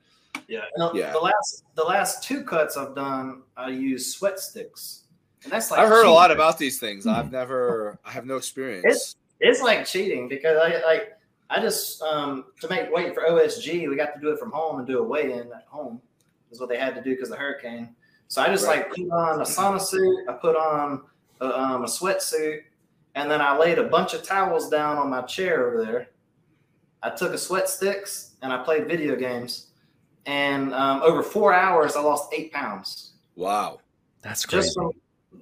[0.49, 0.65] yeah,
[0.95, 1.13] yeah.
[1.13, 5.05] The last the last two cuts I've done, I use sweat sticks,
[5.45, 6.11] and that's like I've heard cheating.
[6.11, 7.07] a lot about these things.
[7.07, 8.85] I've never, I have no experience.
[8.87, 11.13] It's it's like cheating because I like
[11.51, 14.79] I just um to make weight for OSG, we got to do it from home
[14.79, 16.01] and do a weigh in at home.
[16.51, 17.95] Is what they had to do because of the hurricane.
[18.29, 18.79] So I just right.
[18.79, 20.29] like put on a sauna suit.
[20.29, 21.03] I put on
[21.41, 22.63] a, um, a sweatsuit,
[23.15, 26.09] and then I laid a bunch of towels down on my chair over there.
[27.03, 29.69] I took a sweat sticks and I played video games.
[30.27, 33.13] and um, over four hours, I lost eight pounds.
[33.37, 33.81] Wow,
[34.23, 34.67] that's crazy.
[34.69, 34.93] Just from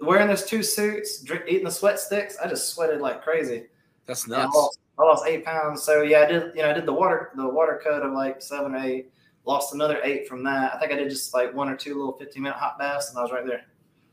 [0.01, 3.67] wearing those two suits, drink, eating the sweat sticks, I just sweated like crazy.
[4.07, 4.53] That's nuts.
[4.55, 5.83] I lost, I lost, eight pounds.
[5.83, 6.55] So yeah, I did.
[6.55, 9.13] You know, I did the water the water cut of like seven or eight.
[9.45, 10.75] Lost another eight from that.
[10.75, 13.19] I think I did just like one or two little fifteen minute hot baths, and
[13.19, 13.65] I was right there.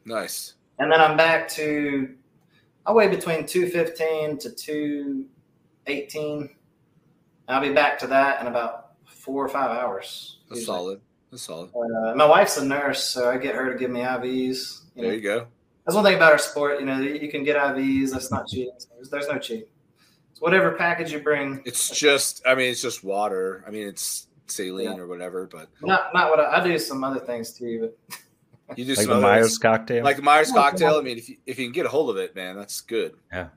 [0.06, 0.56] Nice.
[0.80, 2.14] And then I'm back to
[2.85, 5.26] I weigh between two fifteen to two
[5.88, 6.49] eighteen.
[7.47, 10.38] I'll be back to that in about four or five hours.
[10.47, 10.77] That's usually.
[10.77, 11.01] solid.
[11.31, 11.69] That's solid.
[11.76, 14.81] Uh, my wife's a nurse, so I get her to give me IVs.
[14.95, 15.15] You there know.
[15.15, 15.47] you go.
[15.85, 16.80] That's one thing about our sport.
[16.80, 18.11] You know, you can get IVs.
[18.11, 18.73] That's not cheating.
[18.95, 19.68] There's, there's no cheating.
[20.31, 21.61] It's whatever package you bring.
[21.65, 22.41] It's just.
[22.45, 23.64] I mean, it's just water.
[23.68, 24.97] I mean, it's saline yeah.
[24.97, 25.47] or whatever.
[25.47, 26.77] But not not what I, I, do.
[26.77, 28.19] Some other things too, but.
[28.76, 30.96] You do like the Myers cocktail, like the Myers cocktail.
[30.96, 33.16] I mean, if you if you can get a hold of it, man, that's good.
[33.32, 33.48] Yeah.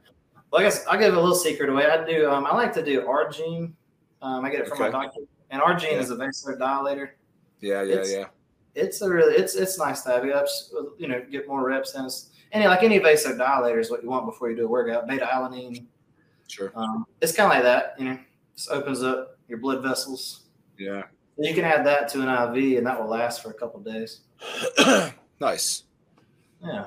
[0.51, 1.87] Well, I guess I'll give a little secret away.
[1.87, 2.31] I do.
[2.31, 3.73] Um, I like to do arginine.
[4.21, 4.91] Um, I get it from okay.
[4.91, 5.21] my doctor,
[5.51, 5.99] and arginine yeah.
[5.99, 7.11] is a vasodilator.
[7.61, 8.27] Yeah, yeah, it's, yeah.
[8.75, 10.35] It's a really it's it's nice to have it.
[10.99, 12.05] You know, get more reps in.
[12.05, 15.07] It's, any like any vasodilator is what you want before you do a workout.
[15.09, 15.87] Beta alanine.
[16.49, 16.71] Sure.
[16.75, 17.95] Um, it's kind of like that.
[17.99, 18.19] You know,
[18.55, 20.43] just opens up your blood vessels.
[20.79, 21.05] Yeah.
[21.39, 24.21] You can add that to an IV, and that will last for a couple days.
[25.41, 25.85] nice.
[26.63, 26.87] Yeah.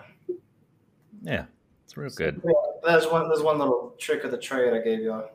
[1.23, 1.45] Yeah,
[1.84, 2.39] it's real good.
[2.45, 2.51] Yeah,
[2.84, 3.27] there's one.
[3.27, 5.31] There's one little trick of the trade I gave y'all.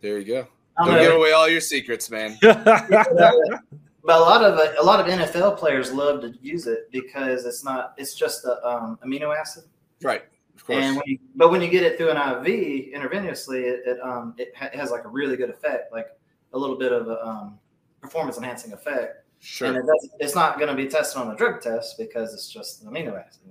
[0.00, 0.48] There you go.
[0.84, 2.36] Don't give away all your secrets, man.
[2.42, 7.62] but a lot of a lot of NFL players love to use it because it's
[7.62, 7.94] not.
[7.96, 9.64] It's just a um, amino acid.
[10.02, 10.22] Right.
[10.56, 10.82] Of course.
[10.82, 14.34] And when you, but when you get it through an IV intravenously, it it, um,
[14.36, 16.08] it, ha- it has like a really good effect, like
[16.52, 17.58] a little bit of a um,
[18.04, 19.24] performance enhancing effect.
[19.40, 19.68] Sure.
[19.68, 19.84] And it
[20.20, 23.18] it's not going to be tested on a drug test because it's just an amino
[23.18, 23.42] acid.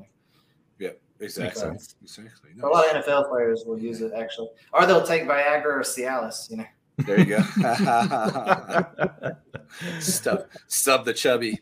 [0.79, 0.89] Yeah,
[1.19, 1.71] exactly.
[2.01, 2.49] Exactly.
[2.61, 6.49] A lot of NFL players will use it actually, or they'll take Viagra or Cialis.
[6.49, 6.65] You know.
[6.97, 7.41] There you go.
[9.99, 11.59] stub, stub the chubby.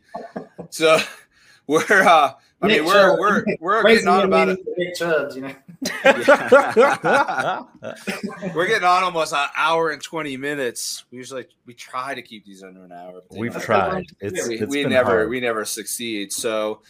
[0.70, 1.00] So
[1.68, 4.60] we're uh, I mean, we're, we're we're getting on about it.
[4.96, 5.54] Chubs, you know.
[8.54, 11.06] we're getting on almost an hour and twenty minutes.
[11.12, 13.22] We usually we try to keep these under an hour.
[13.32, 14.06] We've tried.
[14.20, 15.30] It's, we, it's we never hard.
[15.30, 16.32] we never succeed.
[16.32, 16.82] So,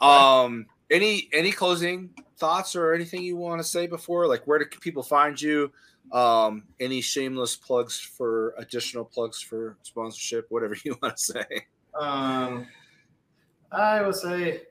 [0.00, 4.26] um, any any closing thoughts or anything you want to say before?
[4.26, 5.70] Like, where do people find you?
[6.10, 11.66] Um, any shameless plugs for additional plugs for sponsorship, whatever you want to say.
[11.94, 12.66] Um,
[13.70, 14.62] I would say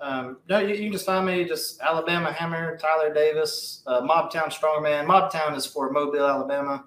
[0.00, 4.46] um, no, you, you, can just find me just Alabama Hammer, Tyler Davis, uh, Mobtown
[4.46, 5.06] Strongman.
[5.06, 6.84] Mobtown is for Mobile, Alabama.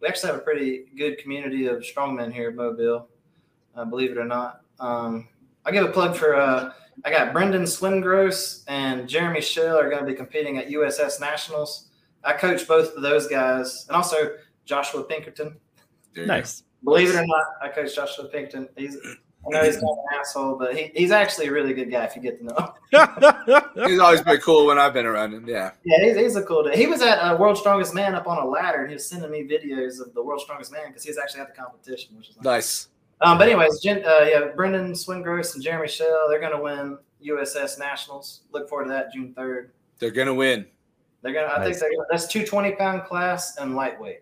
[0.00, 3.08] We actually have a pretty good community of strongmen here at Mobile,
[3.76, 4.60] uh, believe it or not.
[4.80, 5.28] Um,
[5.64, 6.72] I give a plug for uh,
[7.04, 11.88] I got Brendan Swingross and Jeremy Shell are going to be competing at USS Nationals.
[12.22, 15.58] I coach both of those guys, and also Joshua Pinkerton.
[16.16, 16.62] Nice.
[16.82, 18.68] Believe it or not, I coach Joshua Pinkerton.
[18.76, 19.14] He's I
[19.50, 22.16] know he's kind of an asshole, but he, he's actually a really good guy if
[22.16, 23.86] you get to know him.
[23.88, 25.48] he's always been cool when I've been around him.
[25.48, 25.72] Yeah.
[25.84, 26.74] Yeah, he's, he's a cool dude.
[26.74, 29.30] He was at uh, World's Strongest Man up on a ladder, and he was sending
[29.30, 32.36] me videos of the World's Strongest Man because he's actually at the competition, which is
[32.36, 32.44] nice.
[32.44, 32.88] nice.
[33.20, 36.98] Um, but anyways, Jen, uh, yeah, Brendan Swingross and Jeremy Shell, they're going to win
[37.24, 38.42] USS Nationals.
[38.52, 39.72] Look forward to that June third.
[39.98, 40.66] They're going to win.
[41.22, 44.20] They're to I think they're, that's two twenty pound class and lightweight.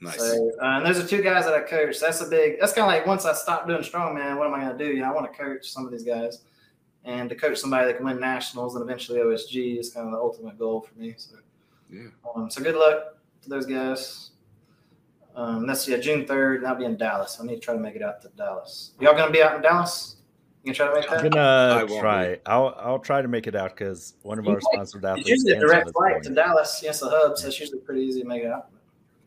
[0.00, 0.16] Nice.
[0.18, 1.98] So, uh, and those are two guys that I coach.
[1.98, 2.60] That's a big.
[2.60, 4.92] That's kind of like once I stop doing strongman, what am I going to do?
[4.92, 6.42] You know, I want to coach some of these guys,
[7.04, 10.18] and to coach somebody that can win nationals and eventually OSG is kind of the
[10.18, 11.14] ultimate goal for me.
[11.16, 11.36] So,
[11.90, 12.08] yeah.
[12.34, 14.30] Um, so good luck to those guys.
[15.34, 17.38] Um, that's yeah, June third, and I'll be in Dallas.
[17.40, 18.92] I need to try to make it out to Dallas.
[19.00, 20.16] Y'all gonna be out in Dallas?
[20.64, 21.24] You gonna try to make that?
[21.24, 22.34] I'm gonna try.
[22.34, 22.40] Be.
[22.46, 25.30] I'll I'll try to make it out because one of our sponsored athletes.
[25.30, 26.80] It's usually a direct flight to Dallas.
[26.82, 28.70] Yes, the hub, so it's usually pretty easy to make it out.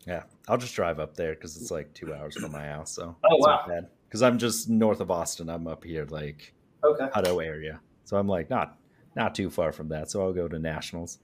[0.06, 2.92] Yeah, I'll just drive up there because it's like two hours from my house.
[2.92, 3.66] So oh wow,
[4.06, 5.50] because I'm just north of Austin.
[5.50, 6.54] I'm up here like
[6.84, 8.78] okay Hutto area, so I'm like not
[9.16, 10.12] not too far from that.
[10.12, 11.20] So I'll go to nationals,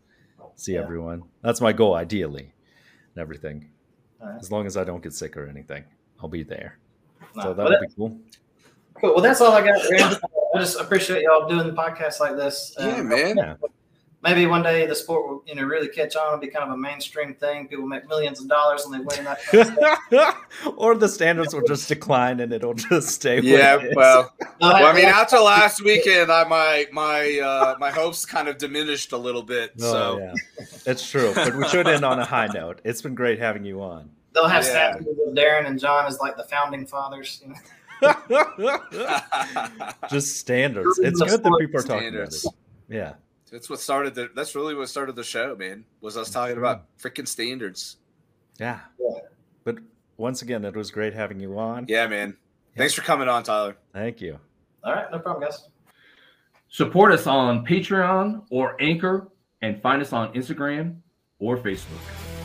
[0.56, 0.80] see yeah.
[0.80, 1.24] everyone.
[1.41, 2.54] That's my goal, ideally,
[3.16, 3.70] and everything.
[4.22, 4.40] Right.
[4.40, 5.84] As long as I don't get sick or anything,
[6.22, 6.80] I'll be there.
[7.36, 8.18] Nah, so that'll well, be cool.
[8.94, 9.14] Cool.
[9.16, 9.76] Well, that's all I got.
[10.56, 12.74] I just appreciate y'all doing the podcast like this.
[12.80, 13.36] Yeah, um, man.
[13.36, 13.56] Yeah
[14.23, 16.72] maybe one day the sport will you know really catch on and be kind of
[16.72, 17.68] a mainstream thing.
[17.68, 19.44] People make millions of dollars and they win that.
[19.44, 20.35] Kind of
[20.77, 23.39] or the standards will just decline and it'll just stay.
[23.41, 28.48] Yeah, well, well, I mean, after last weekend, I my my uh, my hopes kind
[28.48, 29.73] of diminished a little bit.
[29.81, 30.34] Oh, so yeah,
[30.85, 31.31] it's true.
[31.34, 32.81] But we should end on a high note.
[32.84, 34.10] It's been great having you on.
[34.34, 34.94] They'll have yeah.
[34.94, 37.41] statues of Darren and John as like the founding fathers.
[37.44, 37.56] You know?
[40.10, 40.99] just standards.
[40.99, 42.45] It's good that people are talking about it.
[42.88, 43.14] Yeah.
[43.52, 44.30] That's what started the.
[44.36, 45.86] That's really what started the show, man.
[46.02, 46.64] Was us talking mm-hmm.
[46.64, 47.98] about freaking standards.
[48.60, 48.80] Yeah.
[48.99, 49.19] yeah.
[49.64, 49.78] But
[50.18, 51.86] once again, it was great having you on.
[51.88, 52.36] Yeah, man.
[52.76, 52.80] Yeah.
[52.80, 53.78] Thanks for coming on, Tyler.
[53.94, 54.40] Thank you.
[54.84, 55.68] All right, no problem, guys.
[56.69, 59.30] Support us on Patreon or Anchor,
[59.61, 60.98] and find us on Instagram
[61.40, 62.36] or Facebook.